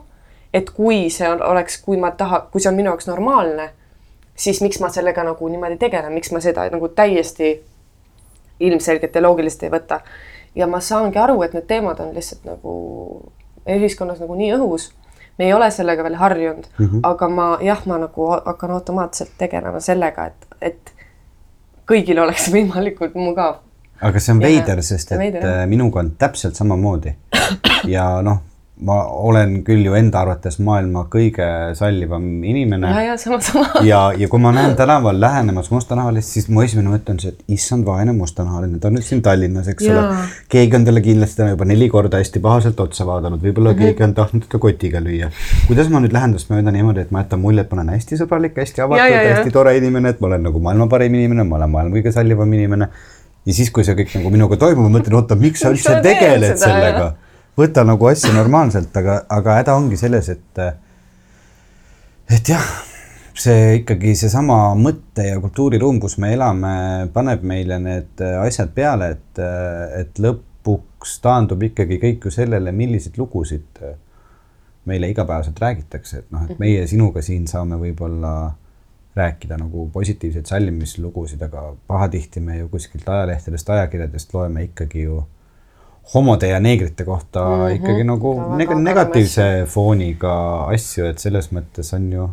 et 0.53 0.69
kui 0.69 1.09
see 1.09 1.29
on, 1.29 1.43
oleks, 1.43 1.81
kui 1.81 1.97
ma 1.97 2.11
taha, 2.11 2.47
kui 2.51 2.61
see 2.61 2.69
on 2.69 2.75
minu 2.75 2.89
jaoks 2.89 3.07
normaalne 3.07 3.69
siis 4.39 4.61
miks 4.61 4.79
ma 4.79 4.89
sellega 4.89 5.23
nagu 5.23 5.47
niimoodi 5.47 5.77
tegelen, 5.77 6.13
miks 6.13 6.31
ma 6.31 6.39
seda 6.43 6.67
nagu 6.71 6.87
täiesti 6.95 7.51
ilmselgelt 8.59 9.15
ja 9.15 9.21
loogiliselt 9.21 9.67
ei 9.67 9.73
võta. 9.73 9.99
ja 10.55 10.67
ma 10.67 10.79
saangi 10.81 11.19
aru, 11.19 11.41
et 11.43 11.53
need 11.53 11.67
teemad 11.67 11.99
on 11.99 12.13
lihtsalt 12.15 12.47
nagu 12.47 12.73
ühiskonnas 13.69 14.19
nagu 14.19 14.35
nii 14.35 14.53
õhus. 14.55 14.89
Me 15.39 15.45
ei 15.45 15.53
ole 15.53 15.71
sellega 15.71 16.03
veel 16.03 16.15
harjunud 16.19 16.67
mm, 16.77 16.85
-hmm. 16.85 16.99
aga 17.03 17.29
ma 17.29 17.47
jah, 17.61 17.85
ma 17.85 17.97
nagu 17.97 18.29
hakkan 18.45 18.71
automaatselt 18.71 19.31
tegelema 19.37 19.79
sellega, 19.79 20.25
et, 20.25 20.47
et 20.61 20.93
kõigil 21.89 22.19
oleks 22.19 22.49
võimalikult 22.55 23.15
mugav. 23.15 23.63
aga 24.01 24.19
see 24.19 24.35
on 24.35 24.43
veider, 24.43 24.83
sest 24.83 25.11
et 25.11 25.19
veider, 25.19 25.47
äh, 25.47 25.65
minuga 25.67 25.99
on 25.99 26.11
täpselt 26.17 26.55
samamoodi 26.55 27.15
ja 27.95 28.11
noh 28.21 28.43
ma 28.85 28.95
olen 29.27 29.57
küll 29.67 29.83
ju 29.83 29.95
enda 29.97 30.21
arvates 30.21 30.55
maailma 30.63 31.01
kõige 31.11 31.45
sallivam 31.75 32.23
inimene. 32.47 32.87
ja, 32.93 33.01
ja 33.09 33.17
sama, 33.19 33.39
sama. 33.43 33.81
ja, 33.83 33.99
ja 34.15 34.29
kui 34.31 34.39
ma 34.39 34.53
näen 34.55 34.75
tänaval 34.79 35.19
lähenemas 35.19 35.67
mustanahalist, 35.73 36.31
siis 36.37 36.47
mu 36.47 36.63
esimene 36.63 36.93
mõte 36.93 37.11
on 37.11 37.19
see, 37.19 37.33
et 37.35 37.57
issand, 37.57 37.83
vaene 37.87 38.15
mustanahaline, 38.15 38.79
ta 38.79 38.87
on 38.87 38.95
nüüd 38.95 39.07
siin 39.07 39.23
Tallinnas, 39.25 39.67
eks 39.73 39.89
ja. 39.89 39.99
ole. 39.99 40.23
keegi 40.55 40.79
on 40.79 40.87
talle 40.87 41.03
kindlasti 41.03 41.41
täna 41.41 41.57
juba 41.57 41.67
neli 41.67 41.91
korda 41.91 42.23
hästi 42.23 42.43
pahaselt 42.45 42.79
otsa 42.79 43.07
vaadanud, 43.09 43.43
võib-olla 43.43 43.75
mm 43.75 43.81
-hmm. 43.81 43.91
keegi 43.91 44.07
on 44.07 44.17
tahtnud 44.21 44.47
teda 44.47 44.63
kotiga 44.63 45.03
lüüa. 45.03 45.31
kuidas 45.67 45.91
ma 45.91 45.99
nüüd 45.99 46.15
lähen 46.15 46.39
tast 46.39 46.55
mööda 46.55 46.71
niimoodi, 46.71 47.03
et 47.03 47.11
ma 47.11 47.25
jätan 47.25 47.43
mulje, 47.43 47.67
et 47.67 47.71
ma 47.71 47.81
olen 47.81 47.95
hästi 47.99 48.23
sõbralik, 48.23 48.55
hästi 48.63 48.87
avatud, 48.87 49.21
hästi 49.35 49.51
tore 49.51 49.77
inimene, 49.77 50.15
et 50.15 50.21
ma 50.21 50.31
olen 50.31 50.47
nagu 50.47 50.59
maailma 50.59 50.87
parim 50.87 51.13
inimene, 51.19 51.43
ma 51.43 51.59
olen 51.59 51.69
maailma 51.69 51.97
kõige 51.99 52.15
sallivam 52.15 52.53
inimene. 52.53 52.89
ja 53.45 53.53
siis, 53.53 53.71
kui 53.71 53.83
see 53.83 53.95
kõik 53.95 54.15
nagu 54.15 54.29
minuga 54.29 54.55
toimub, 54.57 54.87
ma 54.87 54.99
mõtlen, 54.99 55.15
oota, 55.19 55.35
miks 55.35 55.59
sa 55.59 55.71
üldse 55.73 55.99
tegeled 56.03 56.55
sellega 56.55 57.15
võta 57.59 57.85
nagu 57.87 58.09
asja 58.09 58.31
normaalselt, 58.35 58.95
aga, 59.01 59.23
aga 59.29 59.57
häda 59.59 59.75
ongi 59.79 59.99
selles, 59.99 60.29
et, 60.33 60.61
et 62.35 62.51
jah, 62.53 62.67
see 63.39 63.79
ikkagi 63.79 64.15
seesama 64.19 64.73
mõtte 64.79 65.27
ja 65.29 65.39
kultuuriruum, 65.43 65.99
kus 66.03 66.17
me 66.21 66.33
elame, 66.35 66.73
paneb 67.13 67.43
meile 67.47 67.79
need 67.83 68.23
asjad 68.41 68.73
peale, 68.75 69.13
et, 69.15 69.41
et 69.99 70.21
lõpuks 70.23 71.19
taandub 71.23 71.63
ikkagi 71.69 71.99
kõik 72.01 72.27
ju 72.27 72.35
sellele, 72.35 72.75
milliseid 72.75 73.19
lugusid 73.19 73.83
meile 74.89 75.09
igapäevaselt 75.11 75.59
räägitakse, 75.61 76.23
et 76.23 76.33
noh, 76.33 76.47
et 76.49 76.59
meie 76.61 76.85
sinuga 76.89 77.21
siin 77.25 77.45
saame 77.47 77.77
võib-olla 77.79 78.33
rääkida 79.19 79.57
nagu 79.59 79.89
positiivseid 79.93 80.47
sallimislugusid, 80.49 81.41
aga 81.45 81.73
pahatihti 81.87 82.41
me 82.43 82.59
ju 82.59 82.69
kuskilt 82.71 83.09
ajalehtedest, 83.09 83.69
ajakirjadest 83.75 84.33
loeme 84.33 84.63
ikkagi 84.69 85.05
ju 85.07 85.23
homode 86.13 86.47
ja 86.47 86.59
neegrite 86.59 87.05
kohta 87.05 87.39
mm 87.45 87.55
-hmm. 87.55 87.75
ikkagi 87.75 88.03
nagu 88.03 88.33
neg 88.57 88.69
negatiivse 88.69 89.65
fooniga 89.67 90.33
asju, 90.73 91.05
et 91.05 91.19
selles 91.19 91.51
mõttes 91.51 91.93
on 91.95 92.11
ju. 92.13 92.29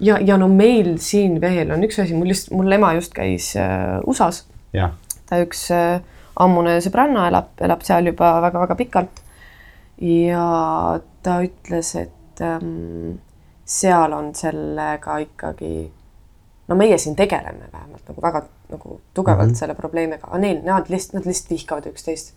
ja, 0.00 0.18
ja 0.20 0.36
no 0.36 0.48
meil 0.48 0.98
siin 0.98 1.40
veel 1.40 1.70
on 1.70 1.84
üks 1.84 2.02
asi, 2.02 2.14
mul 2.14 2.28
just, 2.34 2.50
mul 2.50 2.72
ema 2.72 2.94
just 2.94 3.14
käis 3.14 3.56
äh, 3.56 4.00
USA-s. 4.06 4.46
ta 5.26 5.42
üks 5.42 5.70
äh, 5.70 6.00
ammune 6.36 6.80
sõbranna 6.80 7.28
elab, 7.28 7.54
elab 7.60 7.82
seal 7.82 8.06
juba 8.06 8.40
väga-väga 8.42 8.74
pikalt. 8.74 9.22
ja 10.00 11.00
ta 11.22 11.40
ütles, 11.42 11.94
et 11.98 12.40
ähm, 12.40 13.18
seal 13.64 14.12
on 14.12 14.34
sellega 14.34 15.18
ikkagi, 15.18 15.90
no 16.68 16.74
meie 16.74 16.98
siin 16.98 17.16
tegeleme 17.16 17.70
vähemalt 17.72 18.08
nagu 18.08 18.22
väga 18.22 18.42
nagu 18.68 19.00
tugevalt 19.14 19.48
mm 19.48 19.52
-hmm. 19.52 19.58
selle 19.58 19.74
probleemiga, 19.74 20.26
aga 20.26 20.38
neil, 20.38 20.60
nad 20.64 20.88
lihtsalt, 20.88 21.14
nad 21.14 21.26
lihtsalt 21.26 21.50
vihkavad 21.50 21.86
üksteist 21.86 22.34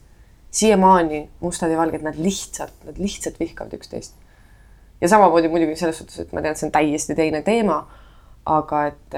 siiamaani 0.51 1.29
mustad 1.39 1.71
ja 1.71 1.77
valged, 1.77 2.01
nad 2.01 2.17
lihtsalt, 2.17 2.73
nad 2.85 2.97
lihtsalt 2.97 3.39
vihkavad 3.39 3.73
üksteist. 3.73 4.15
ja 5.01 5.09
samamoodi 5.09 5.47
muidugi 5.47 5.75
selles 5.75 5.97
suhtes, 5.97 6.19
et 6.19 6.33
ma 6.33 6.41
tean, 6.41 6.51
et 6.51 6.59
see 6.59 6.67
on 6.67 6.71
täiesti 6.75 7.15
teine 7.15 7.41
teema, 7.41 7.79
aga 8.45 8.81
et, 8.87 9.15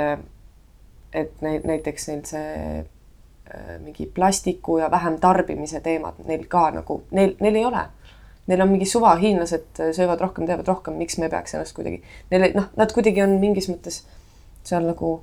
et 1.13 1.41
näiteks 1.41 2.07
neil 2.07 2.21
see 2.29 2.53
äh, 2.77 3.73
mingi 3.81 4.05
plastiku 4.05 4.77
ja 4.77 4.91
vähem 4.91 5.19
tarbimise 5.19 5.81
teemad 5.81 6.21
neil 6.27 6.45
ka 6.47 6.69
nagu, 6.71 7.01
neil, 7.11 7.35
neil 7.39 7.59
ei 7.59 7.65
ole. 7.65 7.83
Neil 8.47 8.61
on 8.61 8.73
mingi 8.73 8.85
suva, 8.85 9.15
hiinlased 9.15 9.79
söövad 9.95 10.19
rohkem, 10.19 10.45
teevad 10.47 10.67
rohkem, 10.67 10.97
miks 10.99 11.15
me 11.17 11.29
peaks 11.31 11.55
ennast 11.55 11.75
kuidagi, 11.75 12.01
neil 12.31 12.49
noh, 12.55 12.71
nad 12.75 12.91
kuidagi 12.91 13.23
on 13.23 13.37
mingis 13.39 13.69
mõttes 13.71 14.01
seal 14.63 14.83
nagu 14.87 15.15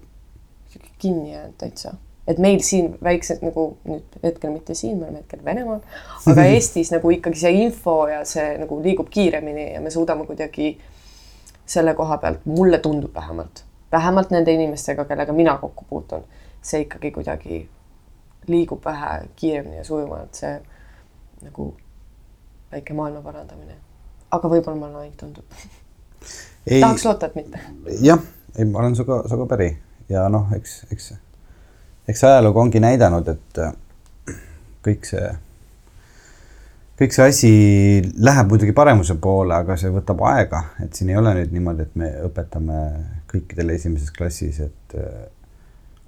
kinni 0.98 1.34
jäänud 1.34 1.58
täitsa 1.60 1.94
et 2.28 2.38
meil 2.38 2.60
siin 2.64 2.92
väiksed 3.02 3.42
nagu 3.44 3.64
nüüd 3.88 4.20
hetkel 4.22 4.52
mitte 4.52 4.74
siin, 4.74 4.98
me 4.98 5.08
oleme 5.08 5.22
hetkel 5.22 5.44
Venemaal, 5.44 5.80
aga 6.30 6.44
Eestis 6.52 6.92
nagu 6.94 7.10
ikkagi 7.14 7.40
see 7.42 7.64
info 7.64 7.96
ja 8.10 8.22
see 8.28 8.52
nagu 8.60 8.80
liigub 8.84 9.10
kiiremini 9.10 9.72
ja 9.74 9.80
me 9.80 9.90
suudame 9.90 10.26
kuidagi 10.28 10.74
selle 11.70 11.94
koha 11.94 12.18
pealt, 12.18 12.46
mulle 12.50 12.78
tundub 12.82 13.14
vähemalt, 13.14 13.64
vähemalt 13.92 14.32
nende 14.34 14.52
inimestega, 14.54 15.04
kellega 15.06 15.32
mina 15.32 15.56
kokku 15.58 15.86
puutun, 15.90 16.24
see 16.62 16.84
ikkagi 16.86 17.12
kuidagi 17.14 17.60
liigub 18.50 18.84
vähe 18.84 19.28
kiiremini 19.36 19.78
ja 19.78 19.84
sujuvamalt, 19.84 20.34
see 20.34 20.56
nagu 21.46 21.70
väike 22.72 22.94
maailma 22.94 23.22
parandamine. 23.22 23.78
aga 24.30 24.48
võib-olla 24.48 24.78
mulle 24.78 24.98
ainult 25.04 25.16
tundub. 25.18 25.56
tahaks 26.68 27.04
loota, 27.04 27.26
et 27.26 27.34
mitte. 27.34 27.64
jah, 28.02 28.22
ei, 28.58 28.64
ma 28.64 28.84
olen 28.84 28.94
sinuga, 28.98 29.22
sinuga 29.28 29.48
päri 29.54 29.72
ja 30.10 30.28
noh, 30.28 30.52
eks, 30.54 30.84
eks 30.92 31.12
eks 32.08 32.24
ajalugu 32.24 32.60
ongi 32.60 32.80
näidanud, 32.82 33.28
et 33.28 33.62
äh, 33.62 33.72
kõik 34.86 35.08
see, 35.08 35.30
kõik 37.00 37.16
see 37.16 37.26
asi 37.32 37.52
läheb 38.20 38.52
muidugi 38.52 38.74
paremuse 38.76 39.16
poole, 39.22 39.56
aga 39.56 39.76
see 39.80 39.92
võtab 39.94 40.22
aega, 40.30 40.64
et 40.84 40.96
siin 40.96 41.12
ei 41.12 41.18
ole 41.20 41.34
nüüd 41.38 41.52
niimoodi, 41.56 41.88
et 41.88 42.00
me 42.00 42.10
õpetame 42.28 42.80
kõikidele 43.30 43.76
esimeses 43.78 44.12
klassis, 44.16 44.60
et 44.66 44.98
äh, 44.98 45.26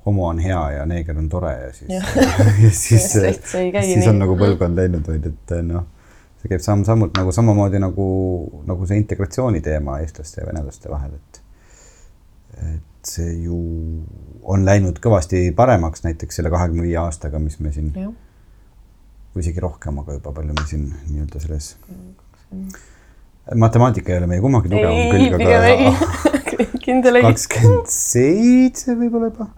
homo 0.07 0.27
on 0.29 0.41
hea 0.43 0.63
ja 0.79 0.87
neeger 0.89 1.19
on 1.19 1.29
tore 1.31 1.53
ja 1.55 1.73
siis, 1.77 1.91
ja 2.65 2.71
siis, 2.71 3.11
siis 3.13 4.09
on 4.11 4.19
nagu 4.23 4.37
põlvkond 4.39 4.79
läinud, 4.79 5.05
vaid 5.07 5.29
et 5.31 5.57
äh, 5.59 5.67
noh, 5.67 5.87
see 6.43 6.51
käib 6.51 6.65
samm-sammult 6.65 7.15
nagu 7.19 7.35
samamoodi 7.35 7.83
nagu, 7.83 8.07
nagu 8.67 8.89
see 8.89 8.99
integratsiooni 8.99 9.63
teema 9.63 10.01
eestlaste 10.03 10.43
ja 10.43 10.49
venelaste 10.49 10.91
vahel, 10.91 11.15
et, 11.21 11.43
et 12.73 12.89
ju 13.19 13.57
on 14.43 14.67
läinud 14.67 14.99
kõvasti 15.03 15.49
paremaks 15.57 16.05
näiteks 16.07 16.39
selle 16.39 16.53
kahekümne 16.53 16.85
viie 16.87 16.99
aastaga, 17.01 17.41
mis 17.43 17.59
me 17.63 17.73
siin, 17.75 17.93
või 19.33 19.45
isegi 19.45 19.63
rohkem, 19.65 20.01
aga 20.03 20.19
juba 20.19 20.35
palju 20.37 20.57
me 20.57 20.67
siin 20.69 20.89
nii-öelda 21.11 21.43
selles. 21.43 21.73
matemaatika 23.59 24.13
ei 24.13 24.21
ole 24.21 24.29
meie 24.31 24.43
kummagi 24.45 24.71
tugevam 24.71 25.11
külg, 25.15 25.35
aga, 25.41 26.71
kindel 26.87 27.19
ei. 27.19 27.27
kakskümmend 27.27 27.91
seitse 27.91 28.97
võib-olla 28.99 29.31
juba. 29.33 29.49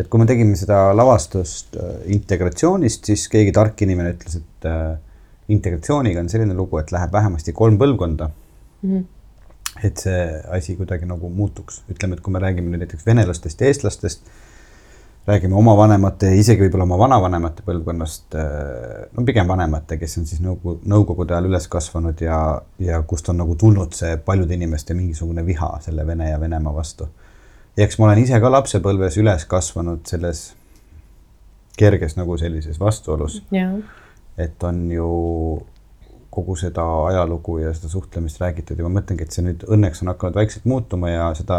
et 0.00 0.08
kui 0.10 0.22
me 0.22 0.26
tegime 0.30 0.56
seda 0.58 0.88
lavastust 0.96 1.76
äh, 1.78 1.98
integratsioonist, 2.16 3.10
siis 3.10 3.28
keegi 3.32 3.52
tark 3.54 3.84
inimene 3.86 4.14
ütles, 4.16 4.40
et 4.40 4.70
äh, 4.70 4.94
integratsiooniga 5.54 6.22
on 6.24 6.30
selline 6.32 6.56
lugu, 6.56 6.80
et 6.80 6.90
läheb 6.94 7.12
vähemasti 7.12 7.52
kolm 7.56 7.76
põlvkonda. 7.80 8.30
Et 9.82 9.98
see 9.98 10.24
asi 10.54 10.76
kuidagi 10.78 11.06
nagu 11.08 11.28
muutuks, 11.32 11.82
ütleme, 11.90 12.16
et 12.16 12.24
kui 12.24 12.34
me 12.34 12.42
räägime 12.42 12.70
nüüd 12.70 12.84
näiteks 12.84 13.06
venelastest 13.06 13.60
ja 13.60 13.70
eestlastest, 13.70 14.28
räägime 15.26 15.56
oma 15.56 15.72
vanemate, 15.76 16.30
isegi 16.36 16.66
võib-olla 16.66 16.84
oma 16.84 16.98
vanavanemate 17.00 17.64
põlvkonnast, 17.66 18.36
no 19.16 19.24
pigem 19.26 19.48
vanemate, 19.48 19.96
kes 20.00 20.18
on 20.20 20.28
siis 20.28 20.42
nõukogu, 20.44 20.76
nõukogude 20.90 21.34
ajal 21.34 21.48
üles 21.48 21.68
kasvanud 21.72 22.20
ja, 22.22 22.38
ja 22.78 23.00
kust 23.08 23.30
on 23.32 23.40
nagu 23.40 23.56
tulnud 23.60 23.96
see 23.96 24.18
paljude 24.26 24.54
inimeste 24.54 24.94
mingisugune 24.94 25.46
viha 25.46 25.70
selle 25.84 26.06
Vene 26.06 26.30
ja 26.30 26.40
Venemaa 26.40 26.74
vastu. 26.76 27.08
ja 27.76 27.88
eks 27.88 27.98
ma 27.98 28.10
olen 28.10 28.22
ise 28.22 28.40
ka 28.40 28.52
lapsepõlves 28.52 29.18
üles 29.18 29.48
kasvanud 29.50 30.04
selles 30.06 30.44
kerges 31.76 32.14
nagu 32.16 32.36
sellises 32.38 32.78
vastuolus, 32.80 33.40
et 34.38 34.62
on 34.62 34.90
ju 34.92 35.08
kogu 36.34 36.56
seda 36.58 36.84
ajalugu 37.08 37.58
ja 37.62 37.72
seda 37.76 37.90
suhtlemist 37.92 38.40
räägitud 38.42 38.78
ja 38.78 38.86
ma 38.86 39.00
mõtlengi, 39.00 39.26
et 39.26 39.34
see 39.34 39.44
nüüd 39.46 39.66
õnneks 39.70 40.02
on 40.02 40.12
hakanud 40.12 40.38
vaikselt 40.40 40.68
muutuma 40.70 41.12
ja 41.12 41.28
seda 41.38 41.58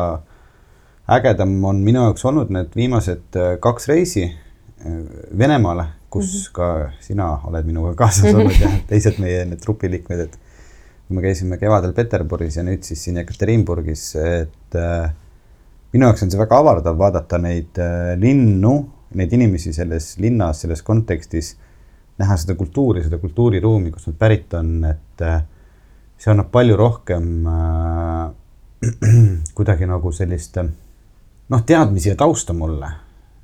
ägedam 1.16 1.58
on 1.66 1.84
minu 1.86 2.08
jaoks 2.08 2.26
olnud 2.26 2.52
need 2.54 2.76
viimased 2.76 3.38
äh, 3.40 3.56
kaks 3.64 3.88
reisi 3.92 4.26
äh, 4.28 4.98
Venemaale, 5.38 5.86
kus 6.10 6.32
mm 6.32 6.40
-hmm. 6.40 6.54
ka 6.54 6.92
sina 7.00 7.30
oled 7.44 7.66
minuga 7.66 7.94
kaasas 7.96 8.34
olnud 8.34 8.60
ja 8.60 8.72
teised 8.92 9.20
meie 9.20 9.46
need 9.46 9.62
trupiliikmed, 9.64 10.20
et 10.20 10.40
kui 11.08 11.16
me 11.16 11.22
käisime 11.22 11.58
kevadel 11.62 11.94
Peterburis 11.94 12.58
ja 12.58 12.64
nüüd 12.66 12.84
siis 12.84 13.04
siin 13.04 13.18
Ekaterinburgis, 13.22 14.16
et 14.16 14.76
äh, 14.76 15.12
minu 15.94 16.10
jaoks 16.10 16.24
on 16.26 16.32
see 16.32 16.42
väga 16.42 16.58
avardav 16.58 16.98
vaadata 16.98 17.38
neid 17.38 17.78
äh, 17.82 18.16
linnu, 18.20 18.74
neid 19.16 19.34
inimesi 19.34 19.74
selles 19.74 20.18
linnas, 20.18 20.64
selles 20.66 20.82
kontekstis, 20.84 21.56
näha 22.22 22.38
seda 22.40 22.56
kultuuri, 22.56 23.04
seda 23.04 23.20
kultuuriruumi, 23.20 23.92
kust 23.92 24.10
nad 24.12 24.18
pärit 24.20 24.54
on, 24.56 24.72
et 24.88 25.24
äh, 25.26 25.42
see 26.20 26.32
annab 26.32 26.52
palju 26.54 26.78
rohkem 26.80 27.48
äh, 27.52 28.28
kuidagi 29.58 29.90
nagu 29.90 30.12
sellist 30.16 30.60
äh, 30.62 30.70
noh, 31.52 31.64
teadmisi 31.68 32.14
ja 32.14 32.20
tausta 32.20 32.56
mulle, 32.56 32.92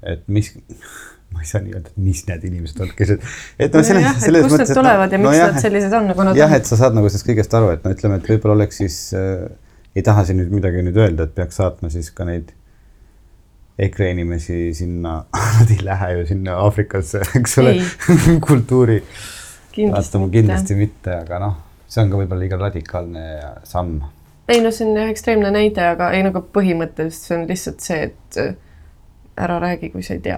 et 0.08 0.24
mis, 0.32 0.54
ma 1.34 1.44
ei 1.44 1.50
saa 1.50 1.64
nii 1.66 1.76
öelda, 1.76 1.92
et 1.92 2.06
mis 2.06 2.24
need 2.30 2.48
inimesed 2.52 2.80
on, 2.86 2.94
kes, 2.96 3.18
et 3.60 3.76
noh, 3.76 3.86
selles, 3.88 4.24
selles 4.24 4.48
kust 4.48 4.64
nad 4.64 4.74
tulevad 4.80 5.18
ja 5.18 5.20
miks 5.20 5.30
nojah, 5.32 5.52
nad 5.52 5.66
sellised 5.68 5.98
on, 6.00 6.08
nagu 6.14 6.30
nad 6.30 6.40
jah, 6.40 6.52
on. 6.52 6.62
et 6.62 6.72
sa 6.72 6.80
saad 6.80 6.98
nagu 6.98 7.12
sellest 7.12 7.28
kõigest 7.28 7.60
aru, 7.60 7.74
et 7.76 7.84
no 7.86 7.94
ütleme, 7.96 8.22
et 8.22 8.32
võib-olla 8.34 8.62
oleks 8.62 8.82
siis 8.84 9.02
äh,, 9.18 9.46
ei 9.96 10.08
taha 10.08 10.24
siin 10.28 10.40
nüüd 10.40 10.56
midagi 10.56 10.84
nüüd 10.88 11.00
öelda, 11.00 11.28
et 11.28 11.36
peaks 11.36 11.60
saatma 11.60 11.92
siis 11.92 12.08
ka 12.16 12.28
neid 12.30 12.56
EKRE 13.80 14.12
inimesi 14.12 14.74
sinna, 14.74 15.24
nad 15.60 15.72
ei 15.72 15.86
lähe 15.86 16.12
ju 16.14 16.26
sinna 16.34 16.58
Aafrikasse, 16.66 17.22
eks 17.40 17.58
ole 17.62 17.76
kultuuri 18.48 19.02
vaatama 19.92 20.30
kindlasti 20.32 20.76
mitte, 20.76 21.16
aga 21.24 21.40
noh, 21.40 21.56
see 21.88 22.04
on 22.04 22.12
ka 22.12 22.20
võib-olla 22.20 22.44
liiga 22.44 22.60
radikaalne 22.60 23.24
samm. 23.68 24.02
ei 24.52 24.60
no 24.64 24.72
see 24.76 24.90
on 24.90 24.98
jah 25.00 25.12
ekstreemne 25.14 25.54
näide, 25.56 25.86
aga 25.94 26.12
ei 26.18 26.26
nagu 26.28 26.44
põhimõtteliselt 26.54 27.28
see 27.28 27.38
on 27.38 27.48
lihtsalt 27.50 27.88
see, 27.88 28.12
et 28.12 28.42
äh, 28.42 28.54
ära 29.42 29.60
räägi, 29.64 29.90
kui 29.94 30.04
sa 30.04 30.14
ei 30.14 30.20
tea. 30.20 30.38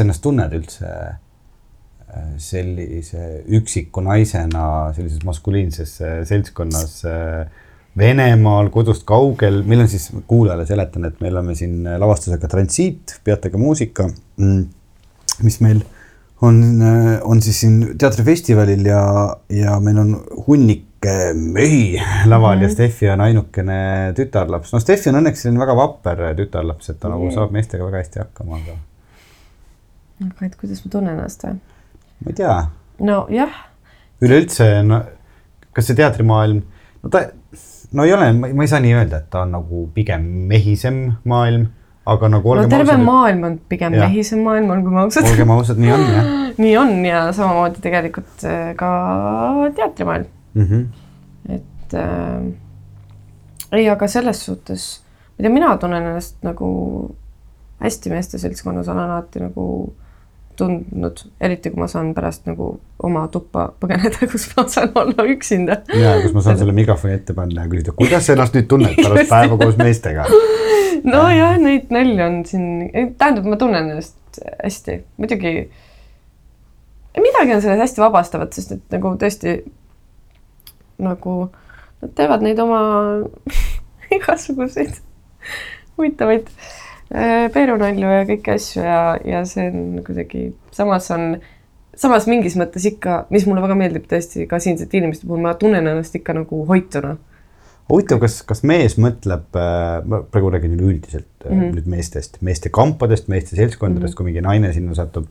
Sa 0.00 0.06
ennast 0.06 0.24
tunned 0.24 0.54
üldse 0.56 0.90
äh, 0.90 2.28
sellise 2.40 3.42
üksiku 3.58 4.04
naisena 4.04 4.64
sellises 4.96 5.24
maskuliinses 5.28 5.98
äh, 6.00 6.20
seltskonnas 6.28 7.02
äh, 7.08 7.42
Venemaal, 7.98 8.68
kodust 8.70 9.02
kaugel, 9.02 9.64
meil 9.66 9.80
on 9.82 9.88
siis 9.90 10.04
kuulajale 10.30 10.62
seletan, 10.62 11.08
et 11.08 11.16
me 11.18 11.26
oleme 11.32 11.56
siin 11.58 11.82
lavastusega 11.98 12.46
Transiit, 12.48 13.16
Peatega 13.26 13.58
muusika, 13.58 14.04
mis 15.42 15.56
meil 15.58 15.80
on, 16.46 16.60
on 17.26 17.42
siis 17.42 17.58
siin 17.64 17.80
teatrifestivalil 17.98 18.86
ja, 18.86 19.00
ja 19.50 19.74
meil 19.82 19.98
on 20.04 20.12
hunnik 20.46 21.10
mehi 21.34 21.98
laval 22.30 22.54
mm 22.54 22.60
-hmm. 22.60 22.62
ja 22.62 22.70
Steffi 22.76 23.10
on 23.10 23.24
ainukene 23.26 23.80
tütarlaps. 24.16 24.70
no 24.72 24.80
Steffi 24.80 25.10
on 25.10 25.18
õnneks 25.24 25.42
selline 25.42 25.64
väga 25.64 25.76
vapper 25.76 26.22
tütarlaps, 26.38 26.90
et 26.94 27.00
ta 27.00 27.08
mm 27.08 27.14
-hmm. 27.14 27.18
nagu 27.18 27.34
saab 27.34 27.50
meestega 27.58 27.90
väga 27.90 28.04
hästi 28.04 28.22
hakkama, 28.22 28.62
aga 28.62 28.78
aga 30.26 30.46
et 30.46 30.56
kuidas 30.60 30.84
ma 30.84 30.92
tunnen 30.92 31.16
ennast 31.16 31.46
või? 31.46 31.58
ma 32.20 32.32
ei 32.32 32.38
tea, 32.40 32.56
nojah, 33.08 33.58
üleüldse 34.20 34.68
no 34.86 35.02
kas 35.76 35.90
see 35.90 35.98
teatrimaailm, 35.98 36.62
no 37.02 37.12
ta, 37.12 37.26
no 37.96 38.06
ei 38.06 38.14
ole, 38.14 38.30
ma 38.36 38.64
ei 38.64 38.70
saa 38.70 38.82
nii 38.82 38.96
öelda, 38.98 39.22
et 39.22 39.30
ta 39.32 39.44
on 39.46 39.54
nagu 39.56 39.84
pigem 39.94 40.24
mehisem 40.50 41.02
maailm, 41.30 41.68
aga 42.10 42.30
nagu 42.32 42.56
no 42.58 42.64
terve 42.70 42.96
ausad, 42.96 43.06
maailm 43.06 43.46
on 43.48 43.58
pigem 43.70 43.96
Jah. 43.96 44.08
mehisem 44.08 44.42
maailm, 44.44 44.72
olgem 44.74 44.98
ausad. 45.04 45.28
olgem 45.30 45.54
ausad, 45.54 45.80
nii 45.80 45.94
on 45.94 46.06
jah 46.08 46.32
nii 46.64 46.74
on 46.80 46.96
ja 47.06 47.22
samamoodi 47.36 47.84
tegelikult 47.84 48.44
äh, 48.48 48.72
ka 48.78 48.90
teatrimaailm, 49.76 50.26
mm. 50.54 50.66
-hmm. 50.66 51.54
et 51.56 51.94
äh, 51.94 52.50
ei, 53.72 53.88
aga 53.88 54.08
selles 54.10 54.44
suhtes, 54.44 54.90
ma 55.30 55.42
ei 55.42 55.46
tea, 55.46 55.54
mina 55.54 55.76
tunnen 55.78 56.10
ennast 56.10 56.42
nagu 56.46 56.68
hästi 57.80 58.10
meeste 58.12 58.38
seltskonnas 58.38 58.88
olen 58.88 59.06
alati 59.06 59.40
nagu 59.40 59.66
tundnud, 60.58 61.22
eriti 61.40 61.70
kui 61.72 61.80
ma 61.80 61.88
saan 61.88 62.12
pärast 62.14 62.46
nagu 62.48 62.72
oma 63.06 63.26
tuppa 63.32 63.70
põgeneda, 63.80 64.26
kus 64.32 64.48
ma 64.56 64.66
saan 64.68 64.92
olla 64.98 65.26
üksinda. 65.32 65.80
ja 65.96 66.16
kus 66.22 66.34
ma 66.36 66.44
saan 66.44 66.58
selle 66.60 66.74
mikrofoni 66.76 67.16
ette 67.16 67.36
panna 67.36 67.64
ja 67.66 67.72
küsida, 67.72 67.94
kuidas 67.96 68.26
sa 68.26 68.36
ennast 68.36 68.56
nüüd 68.58 68.68
tunned 68.70 68.96
pärast 69.00 69.32
päeva 69.32 69.60
koos 69.60 69.78
meestega? 69.80 70.26
nojah, 71.14 71.56
neid 71.62 71.92
nalju 71.94 72.26
on 72.26 72.40
siin, 72.48 72.66
tähendab, 72.92 73.46
ma 73.48 73.60
tunnen 73.60 73.94
ennast 73.94 74.42
hästi, 74.64 75.00
muidugi 75.20 75.54
midagi 77.18 77.56
on 77.56 77.62
selles 77.62 77.84
hästi 77.86 78.04
vabastavat, 78.04 78.54
sest 78.54 78.76
et 78.76 78.96
nagu 78.96 79.14
tõesti 79.20 79.56
nagu 81.00 81.36
nad 82.00 82.12
teevad 82.16 82.44
neid 82.44 82.60
oma 82.62 82.82
igasuguseid 84.16 85.00
huvitavaid 85.96 86.48
peerunalju 87.54 88.10
ja 88.12 88.26
kõiki 88.28 88.52
asju 88.54 88.84
ja, 88.84 89.00
ja 89.26 89.40
see 89.48 89.66
on 89.70 90.04
kuidagi, 90.06 90.44
samas 90.74 91.08
on, 91.14 91.40
samas 91.98 92.28
mingis 92.30 92.54
mõttes 92.60 92.86
ikka, 92.86 93.24
mis 93.34 93.46
mulle 93.48 93.64
väga 93.64 93.76
meeldib 93.78 94.06
tõesti 94.10 94.46
ka 94.50 94.60
siinsete 94.62 95.00
inimeste 95.00 95.26
puhul, 95.26 95.42
ma 95.42 95.56
tunnen 95.58 95.86
ennast 95.90 96.14
ikka 96.14 96.36
nagu 96.38 96.62
hoituna. 96.68 97.16
huvitav, 97.90 98.20
kas, 98.22 98.40
kas 98.46 98.62
mees 98.62 98.94
mõtleb, 99.02 99.48
ma 100.06 100.22
praegu 100.30 100.52
räägin 100.54 100.76
üleüldiselt 100.78 101.26
mm 101.26 101.50
Mhm. 101.50 101.60
-hmm. 101.60 101.74
nüüd 101.74 101.86
meestest, 101.86 102.36
meeste 102.40 102.68
kampadest, 102.70 103.28
meeste 103.28 103.56
seltskondadest 103.56 104.02
mm, 104.02 104.12
-hmm. 104.12 104.16
kui 104.16 104.24
mingi 104.24 104.40
naine 104.40 104.72
sinna 104.72 104.94
satub. 104.94 105.26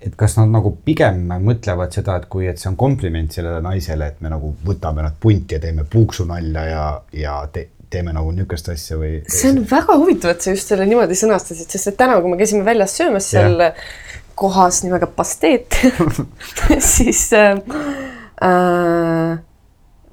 et 0.00 0.16
kas 0.16 0.36
nad 0.36 0.48
nagu 0.48 0.76
pigem 0.84 1.28
mõtlevad 1.28 1.90
seda, 1.90 2.16
et 2.16 2.26
kui, 2.26 2.46
et 2.46 2.58
see 2.58 2.68
on 2.68 2.76
kompliment 2.76 3.32
sellele 3.32 3.60
naisele, 3.62 4.06
et 4.06 4.20
me 4.20 4.28
nagu 4.28 4.54
võtame 4.66 5.02
nad 5.02 5.14
punti 5.20 5.54
ja 5.54 5.60
teeme 5.60 5.84
puuksunalja 5.84 6.64
ja, 6.64 7.02
ja 7.12 7.48
te, 7.52 7.68
teeme 7.94 8.14
nagu 8.16 8.32
niisugust 8.34 8.68
asja 8.74 8.98
või? 9.00 9.14
see 9.30 9.52
on 9.54 9.62
väga 9.70 9.98
huvitav, 10.00 10.34
et 10.34 10.44
sa 10.44 10.54
just 10.54 10.70
selle 10.70 10.86
niimoodi 10.90 11.18
sõnastasid, 11.18 11.70
sest 11.70 11.92
et 11.92 11.98
täna, 12.00 12.18
kui 12.20 12.32
me 12.32 12.40
käisime 12.40 12.66
väljas 12.66 12.96
söömas 12.98 13.30
seal 13.32 13.56
yeah. 13.56 13.88
kohas 14.38 14.82
nimega 14.86 15.08
Pasteet 15.10 15.78
siis 16.94 17.26
äh, 17.38 17.58
äh, 18.44 19.36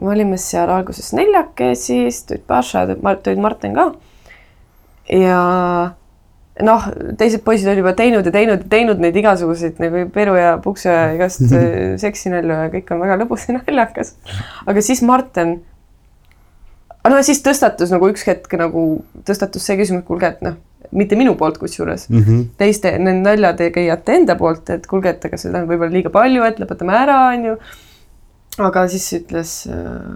me 0.02 0.14
olime 0.16 0.38
seal 0.42 0.70
alguses 0.74 1.14
neljakesi, 1.18 2.04
siis 2.06 2.24
tulid 2.30 2.46
Paša 2.50 2.88
tulid 2.92 3.42
Martin 3.42 3.76
ka. 3.78 3.92
ja 5.14 5.42
noh, 6.66 6.88
teised 7.20 7.44
poisid 7.46 7.70
olid 7.70 7.82
juba 7.84 7.94
teinud 7.98 8.28
ja 8.28 8.34
teinud 8.34 8.66
ja 8.66 8.70
teinud 8.72 9.02
neid 9.02 9.18
igasuguseid 9.22 9.80
nagu 9.82 10.04
Peru 10.14 10.36
ja 10.40 10.56
Puksu 10.64 10.90
ja 10.90 11.12
igast 11.16 11.44
äh, 11.58 11.96
seksinalju 12.02 12.58
ja 12.58 12.72
kõik 12.74 12.92
on 12.94 13.04
väga 13.04 13.20
lõbus 13.24 13.48
ja 13.48 13.58
naljakas. 13.60 14.16
aga 14.66 14.86
siis 14.86 15.04
Marten. 17.04 17.16
no 17.18 17.22
siis 17.26 17.44
tõstatus 17.46 17.94
nagu 17.94 18.10
üks 18.12 18.26
hetk 18.28 18.58
nagu 18.60 18.86
tõstatus 19.28 19.66
see 19.66 19.78
küsimus, 19.80 20.06
kuulge, 20.08 20.34
et 20.36 20.42
noh, 20.46 20.58
mitte 20.92 21.20
minu 21.20 21.36
poolt 21.40 21.58
kusjuures 21.62 22.10
mm, 22.10 22.24
-hmm. 22.24 22.50
teiste 22.58 22.96
nende 22.98 23.30
naljategijate 23.30 24.18
enda 24.22 24.36
poolt, 24.40 24.70
et 24.70 24.88
kuulge, 24.88 25.16
et 25.16 25.30
aga 25.30 25.38
seda 25.38 25.62
on 25.62 25.70
võib-olla 25.70 25.94
liiga 25.94 26.12
palju, 26.14 26.44
et 26.44 26.60
lõpetame 26.60 26.98
ära, 26.98 27.22
onju. 27.36 27.56
aga 28.60 28.88
siis 28.88 29.08
ütles 29.22 29.54
äh, 29.72 30.12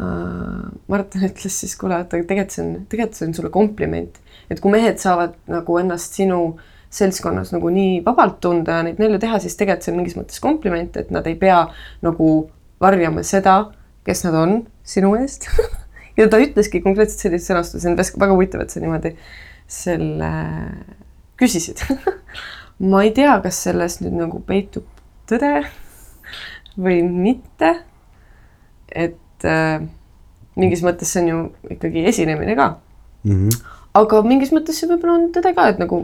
äh, 0.00 0.66
Martin 0.88 1.30
ütles 1.30 1.60
siis, 1.60 1.76
kuule, 1.76 2.00
et 2.00 2.12
aga 2.14 2.22
tegelikult 2.22 2.58
see 2.58 2.64
on, 2.66 2.76
tegelikult 2.88 3.18
see 3.18 3.28
on 3.28 3.34
sulle 3.40 3.50
kompliment 3.50 4.20
et 4.50 4.60
kui 4.60 4.72
mehed 4.72 5.00
saavad 5.00 5.36
nagu 5.50 5.78
ennast 5.80 6.18
sinu 6.18 6.40
seltskonnas 6.94 7.50
nagu 7.54 7.70
nii 7.74 8.02
vabalt 8.06 8.38
tunda 8.44 8.78
ja 8.78 8.86
neid 8.86 9.00
nalju 9.02 9.20
teha, 9.22 9.40
siis 9.42 9.56
tegelikult 9.58 9.86
see 9.86 9.94
on 9.94 10.00
mingis 10.00 10.18
mõttes 10.18 10.42
kompliment, 10.42 10.98
et 11.00 11.10
nad 11.14 11.26
ei 11.26 11.38
pea 11.38 11.64
nagu 12.04 12.28
varjama 12.82 13.24
seda, 13.26 13.56
kes 14.06 14.24
nad 14.26 14.36
on 14.38 14.60
sinu 14.86 15.14
eest 15.18 15.48
ja 16.18 16.28
ta 16.30 16.40
ütleski 16.42 16.82
konkreetselt 16.84 17.26
sellise 17.26 17.50
sõnastuse, 17.50 17.82
see 17.82 17.92
on 17.92 17.98
väga 17.98 18.32
huvitav, 18.32 18.64
et 18.64 18.74
sa 18.74 18.82
niimoodi 18.82 19.14
selle 19.70 20.30
küsisid 21.40 21.82
ma 22.90 23.04
ei 23.06 23.12
tea, 23.16 23.36
kas 23.44 23.62
selles 23.66 24.00
nüüd 24.02 24.16
nagu 24.18 24.40
peitub 24.46 24.86
tõde 25.30 25.52
või 26.74 27.02
mitte. 27.06 27.76
et 28.90 29.46
äh, 29.48 29.78
mingis 30.56 30.82
mõttes 30.86 31.10
see 31.10 31.24
on 31.24 31.30
ju 31.30 31.38
ikkagi 31.76 32.04
esinemine 32.10 32.58
ka 32.58 32.74
mm. 33.24 33.38
-hmm 33.38 33.72
aga 33.94 34.22
mingis 34.26 34.52
mõttes 34.54 34.78
see 34.80 34.90
võib-olla 34.90 35.18
on 35.18 35.28
tõde 35.34 35.54
ka, 35.56 35.68
et 35.70 35.80
nagu 35.82 36.02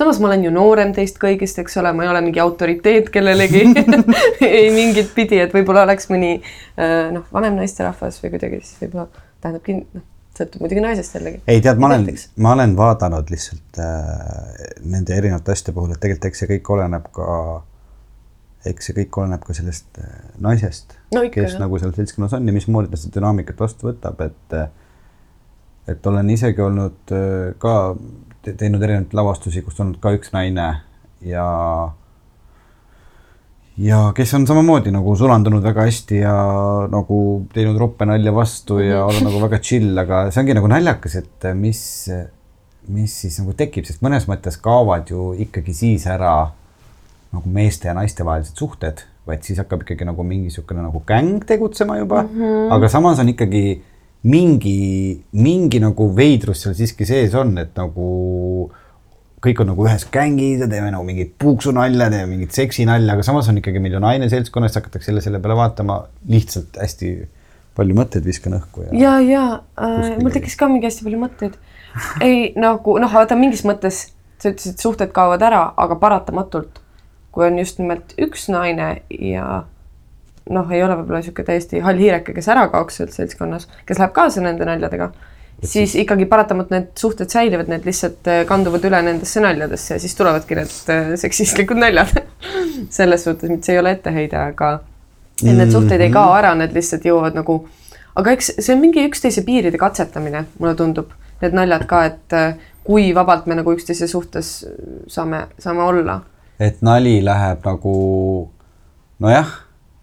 samas 0.00 0.20
ma 0.20 0.30
olen 0.30 0.46
ju 0.46 0.52
noorem 0.54 0.94
teist 0.96 1.18
kõigist, 1.20 1.58
eks 1.60 1.76
ole, 1.80 1.92
ma 1.96 2.06
ei 2.06 2.12
ole 2.12 2.22
mingi 2.24 2.40
autoriteet 2.42 3.10
kellelegi 3.12 3.66
ei 4.46 4.70
mingit 4.74 5.12
pidi, 5.16 5.40
et 5.42 5.52
võib-olla 5.54 5.84
oleks 5.88 6.08
mõni 6.12 6.38
äh, 6.40 7.10
noh, 7.14 7.26
vanem 7.34 7.58
naisterahvas 7.60 8.22
või 8.24 8.32
kuidagi 8.36 8.62
siis 8.64 8.80
võib-olla 8.84 9.08
tähendab 9.42 9.64
kind-, 9.66 9.88
noh, 9.96 10.06
sõltub 10.36 10.64
muidugi 10.64 10.84
naisest 10.84 11.16
jällegi. 11.18 11.42
ei 11.50 11.60
tead, 11.64 11.80
ma 11.82 11.90
olen, 11.90 12.06
ma 12.40 12.54
olen 12.56 12.76
vaadanud 12.78 13.32
lihtsalt 13.32 13.80
äh, 13.82 14.70
nende 14.80 15.16
erinevate 15.16 15.52
asjade 15.52 15.76
puhul, 15.76 15.92
et 15.92 16.00
tegelikult 16.02 16.30
eks 16.30 16.44
see 16.44 16.52
kõik 16.54 16.72
oleneb 16.76 17.10
ka, 17.16 17.34
eks 18.70 18.90
see 18.90 18.96
kõik 19.02 19.20
oleneb 19.20 19.44
ka 19.44 19.56
sellest 19.56 20.00
äh, 20.00 20.14
naisest 20.40 20.96
no, 21.16 21.26
kes 21.28 21.56
jah. 21.56 21.60
nagu 21.64 21.80
seal 21.82 21.92
seltskonnas 21.96 22.38
on 22.38 22.48
ja 22.48 22.56
mismoodi 22.56 22.92
ta 22.92 23.00
seda 23.00 23.18
dünaamikat 23.18 23.60
vastu 23.60 23.90
võtab, 23.90 24.24
et 24.24 24.60
et 25.90 26.06
olen 26.06 26.28
isegi 26.30 26.62
olnud 26.62 27.14
äh, 27.16 27.52
ka 27.60 27.76
teinud 28.44 28.82
erinevaid 28.82 29.14
lavastusi, 29.16 29.62
kus 29.62 29.80
on 29.82 29.94
ka 30.00 30.12
üks 30.16 30.32
naine 30.32 30.68
ja 31.26 31.46
ja 33.80 34.00
kes 34.16 34.34
on 34.36 34.46
samamoodi 34.48 34.92
nagu 34.92 35.14
sulandunud 35.16 35.64
väga 35.64 35.86
hästi 35.88 36.20
ja 36.22 36.34
nagu 36.92 37.20
teinud 37.54 37.78
roppe 37.80 38.08
nalja 38.08 38.32
vastu 38.34 38.80
ja 38.82 39.04
olnud 39.06 39.28
nagu 39.28 39.42
väga 39.46 39.60
chill, 39.64 39.92
aga 39.98 40.26
see 40.30 40.42
ongi 40.42 40.56
nagu 40.58 40.70
naljakas, 40.70 41.16
et 41.22 41.50
mis, 41.56 41.82
mis 42.92 43.20
siis 43.24 43.38
nagu 43.40 43.54
tekib, 43.56 43.88
sest 43.88 44.04
mõnes 44.04 44.28
mõttes 44.30 44.58
kaovad 44.60 45.12
ju 45.12 45.30
ikkagi 45.46 45.76
siis 45.76 46.08
ära 46.10 46.34
nagu 47.30 47.52
meeste 47.54 47.88
ja 47.88 47.94
naiste 47.96 48.26
vahelised 48.26 48.58
suhted, 48.58 49.04
vaid 49.28 49.46
siis 49.46 49.60
hakkab 49.62 49.84
ikkagi 49.84 50.08
nagu 50.08 50.24
mingi 50.26 50.50
niisugune 50.50 50.82
nagu 50.82 51.02
gäng 51.06 51.44
tegutsema 51.46 52.00
juba 52.00 52.24
mm, 52.24 52.36
-hmm. 52.36 52.72
aga 52.74 52.88
samas 52.88 53.20
on 53.22 53.28
ikkagi 53.32 53.82
mingi, 54.28 55.20
mingi 55.32 55.80
nagu 55.80 56.10
veidrus 56.16 56.64
seal 56.64 56.76
siiski 56.76 57.06
sees 57.08 57.34
on, 57.38 57.54
et 57.62 57.72
nagu 57.78 58.68
kõik 59.40 59.62
on 59.62 59.70
nagu 59.72 59.86
ühes 59.86 60.04
gängis 60.12 60.60
ja 60.60 60.68
teeme 60.68 60.90
nagu 60.92 61.04
mingit 61.06 61.32
puuksunalja, 61.40 62.10
teeme 62.12 62.28
mingit 62.34 62.56
seksinalja, 62.56 63.14
aga 63.14 63.24
samas 63.24 63.48
on 63.48 63.60
ikkagi 63.60 63.80
meil 63.80 63.96
ju 63.96 64.02
naine 64.04 64.28
seltskonnas, 64.32 64.76
hakatakse 64.76 65.10
jälle 65.10 65.24
selle 65.24 65.40
peale 65.40 65.56
vaatama, 65.56 66.02
lihtsalt 66.28 66.76
hästi 66.80 67.14
palju 67.78 67.96
mõtteid 67.96 68.26
viskan 68.26 68.58
õhku 68.58 68.84
ja. 68.84 68.92
ja, 68.98 69.16
ja 69.24 69.44
äh, 69.80 70.16
mul 70.20 70.34
tekkis 70.34 70.58
ka 70.60 70.68
mingi 70.68 70.88
hästi 70.90 71.06
palju 71.06 71.22
mõtteid. 71.22 71.56
ei 72.24 72.50
nagu 72.60 72.98
noh, 73.00 73.12
vaata 73.14 73.38
mingis 73.38 73.64
mõttes 73.64 74.10
sa 74.40 74.52
ütlesid, 74.52 74.80
suhted 74.80 75.12
kaovad 75.16 75.42
ära, 75.44 75.62
aga 75.76 75.96
paratamatult, 76.00 76.80
kui 77.32 77.46
on 77.46 77.58
just 77.60 77.80
nimelt 77.80 78.14
üks 78.20 78.48
naine 78.52 79.00
ja 79.08 79.64
noh, 80.54 80.70
ei 80.74 80.82
ole 80.84 80.96
võib-olla 80.98 81.20
niisugune 81.20 81.46
täiesti 81.46 81.82
hall 81.84 82.00
hiireke, 82.00 82.34
kes 82.36 82.48
ära 82.50 82.66
kaoks 82.72 83.00
sealt 83.00 83.14
seltskonnas, 83.14 83.68
kes 83.86 84.00
läheb 84.00 84.14
kaasa 84.16 84.42
nende 84.44 84.66
naljadega, 84.66 85.10
siis 85.62 85.94
ikkagi 86.00 86.26
paratamatult 86.30 86.74
need 86.74 86.88
suhted 86.98 87.30
säilivad, 87.32 87.70
need 87.70 87.86
lihtsalt 87.86 88.30
äh, 88.30 88.42
kanduvad 88.48 88.84
üle 88.88 89.02
nendesse 89.06 89.42
naljadesse 89.44 89.96
ja 89.96 90.02
siis 90.02 90.16
tulevadki 90.18 90.58
need 90.58 90.92
äh, 90.94 91.12
seksistlikud 91.20 91.80
naljad. 91.80 92.14
Selles 92.98 93.26
suhtes, 93.26 93.50
mitte 93.52 93.70
see 93.70 93.76
ei 93.76 93.82
ole 93.82 93.94
etteheide, 93.96 94.40
aga 94.40 94.72
et 95.40 95.54
need 95.54 95.72
suhted 95.72 96.02
ei 96.02 96.12
kao 96.12 96.34
ära, 96.36 96.54
need 96.58 96.74
lihtsalt 96.76 97.06
jõuavad 97.06 97.38
nagu, 97.38 97.62
aga 98.18 98.34
eks 98.36 98.54
see 98.58 98.74
on 98.74 98.82
mingi 98.82 99.06
üksteise 99.08 99.44
piiride 99.46 99.80
katsetamine, 99.80 100.46
mulle 100.58 100.74
tundub, 100.78 101.14
need 101.44 101.56
naljad 101.56 101.86
ka, 101.90 102.04
et 102.10 102.36
äh, 102.36 102.68
kui 102.84 103.10
vabalt 103.14 103.46
me 103.46 103.58
nagu 103.60 103.76
üksteise 103.76 104.08
suhtes 104.10 104.54
saame, 105.08 105.46
saame 105.62 105.86
olla. 105.86 106.20
et 106.60 106.82
nali 106.84 107.20
läheb 107.24 107.64
nagu 107.64 107.98
nojah 109.20 109.52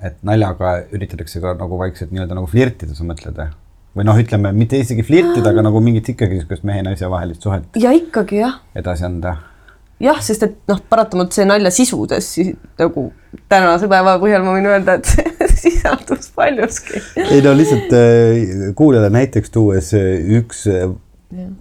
et 0.04 0.18
naljaga 0.28 0.78
üritatakse 0.94 1.42
ka 1.42 1.56
nagu 1.58 1.80
vaikselt 1.80 2.12
nii-öelda 2.14 2.38
nagu 2.38 2.50
flirtida, 2.50 2.96
sa 2.98 3.06
mõtled 3.08 3.38
või? 3.38 3.50
või 3.98 4.06
noh, 4.06 4.18
ütleme 4.22 4.52
mitte 4.54 4.78
isegi 4.78 5.06
flirtida, 5.06 5.50
aga 5.50 5.64
nagu 5.66 5.82
mingit 5.82 6.12
ikkagi 6.14 6.38
niisugust 6.38 6.66
mehe 6.68 6.84
ja 6.84 6.86
naise 6.86 7.10
vahelist 7.10 7.46
suhet. 7.46 7.70
ja 7.82 7.94
ikkagi 7.98 8.44
jah. 8.44 8.60
edasi 8.78 9.08
anda. 9.08 9.38
jah, 10.04 10.20
sest 10.22 10.46
et 10.46 10.60
noh, 10.70 10.84
paratamatult 10.90 11.38
see 11.38 11.48
nalja 11.50 11.74
sisudes 11.74 12.30
nagu 12.78 13.08
tänase 13.50 13.90
päeva 13.90 14.20
põhjal 14.22 14.46
ma 14.46 14.54
võin 14.58 14.70
öelda, 14.70 15.00
et 15.00 15.10
sisaldus 15.64 16.30
paljuski. 16.38 17.02
ei 17.26 17.42
no 17.46 17.56
lihtsalt 17.58 17.98
äh, 17.98 18.72
kuulajale 18.78 19.10
näiteks 19.18 19.54
tuues 19.56 19.94
äh, 19.98 20.14
üks 20.42 20.68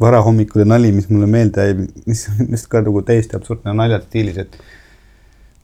varahommikune 0.00 0.64
nali, 0.68 0.92
mis 0.94 1.08
mulle 1.10 1.26
meelde 1.30 1.64
jäi, 1.64 1.76
mis 2.06 2.26
on 2.30 2.50
vist 2.52 2.68
ka 2.70 2.84
nagu 2.84 3.02
täiesti 3.06 3.34
absurdne 3.38 3.72
naljastiilis, 3.74 4.44
et 4.44 4.60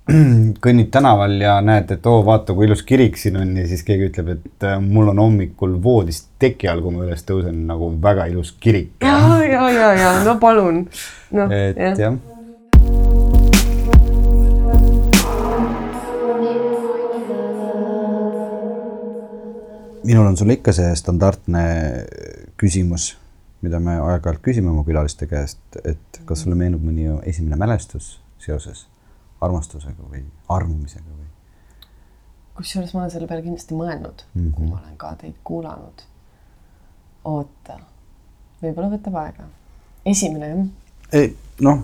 kõnnid 0.64 0.88
tänaval 0.90 1.36
ja 1.38 1.60
näed, 1.62 1.92
et 1.94 2.06
oo, 2.10 2.24
vaata, 2.26 2.56
kui 2.56 2.66
ilus 2.66 2.82
kirik 2.86 3.18
siin 3.20 3.38
on 3.38 3.54
ja 3.60 3.68
siis 3.70 3.84
keegi 3.86 4.08
ütleb, 4.10 4.32
et 4.34 4.66
äh, 4.66 4.80
mul 4.82 5.12
on 5.12 5.20
hommikul 5.22 5.76
voodis 5.82 6.24
teki 6.42 6.70
all, 6.72 6.82
kui 6.82 6.94
ma 6.96 7.06
üles 7.06 7.22
tõusen, 7.28 7.62
nagu 7.68 7.92
väga 8.02 8.26
ilus 8.32 8.50
kirik. 8.58 8.96
ja, 9.04 9.14
ja, 9.46 9.70
ja, 9.70 9.92
ja 10.00 10.12
no 10.26 10.36
palun 10.42 10.84
no,. 11.30 11.48
et 11.48 11.78
jah 11.78 12.02
ja. 12.02 12.12
minul 20.02 20.26
on 20.26 20.36
sulle 20.36 20.58
ikka 20.58 20.74
see 20.74 20.90
standardne 20.98 21.64
küsimus, 22.58 23.12
mida 23.62 23.78
me 23.78 24.00
aeg-ajalt 24.02 24.42
küsime 24.42 24.74
oma 24.74 24.82
külaliste 24.82 25.30
käest, 25.30 25.62
et 25.86 26.24
kas 26.26 26.42
sulle 26.42 26.58
meenub 26.58 26.82
mõni 26.82 27.06
esimene 27.22 27.60
mälestus 27.60 28.16
seoses 28.42 28.88
armastusega 29.46 30.08
või 30.08 30.24
armumisega 30.52 31.08
või? 31.08 31.28
kusjuures 32.58 32.92
ma 32.94 33.04
olen 33.04 33.14
selle 33.14 33.28
peale 33.30 33.44
kindlasti 33.44 33.76
mõelnud 33.78 34.26
mm, 34.34 34.42
-hmm. 34.42 34.52
kui 34.56 34.68
ma 34.68 34.80
olen 34.82 34.98
ka 35.00 35.14
teid 35.20 35.38
kuulanud. 35.44 36.04
oota, 37.24 37.78
võib-olla 38.62 38.92
võtab 38.92 39.18
aega. 39.24 39.48
esimene 40.04 40.52
jah? 40.52 41.32
noh, 41.60 41.82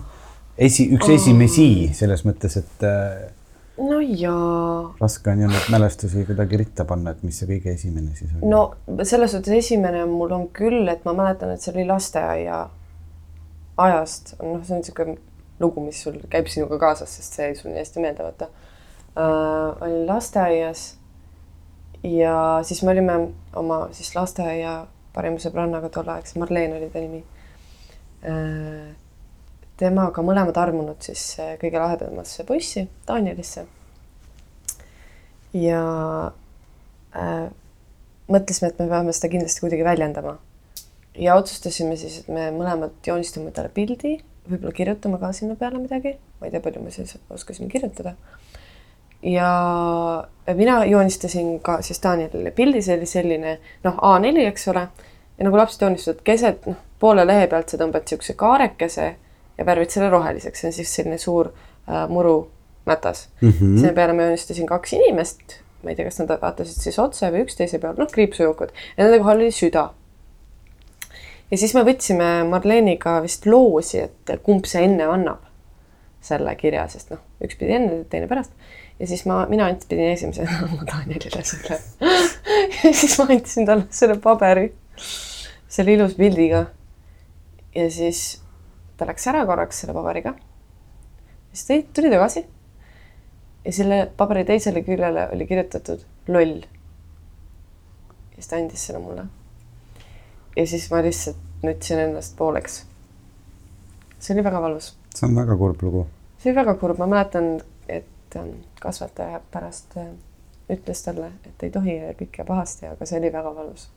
esi, 0.57 0.89
üks 0.95 1.09
esimesi 1.15 1.67
selles 1.97 2.25
mõttes, 2.27 2.57
et 2.61 2.87
äh, 2.87 3.27
no 3.79 3.99
jaa. 3.99 4.95
raske 5.01 5.31
on 5.31 5.45
ju 5.45 5.51
neid 5.51 5.71
mälestusi 5.73 6.25
kuidagi 6.27 6.63
ritta 6.63 6.85
panna, 6.85 7.15
et 7.15 7.23
mis 7.23 7.39
see 7.39 7.49
kõige 7.49 7.73
esimene 7.75 8.15
siis 8.15 8.35
oli? 8.35 8.51
no 8.51 8.63
selles 9.03 9.35
suhtes 9.35 9.55
esimene 9.63 10.05
mul 10.09 10.35
on 10.35 10.47
küll, 10.53 10.85
et 10.91 11.05
ma 11.07 11.15
mäletan, 11.17 11.53
et 11.53 11.63
see 11.63 11.73
oli 11.75 11.87
lasteaia 11.89 12.67
ajast, 13.79 14.35
noh, 14.43 14.61
see 14.65 14.75
on 14.75 14.83
niisugune 14.83 15.17
lugu, 15.59 15.83
mis 15.83 16.01
sul 16.03 16.19
käib 16.31 16.47
sinuga 16.51 16.79
kaasas, 16.81 17.17
sest 17.17 17.35
see 17.35 17.49
jäi 17.49 17.57
sul 17.57 17.73
nii 17.73 17.81
hästi 17.81 18.03
meelde, 18.03 18.23
vaata 18.23 18.47
äh,. 19.15 19.83
olin 19.83 20.07
lasteaias 20.07 20.85
ja 22.03 22.59
siis 22.63 22.83
me 22.83 22.91
olime 22.91 23.17
oma 23.59 23.81
siis 23.91 24.13
lasteaia 24.15 24.85
parima 25.13 25.41
sõbrannaga 25.41 25.89
tolleaegse, 25.93 26.39
Marleen 26.39 26.77
oli 26.77 26.89
ta 26.93 27.03
nimi 27.03 27.23
äh,. 28.23 28.91
temaga 29.79 30.23
mõlemad 30.25 30.57
armunud 30.59 31.01
siis 31.03 31.23
äh, 31.39 31.55
kõige 31.61 31.81
lahedamasse 31.81 32.45
bussi, 32.47 32.87
Danielisse. 33.07 33.65
ja 35.53 35.81
äh, 37.15 37.49
mõtlesime, 38.29 38.69
et 38.69 38.79
me 38.79 38.87
peame 38.87 39.13
seda 39.15 39.31
kindlasti 39.33 39.65
kuidagi 39.65 39.83
väljendama. 39.83 40.37
ja 41.19 41.35
otsustasime 41.35 41.97
siis, 41.97 42.21
et 42.21 42.27
me 42.31 42.49
mõlemad 42.55 42.95
joonistame 43.05 43.51
talle 43.51 43.71
pildi 43.75 44.19
võib-olla 44.49 44.75
kirjutama 44.75 45.19
ka 45.21 45.31
sinna 45.35 45.55
peale 45.59 45.81
midagi, 45.81 46.15
ma 46.39 46.47
ei 46.47 46.53
tea, 46.53 46.63
palju 46.63 46.83
me 46.83 46.91
siis 46.91 47.17
oskasime 47.29 47.69
kirjutada. 47.69 48.15
ja 49.23 49.49
mina 50.55 50.85
joonistasin 50.85 51.59
ka 51.59 51.81
siis 51.81 51.99
Danielile 52.03 52.51
pildi, 52.51 52.81
see 52.81 52.97
oli 52.97 53.05
selline 53.05 53.57
noh, 53.83 53.97
A4, 53.97 54.45
eks 54.47 54.67
ole, 54.71 54.87
ja 55.37 55.47
nagu 55.47 55.57
lapsed 55.57 55.81
joonistavad 55.83 56.21
keset, 56.23 56.67
noh, 56.67 56.77
poole 56.99 57.25
lehe 57.27 57.47
pealt 57.51 57.71
sa 57.71 57.79
tõmbad 57.79 58.05
niisuguse 58.05 58.35
kaarekese 58.39 59.09
ja 59.57 59.65
värvid 59.67 59.91
selle 59.91 60.09
roheliseks, 60.11 60.61
see 60.61 60.71
on 60.71 60.75
siis 60.75 60.93
selline 60.95 61.17
suur 61.19 61.51
äh, 61.51 62.05
murumätas 62.09 63.27
mm. 63.41 63.49
-hmm. 63.49 63.77
selle 63.79 63.93
peale 63.93 64.13
ma 64.13 64.27
joonistasin 64.27 64.67
kaks 64.67 64.93
inimest, 64.93 65.59
ma 65.83 65.91
ei 65.91 65.95
tea, 65.95 66.07
kas 66.07 66.19
nad 66.19 66.35
vaatasid 66.41 66.83
siis 66.83 66.99
otse 66.99 67.31
või 67.31 67.45
üksteise 67.45 67.79
peal, 67.79 67.95
noh, 67.97 68.11
kriipsujukud 68.11 68.71
ja 68.97 69.03
nende 69.03 69.19
kohal 69.19 69.43
oli 69.43 69.51
süda. 69.51 69.89
Ja 71.51 71.57
siis 71.57 71.73
me 71.73 71.85
võtsime 71.87 72.29
Marleniga 72.49 73.19
vist 73.25 73.45
loosi, 73.49 74.03
et 74.05 74.35
kumb 74.43 74.67
see 74.69 74.83
enne 74.87 75.07
annab 75.09 75.45
selle 76.21 76.51
kirja, 76.59 76.83
sest 76.91 77.13
noh, 77.13 77.21
üks 77.43 77.55
pidi 77.59 77.77
enne, 77.77 78.03
teine 78.11 78.27
pärast 78.27 78.51
ja 78.99 79.07
siis 79.07 79.23
ma, 79.29 79.39
mina 79.49 79.69
ant-, 79.71 79.87
pidin 79.89 80.11
esimesena 80.13 80.57
andma 80.65 80.85
Danielile 80.87 81.43
selle 81.47 81.79
ja 82.83 82.91
siis 82.91 83.15
ma 83.19 83.27
andsin 83.29 83.67
talle 83.69 83.87
selle 83.95 84.19
paberi, 84.23 84.67
selle 85.71 85.95
ilus 85.95 86.15
pildiga. 86.19 86.65
ja 87.75 87.89
siis 87.93 88.41
ta 88.99 89.07
läks 89.07 89.27
ära 89.31 89.45
korraks 89.47 89.83
selle 89.83 89.95
paberiga. 89.95 90.35
siis 91.53 91.67
ta 91.67 91.79
tuli 91.95 92.11
tagasi. 92.11 92.45
ja 93.65 93.73
selle 93.73 94.03
paberi 94.17 94.45
teisele 94.45 94.83
küljele 94.83 95.29
oli 95.33 95.47
kirjutatud 95.47 96.05
loll. 96.27 96.59
ja 96.59 98.41
siis 98.41 98.51
ta 98.51 98.59
andis 98.59 98.87
selle 98.89 99.03
mulle. 99.03 99.29
Ja 100.55 100.67
siis 100.67 100.89
ma 100.91 101.01
lihtsalt 101.05 101.37
nutsin 101.63 101.99
ennast 101.99 102.37
pooleks. 102.37 102.85
see 104.19 104.33
oli 104.35 104.43
väga 104.43 104.61
valus. 104.61 104.93
see 105.15 105.27
on 105.29 105.35
väga 105.35 105.57
kurb 105.57 105.83
lugu. 105.83 106.07
see 106.37 106.51
oli 106.51 106.59
väga 106.61 106.73
kurb, 106.81 106.97
ma 106.97 107.07
mäletan, 107.07 107.59
et 107.87 108.35
ähm, 108.35 108.55
kasvataja 108.81 109.41
pärast 109.51 109.97
äh, 109.97 110.11
ütles 110.69 111.03
talle, 111.03 111.31
et 111.45 111.63
ei 111.63 111.73
tohi 111.73 111.97
ja 111.97 112.13
kõik 112.13 112.41
jääb 112.41 112.47
pahasti, 112.47 112.87
aga 112.87 113.05
see 113.05 113.19
oli 113.19 113.33
väga 113.33 113.55
valus. 113.55 113.89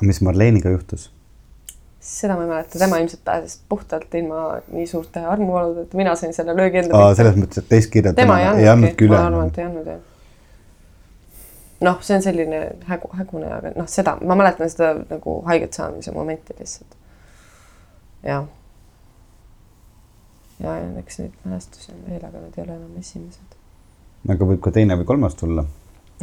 mis 0.00 0.20
Marleeniga 0.20 0.70
juhtus? 0.70 1.10
seda 2.00 2.36
ma 2.36 2.44
ei 2.44 2.48
mäleta, 2.48 2.78
tema 2.78 2.98
ilmselt 3.02 3.24
pääses 3.24 3.60
puhtalt 3.68 4.14
ilma 4.14 4.60
nii 4.72 4.86
suurte 4.86 5.20
armuvaludeta, 5.26 5.96
mina 5.96 6.14
sain 6.16 6.34
selle 6.34 6.54
löögi 6.56 6.84
enda 6.84 7.08
selles 7.18 7.34
mõttes, 7.36 7.62
et 7.62 7.68
teist 7.68 7.90
kirja 7.90 8.12
tema 8.14 8.38
ei 8.54 8.68
andnudki 8.70 9.08
ma 9.10 9.24
arvan, 9.26 9.50
et 9.50 9.58
ei 9.58 9.66
andnud 9.66 9.90
jah. 9.90 10.04
Noh, 11.80 12.00
see 12.02 12.16
on 12.18 12.22
selline 12.22 12.62
hägu, 12.88 13.10
hägune, 13.20 13.50
aga 13.54 13.74
noh, 13.76 13.88
seda 13.90 14.16
ma 14.22 14.38
mäletan 14.38 14.70
seda 14.72 14.94
nagu 15.10 15.40
haiget 15.46 15.76
saamise 15.78 16.14
momenti 16.14 16.56
lihtsalt. 16.58 16.96
jah. 18.22 18.48
ja, 20.58 20.74
ja 20.80 20.88
eks 21.02 21.22
neid 21.22 21.44
mälestusi 21.44 21.92
on 21.94 22.02
veel, 22.08 22.24
aga 22.24 22.42
need 22.42 22.58
ei 22.58 22.66
ole 22.66 22.76
enam 22.80 22.98
esimesed 22.98 23.58
aga 24.26 24.48
võib 24.48 24.62
ka 24.64 24.72
teine 24.74 24.96
või 24.98 25.06
kolmas 25.08 25.36
tulla? 25.38 25.64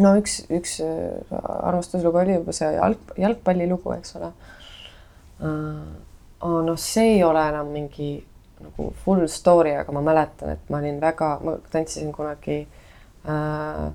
no 0.03 0.11
üks, 0.19 0.41
üks 0.51 0.79
äh, 0.83 1.35
armastuslugu 1.39 2.19
oli 2.19 2.35
juba 2.35 2.55
see 2.55 2.71
jalg, 2.75 3.13
jalgpallilugu, 3.21 3.93
eks 3.95 4.17
ole 4.19 4.31
uh,. 5.39 5.83
noh, 6.43 6.79
see 6.79 7.15
ei 7.15 7.21
ole 7.23 7.45
enam 7.53 7.71
mingi 7.71 8.17
nagu 8.65 8.89
full 9.03 9.25
story, 9.31 9.75
aga 9.75 9.95
ma 9.95 10.03
mäletan, 10.03 10.55
et 10.55 10.71
ma 10.71 10.79
olin 10.81 10.99
väga, 11.03 11.35
ma 11.43 11.57
tantsisin 11.71 12.11
kunagi 12.15 12.65
uh,. 13.23 13.93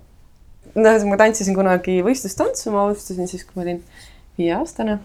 Noh, 0.75 1.07
ma 1.11 1.21
tantsisin 1.21 1.57
kunagi 1.57 2.01
võistlustantsu, 2.07 2.73
ma 2.75 2.87
alustasin 2.87 3.31
siis, 3.31 3.47
kui 3.47 3.61
ma 3.61 3.67
olin 3.67 3.81
viieaastane. 4.39 4.99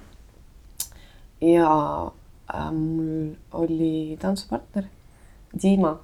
ja 1.45 1.69
uh, 2.09 2.71
mul 2.73 3.35
oli 3.61 4.17
tantsupartner 4.21 4.91
Dima 5.55 5.95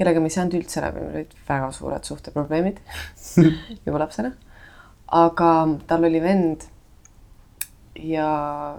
kellega 0.00 0.20
me 0.22 0.30
ei 0.30 0.34
saanud 0.34 0.56
üldse 0.56 0.80
läbi, 0.80 1.02
meil 1.04 1.18
olid 1.20 1.32
väga 1.48 1.70
suured 1.76 2.06
suhteprobleemid 2.08 2.78
juba 3.86 4.00
lapsena. 4.04 4.32
aga 5.20 5.50
tal 5.90 6.06
oli 6.08 6.22
vend 6.22 6.64
ja 7.98 8.28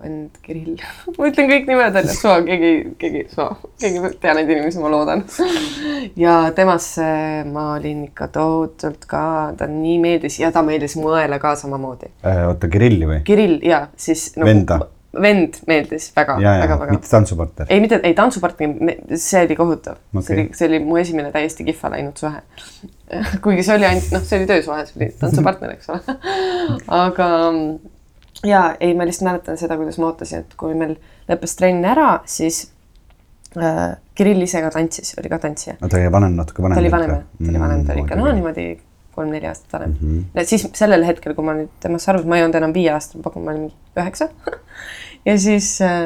vend 0.02 0.38
Kirill 0.46 0.78
ma 1.18 1.28
ütlen 1.30 1.50
kõik 1.52 1.68
nimed 1.70 1.98
välja, 1.98 2.14
suva, 2.16 2.38
keegi, 2.48 2.72
keegi, 3.02 3.26
suva, 3.34 3.58
keegi 3.82 4.14
tea 4.24 4.36
neid 4.38 4.54
inimesi, 4.54 4.80
ma 4.84 4.94
loodan 4.94 5.26
ja 6.24 6.38
temasse 6.56 7.10
ma 7.52 7.74
olin 7.76 8.06
ikka 8.08 8.32
tohutult 8.38 9.06
ka, 9.10 9.26
ta 9.60 9.68
nii 9.72 10.00
meeldis 10.04 10.40
ja 10.42 10.54
ta 10.56 10.64
meeldis 10.66 10.98
muele 11.00 11.42
ka 11.44 11.54
samamoodi 11.60 12.14
äh,. 12.24 12.46
oota, 12.48 12.72
Kirilli 12.72 13.10
või? 13.10 13.22
Kirill 13.28 13.60
ja 13.68 13.86
siis 14.00 14.32
nagu, 14.38 14.50
Venda 14.50 14.82
vend 15.12 15.58
meeldis 15.68 16.08
väga, 16.16 16.38
väga, 16.40 16.76
väga. 16.80 16.96
mitte 16.96 17.10
tantsupartner? 17.12 17.68
ei, 17.70 17.82
mitte, 17.84 18.00
ei 18.08 18.14
tantsupartner, 18.16 19.18
see 19.20 19.42
oli 19.44 19.58
kohutav 19.60 19.98
okay.. 20.14 20.24
see 20.24 20.38
oli, 20.38 20.46
see 20.56 20.70
oli 20.70 20.80
mu 20.86 21.00
esimene 21.02 21.34
täiesti 21.34 21.66
kihva 21.68 21.92
läinud 21.92 22.22
suhe. 22.22 22.40
kuigi 23.44 23.66
see 23.68 23.76
oli 23.76 23.90
ainult, 23.90 24.08
noh, 24.16 24.24
see 24.24 24.40
oli 24.40 24.48
töösuhe, 24.48 24.86
see 24.88 25.02
oli 25.02 25.10
tantsupartner, 25.20 25.76
eks 25.76 25.92
ole. 25.92 26.16
aga 26.96 27.28
ja 28.48 28.76
ei, 28.80 28.94
ma 28.98 29.06
lihtsalt 29.08 29.28
mäletan 29.30 29.58
seda, 29.60 29.78
kuidas 29.80 30.00
ma 30.02 30.12
ootasin, 30.12 30.46
et 30.46 30.54
kui 30.60 30.78
meil 30.78 30.96
lõppes 31.30 31.58
trenn 31.60 31.86
ära, 31.88 32.14
siis 32.30 32.64
äh, 33.58 33.98
Kirill 34.18 34.46
ise 34.46 34.62
ka 34.64 34.72
tantsis, 34.74 35.14
oli 35.22 35.32
ka 35.32 35.42
tantsija. 35.42 35.78
no 35.82 35.90
ta 35.90 36.00
oli 36.00 36.14
vanem, 36.14 36.38
natuke 36.40 36.64
vanem. 36.64 36.78
ta 36.78 36.84
oli 36.84 36.94
vanem, 36.94 37.20
ta 37.38 37.50
oli 37.50 37.66
vanem, 37.66 37.86
ta 37.86 37.94
oli 37.96 38.06
ikka 38.06 38.20
no 38.20 38.32
niimoodi 38.32 38.66
kolm-neli 39.16 39.48
aastat 39.48 39.74
vanem 39.74 39.96
mm. 40.00 40.10
-hmm. 40.10 40.24
ja 40.40 40.46
siis 40.46 40.68
sellel 40.74 41.06
hetkel, 41.06 41.36
kui 41.36 41.46
ma 41.46 41.56
nüüd 41.58 41.70
temast 41.84 42.10
arvasin, 42.10 42.30
ma 42.30 42.40
ei 42.40 42.44
olnud 42.46 42.58
enam 42.62 42.74
viie 42.74 42.92
aastane, 42.94 43.22
ma 43.22 43.30
pakun, 43.30 43.46
ma 43.46 43.52
olin 43.52 43.68
mingi 43.68 43.76
üheksa 44.00 44.30
ja 45.30 45.38
siis 45.40 45.82
äh, 45.82 46.04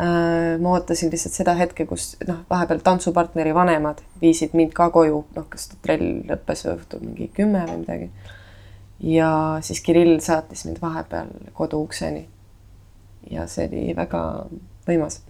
äh, 0.00 0.60
ma 0.60 0.76
ootasin 0.76 1.10
lihtsalt 1.10 1.34
seda 1.34 1.54
hetke, 1.58 1.86
kus 1.86 2.14
noh, 2.28 2.42
vahepeal 2.50 2.82
tantsupartneri 2.84 3.54
vanemad 3.54 4.02
viisid 4.22 4.56
mind 4.58 4.72
ka 4.76 4.90
koju, 4.90 5.24
noh, 5.36 5.46
kas 5.50 5.70
trell 5.82 6.24
lõppes 6.28 6.66
õhtul 6.74 7.04
mingi 7.06 7.30
kümme 7.34 7.64
või 7.70 7.82
midagi. 7.84 8.10
Ja 9.04 9.30
siis 9.64 9.82
Kirill 9.84 10.18
saatis 10.24 10.64
mind 10.64 10.80
vahepeal 10.82 11.28
koduukseni. 11.52 12.28
ja 13.30 13.46
see 13.48 13.68
oli 13.68 13.92
väga 13.96 14.22
võimas 14.88 15.20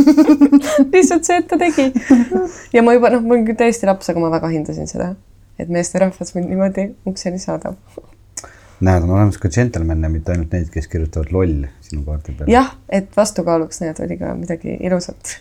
lihtsalt 0.92 1.24
see, 1.24 1.36
et 1.36 1.48
ta 1.48 1.58
tegi. 1.60 1.90
ja 2.72 2.82
ma 2.84 2.96
juba 2.96 3.10
noh, 3.16 3.24
ma 3.24 3.36
olin 3.36 3.48
küll 3.48 3.58
täiesti 3.60 3.88
laps, 3.88 4.08
aga 4.12 4.22
ma 4.22 4.32
väga 4.32 4.52
hindasin 4.52 4.88
seda 4.88 5.14
et 5.60 5.68
meesterahvas 5.72 6.34
mind 6.34 6.48
niimoodi 6.50 6.86
ukseni 7.08 7.38
saadab. 7.38 7.76
näed, 8.80 9.04
on 9.04 9.10
olemas 9.10 9.38
ka 9.38 9.50
džentelmenne, 9.52 10.08
mitte 10.08 10.32
ainult 10.32 10.54
neid, 10.56 10.70
kes 10.72 10.88
kirjutavad 10.88 11.32
loll 11.36 11.66
sinu 11.84 12.04
kaardi 12.06 12.36
peale. 12.36 12.52
jah, 12.52 12.72
et 12.88 13.10
vastukaaluks 13.16 13.82
näed, 13.84 14.00
oli 14.04 14.16
ka 14.20 14.34
midagi 14.38 14.76
ilusat 14.80 15.36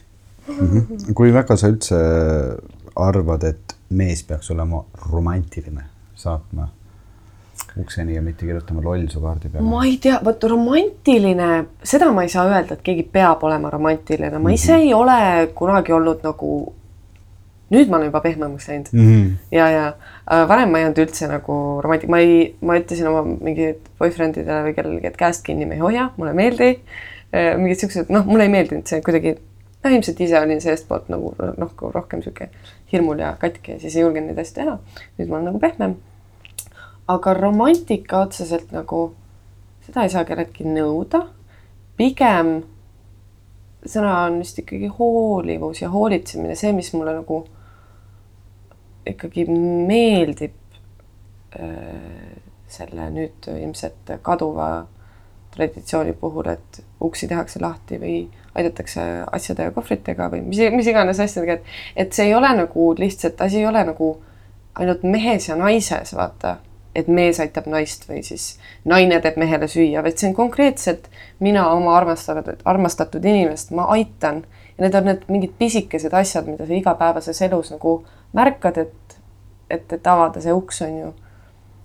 mm. 0.48 0.58
-hmm. 0.58 1.14
kui 1.16 1.34
väga 1.34 1.58
sa 1.58 1.72
üldse 1.72 2.02
arvad, 2.96 3.44
et 3.44 3.76
mees 3.90 4.24
peaks 4.24 4.52
olema 4.52 4.84
romantiline, 5.12 5.86
saatma 6.16 6.68
ukseni 7.80 8.16
ja 8.16 8.22
mitte 8.22 8.46
kirjutama 8.46 8.82
loll 8.84 9.08
su 9.12 9.22
kaardi 9.22 9.50
peale? 9.50 9.68
ma 9.68 9.84
ei 9.86 9.98
tea, 10.02 10.20
vot 10.26 10.44
romantiline, 10.52 11.50
seda 11.84 12.12
ma 12.16 12.26
ei 12.26 12.34
saa 12.34 12.48
öelda, 12.50 12.78
et 12.78 12.84
keegi 12.86 13.06
peab 13.14 13.44
olema 13.48 13.72
romantiline, 13.74 14.38
ma 14.38 14.52
ise 14.52 14.74
mm 14.74 14.78
-hmm. 14.78 14.88
ei 14.88 14.94
ole 14.94 15.50
kunagi 15.56 15.94
olnud 15.94 16.24
nagu 16.24 16.52
nüüd 17.70 17.90
ma 17.90 18.00
olen 18.00 18.10
juba 18.10 18.22
pehmemaks 18.24 18.68
läinud 18.68 18.90
mm. 18.92 19.10
-hmm. 19.10 19.30
ja, 19.52 19.70
ja 19.70 19.86
äh, 20.32 20.48
varem 20.50 20.72
ma 20.72 20.80
ei 20.80 20.88
olnud 20.88 21.04
üldse 21.04 21.28
nagu 21.30 21.82
romantik, 21.84 22.10
ma 22.10 22.20
ei, 22.20 22.56
ma 22.62 22.78
ütlesin 22.80 23.08
oma 23.12 23.24
mingid 23.28 23.86
boyfriend 24.00 24.42
idele 24.42 24.64
või 24.70 24.76
kellelegi, 24.78 25.08
et 25.08 25.20
käest 25.20 25.46
kinni 25.46 25.70
me 25.70 25.78
ei 25.78 25.86
hoia, 25.86 26.10
mulle 26.18 26.34
ei 26.34 26.42
meeldi 26.42 26.70
äh,. 26.74 27.54
mingid 27.58 27.86
siuksed, 27.86 28.10
noh, 28.10 28.26
mulle 28.26 28.50
ei 28.50 28.54
meeldinud 28.56 28.90
see 28.90 29.02
kuidagi, 29.06 29.36
noh, 29.84 29.92
ilmselt 29.92 30.22
ise 30.26 30.42
olin 30.42 30.62
seestpoolt 30.62 31.10
nagu 31.14 31.34
noh, 31.38 31.74
rohkem 31.94 32.26
sihuke 32.26 32.50
hirmul 32.92 33.22
ja 33.22 33.36
katki 33.40 33.78
ja 33.78 33.80
siis 33.80 33.96
ei 33.96 34.06
julgenud 34.06 34.32
neid 34.32 34.42
asju 34.42 34.62
teha. 34.62 34.78
nüüd 35.20 35.30
ma 35.30 35.38
olen 35.38 35.52
nagu 35.52 35.62
pehmem. 35.62 35.98
Aga 37.10 37.34
romantika 37.34 38.24
otseselt 38.26 38.74
nagu, 38.76 39.10
seda 39.86 40.06
ei 40.06 40.14
saa 40.14 40.26
kelleltki 40.28 40.68
nõuda. 40.68 41.26
pigem 42.00 42.62
sõna 43.84 44.14
on 44.28 44.38
vist 44.40 44.60
ikkagi 44.62 44.88
hoolivus 45.00 45.82
ja 45.82 45.90
hoolitsemine, 45.92 46.56
see, 46.56 46.72
mis 46.76 46.92
mulle 46.94 47.16
nagu 47.18 47.42
ikkagi 49.10 49.46
meeldib 49.50 50.56
äh, 51.58 52.38
selle 52.70 53.10
nüüd 53.16 53.50
ilmselt 53.56 54.14
kaduva 54.22 54.70
traditsiooni 55.56 56.14
puhul, 56.14 56.52
et 56.54 56.82
uksi 57.02 57.28
tehakse 57.28 57.60
lahti 57.62 57.98
või 58.00 58.18
aidatakse 58.56 59.02
asjade 59.32 59.66
ja 59.66 59.74
kohvritega 59.74 60.30
või 60.32 60.44
mis, 60.46 60.62
mis 60.76 60.90
iganes 60.92 61.20
asjadega, 61.20 61.58
et, 61.58 61.78
et 62.06 62.14
see 62.14 62.30
ei 62.30 62.36
ole 62.38 62.52
nagu 62.62 62.92
lihtsalt, 63.00 63.42
asi 63.42 63.64
ei 63.64 63.68
ole 63.70 63.84
nagu 63.88 64.12
ainult 64.80 65.04
mehes 65.04 65.50
ja 65.50 65.58
naises, 65.60 66.14
vaata, 66.16 66.60
et 66.96 67.08
mees 67.08 67.40
aitab 67.40 67.68
naist 67.70 68.08
või 68.10 68.24
siis 68.26 68.58
naine 68.86 69.20
teeb 69.22 69.38
mehele 69.38 69.68
süüa, 69.70 70.02
vaid 70.04 70.18
see 70.18 70.30
on 70.32 70.36
konkreetselt 70.38 71.10
mina 71.40 71.68
oma 71.72 71.96
armastatud, 71.98 72.64
armastatud 72.66 73.26
inimest, 73.26 73.72
ma 73.76 73.86
aitan 73.94 74.44
ja 74.78 74.86
need 74.86 74.96
on 74.96 75.10
need 75.10 75.26
mingid 75.30 75.56
pisikesed 75.60 76.14
asjad, 76.14 76.48
mida 76.50 76.66
sa 76.66 76.74
igapäevases 76.74 77.42
elus 77.46 77.74
nagu 77.74 78.00
märkad, 78.34 78.78
et, 78.78 79.18
et, 79.70 79.94
et 79.94 80.08
avada 80.08 80.42
see 80.42 80.54
uks, 80.56 80.82
on 80.88 80.98
ju. 80.98 81.12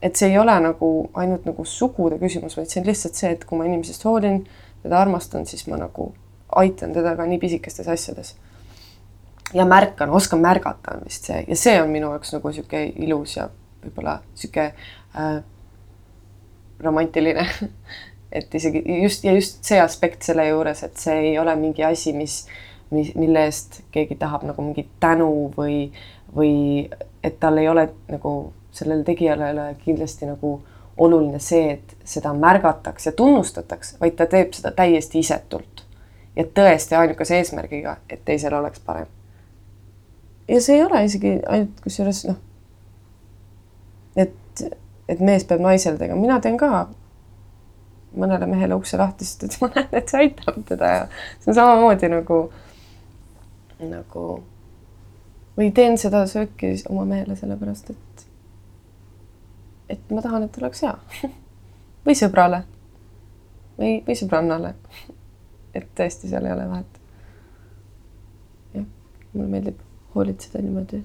et 0.04 0.16
see 0.16 0.28
ei 0.30 0.38
ole 0.38 0.54
nagu 0.60 0.90
ainult 1.16 1.46
nagu 1.48 1.64
sugude 1.64 2.18
küsimus, 2.20 2.56
vaid 2.56 2.68
see 2.68 2.82
on 2.82 2.88
lihtsalt 2.88 3.18
see, 3.18 3.32
et 3.36 3.44
kui 3.48 3.58
ma 3.58 3.68
inimesest 3.68 4.04
hoolin, 4.04 4.42
teda 4.84 5.00
armastan, 5.00 5.46
siis 5.48 5.66
ma 5.66 5.78
nagu 5.80 6.12
aitan 6.60 6.92
teda 6.92 7.16
ka 7.16 7.26
nii 7.26 7.38
pisikestes 7.42 7.88
asjades. 7.88 8.34
ja 9.54 9.64
märkan, 9.64 10.10
oskan 10.10 10.40
märgata 10.40 10.96
on 10.96 11.04
vist 11.04 11.28
see 11.28 11.44
ja 11.48 11.56
see 11.56 11.76
on 11.82 11.90
minu 11.90 12.10
jaoks 12.10 12.32
nagu 12.32 12.52
sihuke 12.52 12.84
ilus 12.96 13.36
ja 13.36 13.48
võib-olla 13.84 14.18
sihuke 14.34 14.70
äh, 14.72 15.38
romantiline 16.82 17.46
et 18.38 18.54
isegi 18.54 18.82
just 19.02 19.24
ja 19.24 19.34
just 19.36 19.64
see 19.64 19.80
aspekt 19.80 20.26
selle 20.26 20.48
juures, 20.48 20.82
et 20.82 20.96
see 21.00 21.18
ei 21.30 21.34
ole 21.38 21.54
mingi 21.60 21.84
asi, 21.86 22.12
mis 22.16 22.44
mis, 22.94 23.14
mille 23.14 23.44
eest 23.48 23.80
keegi 23.94 24.16
tahab 24.20 24.44
nagu 24.48 24.62
mingit 24.62 24.90
tänu 25.00 25.30
või, 25.56 25.88
või 26.36 26.54
et 27.24 27.40
tal 27.40 27.58
ei 27.58 27.68
ole 27.68 27.88
nagu 28.10 28.34
sellele 28.74 29.04
tegijale 29.06 29.48
ei 29.48 29.56
ole 29.56 29.66
kindlasti 29.84 30.28
nagu 30.28 30.56
oluline 30.96 31.40
see, 31.42 31.74
et 31.78 31.96
seda 32.06 32.32
märgataks 32.38 33.08
ja 33.08 33.12
tunnustataks, 33.18 33.96
vaid 34.00 34.16
ta 34.18 34.26
teeb 34.30 34.54
seda 34.54 34.70
täiesti 34.76 35.22
isetult. 35.24 35.82
ja 36.36 36.44
tõesti 36.44 36.96
ainukese 36.98 37.36
eesmärgiga, 37.38 37.96
et 38.10 38.24
teisel 38.24 38.54
oleks 38.54 38.80
parem. 38.80 39.06
ja 40.48 40.60
see 40.60 40.76
ei 40.76 40.84
ole 40.84 41.04
isegi 41.04 41.38
ainult 41.46 41.80
kusjuures 41.82 42.24
noh, 42.30 42.40
et, 44.16 44.64
et 45.08 45.20
mees 45.20 45.46
peab 45.48 45.62
naisele 45.64 45.98
tegema, 46.00 46.20
mina 46.20 46.40
teen 46.42 46.58
ka 46.60 46.88
mõnele 48.14 48.46
mehele 48.46 48.78
ukse 48.78 48.98
lahti, 49.00 49.26
sest 49.26 49.46
et 49.48 49.56
ma 49.62 49.70
näen, 49.74 49.88
et 49.92 50.10
see 50.10 50.26
aitab 50.26 50.60
teda 50.68 50.92
ja 50.92 51.06
see 51.38 51.52
on 51.52 51.58
samamoodi 51.60 52.10
nagu, 52.12 52.42
nagu 53.82 54.26
või 55.58 55.72
teen 55.74 55.98
seda 56.00 56.24
sööki 56.30 56.74
oma 56.90 57.06
mehele 57.08 57.38
sellepärast, 57.38 57.90
et, 57.94 58.28
et 59.96 60.14
ma 60.14 60.22
tahan, 60.24 60.46
et 60.46 60.62
oleks 60.62 60.86
hea 60.86 60.94
või 62.06 62.18
sõbrale 62.18 62.64
või, 63.78 64.02
või 64.06 64.16
sõbrannale. 64.18 64.74
et 65.76 65.88
tõesti, 65.96 66.30
seal 66.30 66.46
ei 66.46 66.54
ole 66.54 66.68
vahet. 66.70 67.00
jah, 68.74 68.86
mulle 69.32 69.48
meeldib 69.50 69.82
hoolitseda 70.14 70.62
niimoodi. 70.62 71.02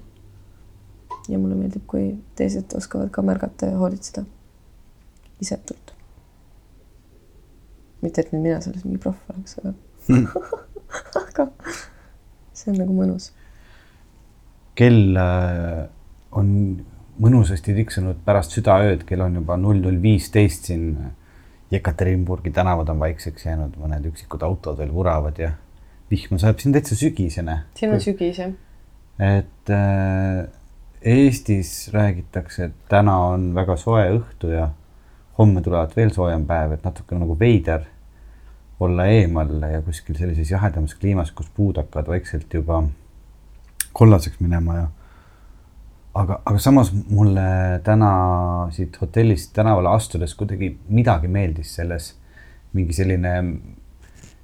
Ja 1.30 1.38
mulle 1.38 1.56
meeldib, 1.58 1.86
kui 1.86 2.12
teised 2.38 2.74
oskavad 2.76 3.10
ka 3.14 3.22
märgata 3.22 3.70
ja 3.70 3.78
hoolitseda 3.80 4.26
isetult 5.40 5.94
mitte, 8.04 8.24
et 8.24 8.32
nüüd 8.32 8.44
mina 8.44 8.60
selles 8.64 8.84
mingi 8.86 9.00
proff 9.02 9.30
oleks, 9.32 9.58
aga 9.60 9.74
aga 11.20 11.46
see 12.56 12.72
on 12.72 12.80
nagu 12.80 12.96
mõnus. 12.96 13.30
kell 14.78 15.18
äh, 15.20 15.86
on 16.36 16.52
mõnusasti 17.20 17.74
tiksunud 17.76 18.22
pärast 18.24 18.54
südaööd, 18.56 19.04
kell 19.08 19.24
on 19.26 19.36
juba 19.42 19.58
null 19.60 19.82
null 19.84 20.00
viisteist 20.02 20.70
siin. 20.70 20.92
Jekaterinburgi 21.70 22.50
tänavad 22.50 22.88
on 22.90 22.98
vaikseks 22.98 23.44
jäänud, 23.46 23.76
mõned 23.78 24.08
üksikud 24.08 24.42
autod 24.42 24.80
veel 24.80 24.88
vuravad 24.90 25.36
ja 25.38 25.52
vihma 26.10 26.40
sajab, 26.42 26.58
siin 26.58 26.72
täitsa 26.74 26.96
sügisene. 26.98 27.60
siin 27.78 27.92
on 27.94 28.02
sügis 28.02 28.40
jah. 28.40 28.56
et 29.22 29.70
äh, 29.70 30.48
Eestis 31.00 31.90
räägitakse, 31.92 32.64
et 32.64 32.88
täna 32.88 33.16
on 33.32 33.54
väga 33.56 33.76
soe 33.80 34.02
õhtu 34.18 34.52
ja 34.52 34.68
homme 35.38 35.62
tulevad 35.64 35.94
veel 35.96 36.12
soojem 36.12 36.44
päev, 36.46 36.74
et 36.76 36.84
natuke 36.84 37.16
nagu 37.16 37.36
veider 37.40 37.86
olla 38.80 39.06
eemal 39.08 39.52
ja 39.72 39.80
kuskil 39.84 40.16
sellises 40.16 40.50
jahedamas 40.52 40.94
kliimas, 41.00 41.32
kus 41.32 41.48
puud 41.56 41.80
hakkavad 41.80 42.08
vaikselt 42.12 42.52
juba 42.54 42.82
kollaseks 43.96 44.40
minema 44.40 44.76
ja 44.76 44.86
aga, 46.14 46.40
aga 46.44 46.58
samas 46.60 46.92
mulle 46.92 47.80
täna 47.84 48.12
siit 48.74 48.96
hotellist 49.00 49.54
tänavale 49.56 49.92
astudes 49.94 50.34
kuidagi 50.36 50.74
midagi 50.88 51.28
meeldis 51.32 51.74
selles, 51.80 52.14
mingi 52.76 52.96
selline 52.96 53.34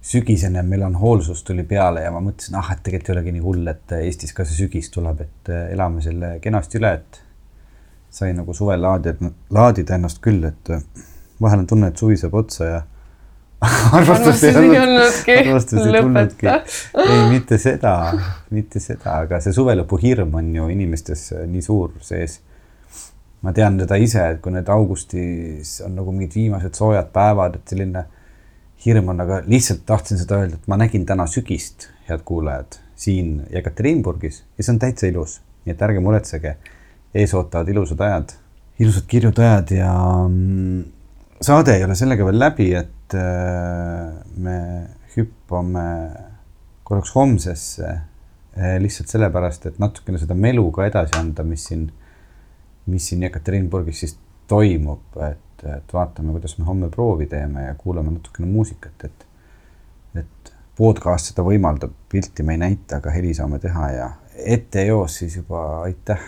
sügisene 0.07 0.63
melanhoolsus 0.63 1.43
tuli 1.43 1.65
peale 1.67 2.05
ja 2.05 2.13
ma 2.15 2.21
mõtlesin, 2.23 2.55
ah, 2.61 2.69
et 2.73 2.83
tegelikult 2.87 3.11
ei 3.11 3.15
olegi 3.17 3.33
nii 3.35 3.43
hull, 3.43 3.71
et 3.73 3.95
Eestis 3.99 4.35
ka 4.37 4.45
see 4.47 4.61
sügis 4.61 4.91
tuleb, 4.95 5.25
et 5.25 5.51
elame 5.73 6.03
selle 6.05 6.37
kenasti 6.43 6.79
üle, 6.79 6.93
et 7.01 7.21
sai 8.15 8.31
nagu 8.37 8.55
suvel 8.55 8.85
laadida, 8.85 9.33
laadida 9.53 9.97
ennast 9.99 10.23
küll, 10.23 10.45
et 10.47 10.71
vahel 11.43 11.65
on 11.65 11.67
tunne, 11.73 11.91
et 11.91 11.99
suvi 11.99 12.19
saab 12.21 12.37
otsa 12.39 12.69
ja 12.69 12.83
arvastust 13.99 14.45
ei 14.45 14.79
olnudki. 14.79 15.37
arvastust 15.41 15.83
ei 15.83 16.01
tulnudki. 16.01 16.49
ei, 17.03 17.21
mitte 17.33 17.59
seda, 17.59 17.95
mitte 18.55 18.83
seda, 18.85 19.21
aga 19.25 19.41
see 19.43 19.55
suvelõpu 19.57 19.99
hirm 20.03 20.35
on 20.39 20.53
ju 20.55 20.69
inimestes 20.73 21.31
nii 21.49 21.65
suur 21.65 21.97
sees. 22.05 22.41
ma 23.43 23.53
tean 23.57 23.81
seda 23.81 23.99
ise, 24.01 24.23
et 24.35 24.45
kui 24.45 24.55
need 24.55 24.69
augustis 24.73 25.81
on 25.87 25.99
nagu 25.99 26.13
mingid 26.13 26.37
viimased 26.37 26.79
soojad 26.79 27.11
päevad, 27.15 27.59
et 27.59 27.75
selline 27.75 28.05
hirm 28.85 29.09
on, 29.13 29.21
aga 29.25 29.41
lihtsalt 29.47 29.85
tahtsin 29.89 30.19
seda 30.21 30.41
öelda, 30.43 30.59
et 30.59 30.67
ma 30.71 30.79
nägin 30.81 31.07
täna 31.09 31.27
sügist, 31.31 31.89
head 32.09 32.23
kuulajad, 32.29 32.79
siin 32.97 33.39
Jekaterinburgis 33.53 34.43
ja 34.57 34.65
see 34.65 34.75
on 34.75 34.81
täitsa 34.83 35.09
ilus, 35.11 35.41
nii 35.65 35.75
et 35.75 35.87
ärge 35.87 36.03
muretsege. 36.05 36.57
Ees 37.17 37.33
ootavad 37.35 37.69
ilusad 37.73 38.03
ajad, 38.05 38.35
ilusad 38.83 39.07
kirjud 39.09 39.39
ajad 39.41 39.73
ja 39.79 39.93
mm, 40.29 40.83
saade 41.41 41.77
ei 41.77 41.85
ole 41.85 41.97
sellega 41.99 42.27
veel 42.29 42.39
läbi, 42.41 42.69
et 42.77 43.17
äh, 43.17 44.13
me 44.37 44.59
hüppame 45.17 45.87
korraks 46.87 47.15
homsesse 47.17 47.89
äh, 47.89 48.77
lihtsalt 48.83 49.11
sellepärast, 49.13 49.71
et 49.71 49.81
natukene 49.83 50.21
seda 50.21 50.37
melu 50.39 50.69
ka 50.75 50.87
edasi 50.91 51.17
anda, 51.19 51.45
mis 51.47 51.67
siin, 51.71 51.89
mis 52.93 53.09
siin 53.11 53.25
Jekaterinburgis 53.27 54.05
siis 54.05 54.17
toimub, 54.51 55.17
et, 55.27 55.43
et 55.65 55.93
vaatame, 55.93 56.35
kuidas 56.37 56.59
me 56.59 56.65
homme 56.65 56.91
proovi 56.91 57.27
teeme 57.27 57.63
ja 57.63 57.75
kuulame 57.75 58.11
natukene 58.11 58.49
muusikat, 58.49 59.05
et, 59.05 59.27
et 60.15 60.53
podcast 60.77 61.33
seda 61.33 61.45
võimaldab, 61.47 61.95
pilti 62.09 62.43
me 62.43 62.57
ei 62.57 62.63
näita, 62.65 63.01
aga 63.01 63.15
heli 63.15 63.35
saame 63.35 63.59
teha 63.59 63.91
ja 63.93 64.11
etteeos 64.37 65.17
siis 65.23 65.37
juba 65.37 65.63
aitäh 65.83 66.21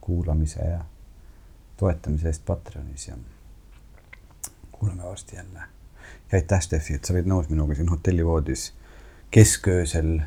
kuulamise 0.00 0.62
ja 0.62 0.84
toetamise 1.76 2.28
eest 2.28 2.44
Patreonis 2.46 3.08
ja 3.08 3.16
kuulame 4.72 5.02
varsti 5.02 5.36
jälle. 5.36 5.58
ja 6.32 6.38
aitäh, 6.38 6.60
Steffi, 6.60 6.94
et 6.94 7.04
sa 7.04 7.14
olid 7.14 7.26
nõus 7.26 7.48
minuga 7.50 7.74
siin 7.74 7.88
hotellivoodis 7.88 8.72
kesköösel 9.30 10.20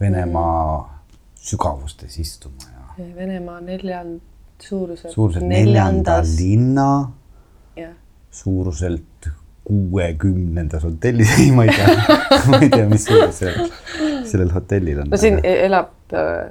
Venemaa 0.00 0.82
mm. 0.82 1.18
sügavustes 1.34 2.18
istuma 2.18 2.66
ja. 2.72 3.06
Venemaa 3.14 3.60
neljand-, 3.60 4.31
suuruselt. 4.62 5.12
suuruselt 5.12 5.46
neljanda 5.46 6.20
linna. 6.38 6.88
suuruselt 8.30 9.28
kuuekümnendas 9.64 10.84
hotellis, 10.84 11.30
ei, 11.40 11.50
ma 11.52 11.64
ei 11.64 11.76
tea 11.76 12.16
ma 12.50 12.58
ei 12.58 12.70
tea, 12.72 12.88
mis 12.90 13.04
sellel, 13.06 13.68
sellel 14.26 14.50
hotellil 14.54 15.02
on. 15.04 15.12
no 15.12 15.20
siin 15.20 15.38
elab 15.44 16.16
äh, 16.16 16.50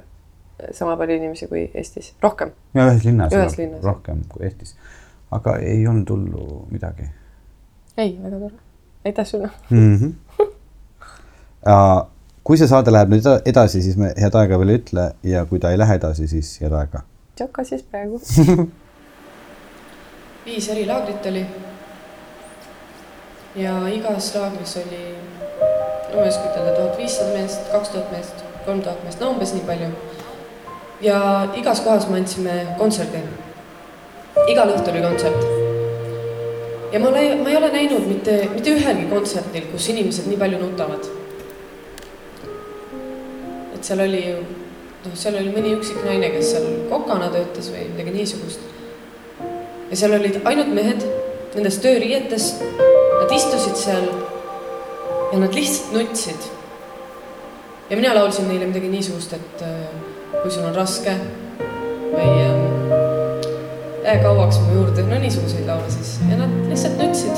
sama 0.72 0.96
palju 0.96 1.18
inimesi 1.18 1.48
kui 1.50 1.66
Eestis, 1.74 2.12
rohkem. 2.22 2.54
ja 2.74 2.86
ühes 2.88 3.04
linnas 3.04 3.34
ühes 3.36 3.58
linnas. 3.58 3.82
rohkem 3.84 4.22
kui 4.32 4.46
Eestis, 4.48 4.76
aga 5.34 5.58
ei 5.60 5.84
olnud 5.86 6.14
hullu 6.14 6.64
midagi. 6.70 7.10
ei, 7.96 8.16
väga 8.22 8.38
tore, 8.38 8.54
aitäh 9.04 9.26
sulle 9.34 9.50
mm. 9.70 9.96
-hmm. 9.96 10.48
Uh, 11.62 12.08
kui 12.42 12.58
see 12.58 12.66
saade 12.66 12.90
läheb 12.90 13.12
nüüd 13.12 13.26
edasi, 13.46 13.82
siis 13.84 13.96
me 13.96 14.08
head 14.18 14.34
aega 14.34 14.56
veel 14.58 14.72
ei 14.72 14.80
ütle 14.80 15.04
ja 15.22 15.44
kui 15.46 15.60
ta 15.62 15.70
ei 15.70 15.78
lähe 15.78 15.94
edasi, 15.94 16.26
siis 16.26 16.56
head 16.60 16.74
aega. 16.74 17.04
Tšoka 17.42 17.64
siis 17.64 17.82
praegu 17.82 18.20
viis 20.46 20.68
eri 20.68 20.86
laagrit 20.86 21.26
oli. 21.26 21.46
ja 23.56 23.72
igas 23.94 24.34
laagris 24.34 24.76
oli, 24.76 25.02
no 26.12 26.16
ma 26.16 26.22
ei 26.22 26.28
oska 26.28 26.50
ütelda, 26.50 26.76
tuhat 26.76 26.98
viissada 26.98 27.34
meest, 27.34 27.60
kaks 27.72 27.88
tuhat 27.94 28.12
meest, 28.14 28.44
kolm 28.66 28.82
tuhat 28.82 29.04
meest, 29.04 29.20
no 29.20 29.32
umbes 29.34 29.54
nii 29.56 29.66
palju 29.66 29.90
ja 31.02 31.18
igas 31.58 31.82
kohas 31.82 32.08
me 32.08 32.22
andsime 32.22 32.54
kontserdi. 32.78 33.24
igal 34.48 34.74
õhtul 34.76 34.94
oli 34.94 35.04
kontsert. 35.08 35.42
ja 36.94 37.02
ma 37.02 37.08
ei, 37.18 37.36
ma 37.42 37.50
ei 37.50 37.56
ole 37.56 37.74
näinud 37.74 38.06
mitte, 38.06 38.38
mitte 38.54 38.78
ühelgi 38.78 39.10
kontserdil, 39.10 39.70
kus 39.74 39.88
inimesed 39.88 40.30
nii 40.30 40.38
palju 40.38 40.58
nutavad. 40.62 41.02
et 43.74 43.84
seal 43.84 44.06
oli 44.06 44.28
ju, 44.30 44.61
noh, 45.04 45.16
seal 45.18 45.36
oli 45.40 45.52
mõni 45.54 45.74
üksik 45.76 46.00
naine, 46.06 46.30
kes 46.34 46.54
seal 46.54 46.68
kokana 46.90 47.30
töötas 47.32 47.70
või 47.72 47.88
midagi 47.90 48.14
niisugust. 48.16 48.60
ja 49.90 49.98
seal 49.98 50.16
olid 50.16 50.40
ainult 50.48 50.72
mehed 50.74 51.04
nendes 51.52 51.78
tööriietes, 51.84 52.52
nad 52.62 53.34
istusid 53.34 53.76
seal 53.76 54.06
ja 55.32 55.40
nad 55.40 55.54
lihtsalt 55.54 55.92
nutsid. 55.96 56.48
ja 57.90 57.96
mina 57.96 58.14
laulsin 58.14 58.48
neile 58.48 58.66
midagi 58.70 58.88
niisugust, 58.92 59.32
et 59.36 59.66
äh, 59.66 59.86
kui 60.40 60.50
sul 60.50 60.66
on 60.68 60.74
raske 60.76 61.16
või 62.12 62.30
ähm, 62.46 62.92
jää 64.04 64.18
kauaks 64.22 64.60
mu 64.64 64.80
juurde, 64.80 65.04
no 65.08 65.18
niisuguseid 65.18 65.68
laule 65.68 65.90
siis 65.90 66.18
ja 66.30 66.40
nad 66.40 66.58
lihtsalt 66.70 66.98
nutsid. 67.02 67.36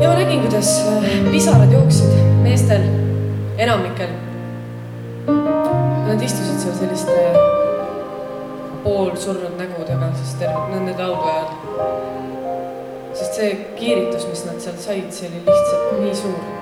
ja 0.00 0.08
ma 0.08 0.14
nägin, 0.18 0.44
kuidas 0.46 0.76
äh, 0.86 1.08
pisarad 1.30 1.72
jooksid 1.72 2.20
meestel, 2.42 2.86
enamikel. 3.58 4.31
Nad 6.12 6.20
istusid 6.22 6.58
seal 6.60 6.74
selliste 6.76 7.12
poolsurnud 8.84 9.54
nägudega, 9.56 10.10
sest 10.18 10.42
terve 10.42 10.66
nende 10.68 10.92
laulu 10.98 11.22
ajal. 11.30 11.54
sest 13.16 13.38
see 13.38 13.54
kiiritus, 13.78 14.26
mis 14.28 14.42
nad 14.44 14.60
sealt 14.60 14.82
said, 14.82 15.08
see 15.16 15.30
oli 15.30 15.40
lihtsalt 15.46 16.02
nii 16.02 16.12
suur 16.18 16.61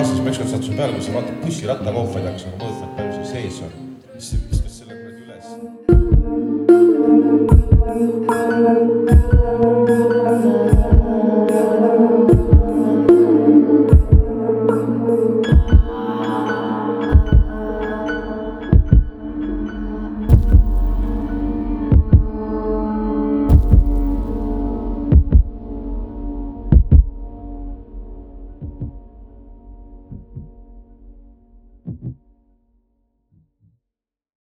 kaasas, 0.00 0.20
ma 0.24 0.30
ükskord 0.32 0.48
sattusin 0.48 0.76
peale, 0.76 0.96
kui 0.96 1.04
sa 1.04 1.12
vaatad 1.12 1.36
bussirattakohvaid, 1.44 2.26
hakkas 2.30 2.48
nagu 2.48 2.64
mõõtma, 2.64 2.88
et 2.88 2.98
palju 2.98 3.14
seal 3.18 3.30
sees 3.34 3.62
on. 3.66 3.89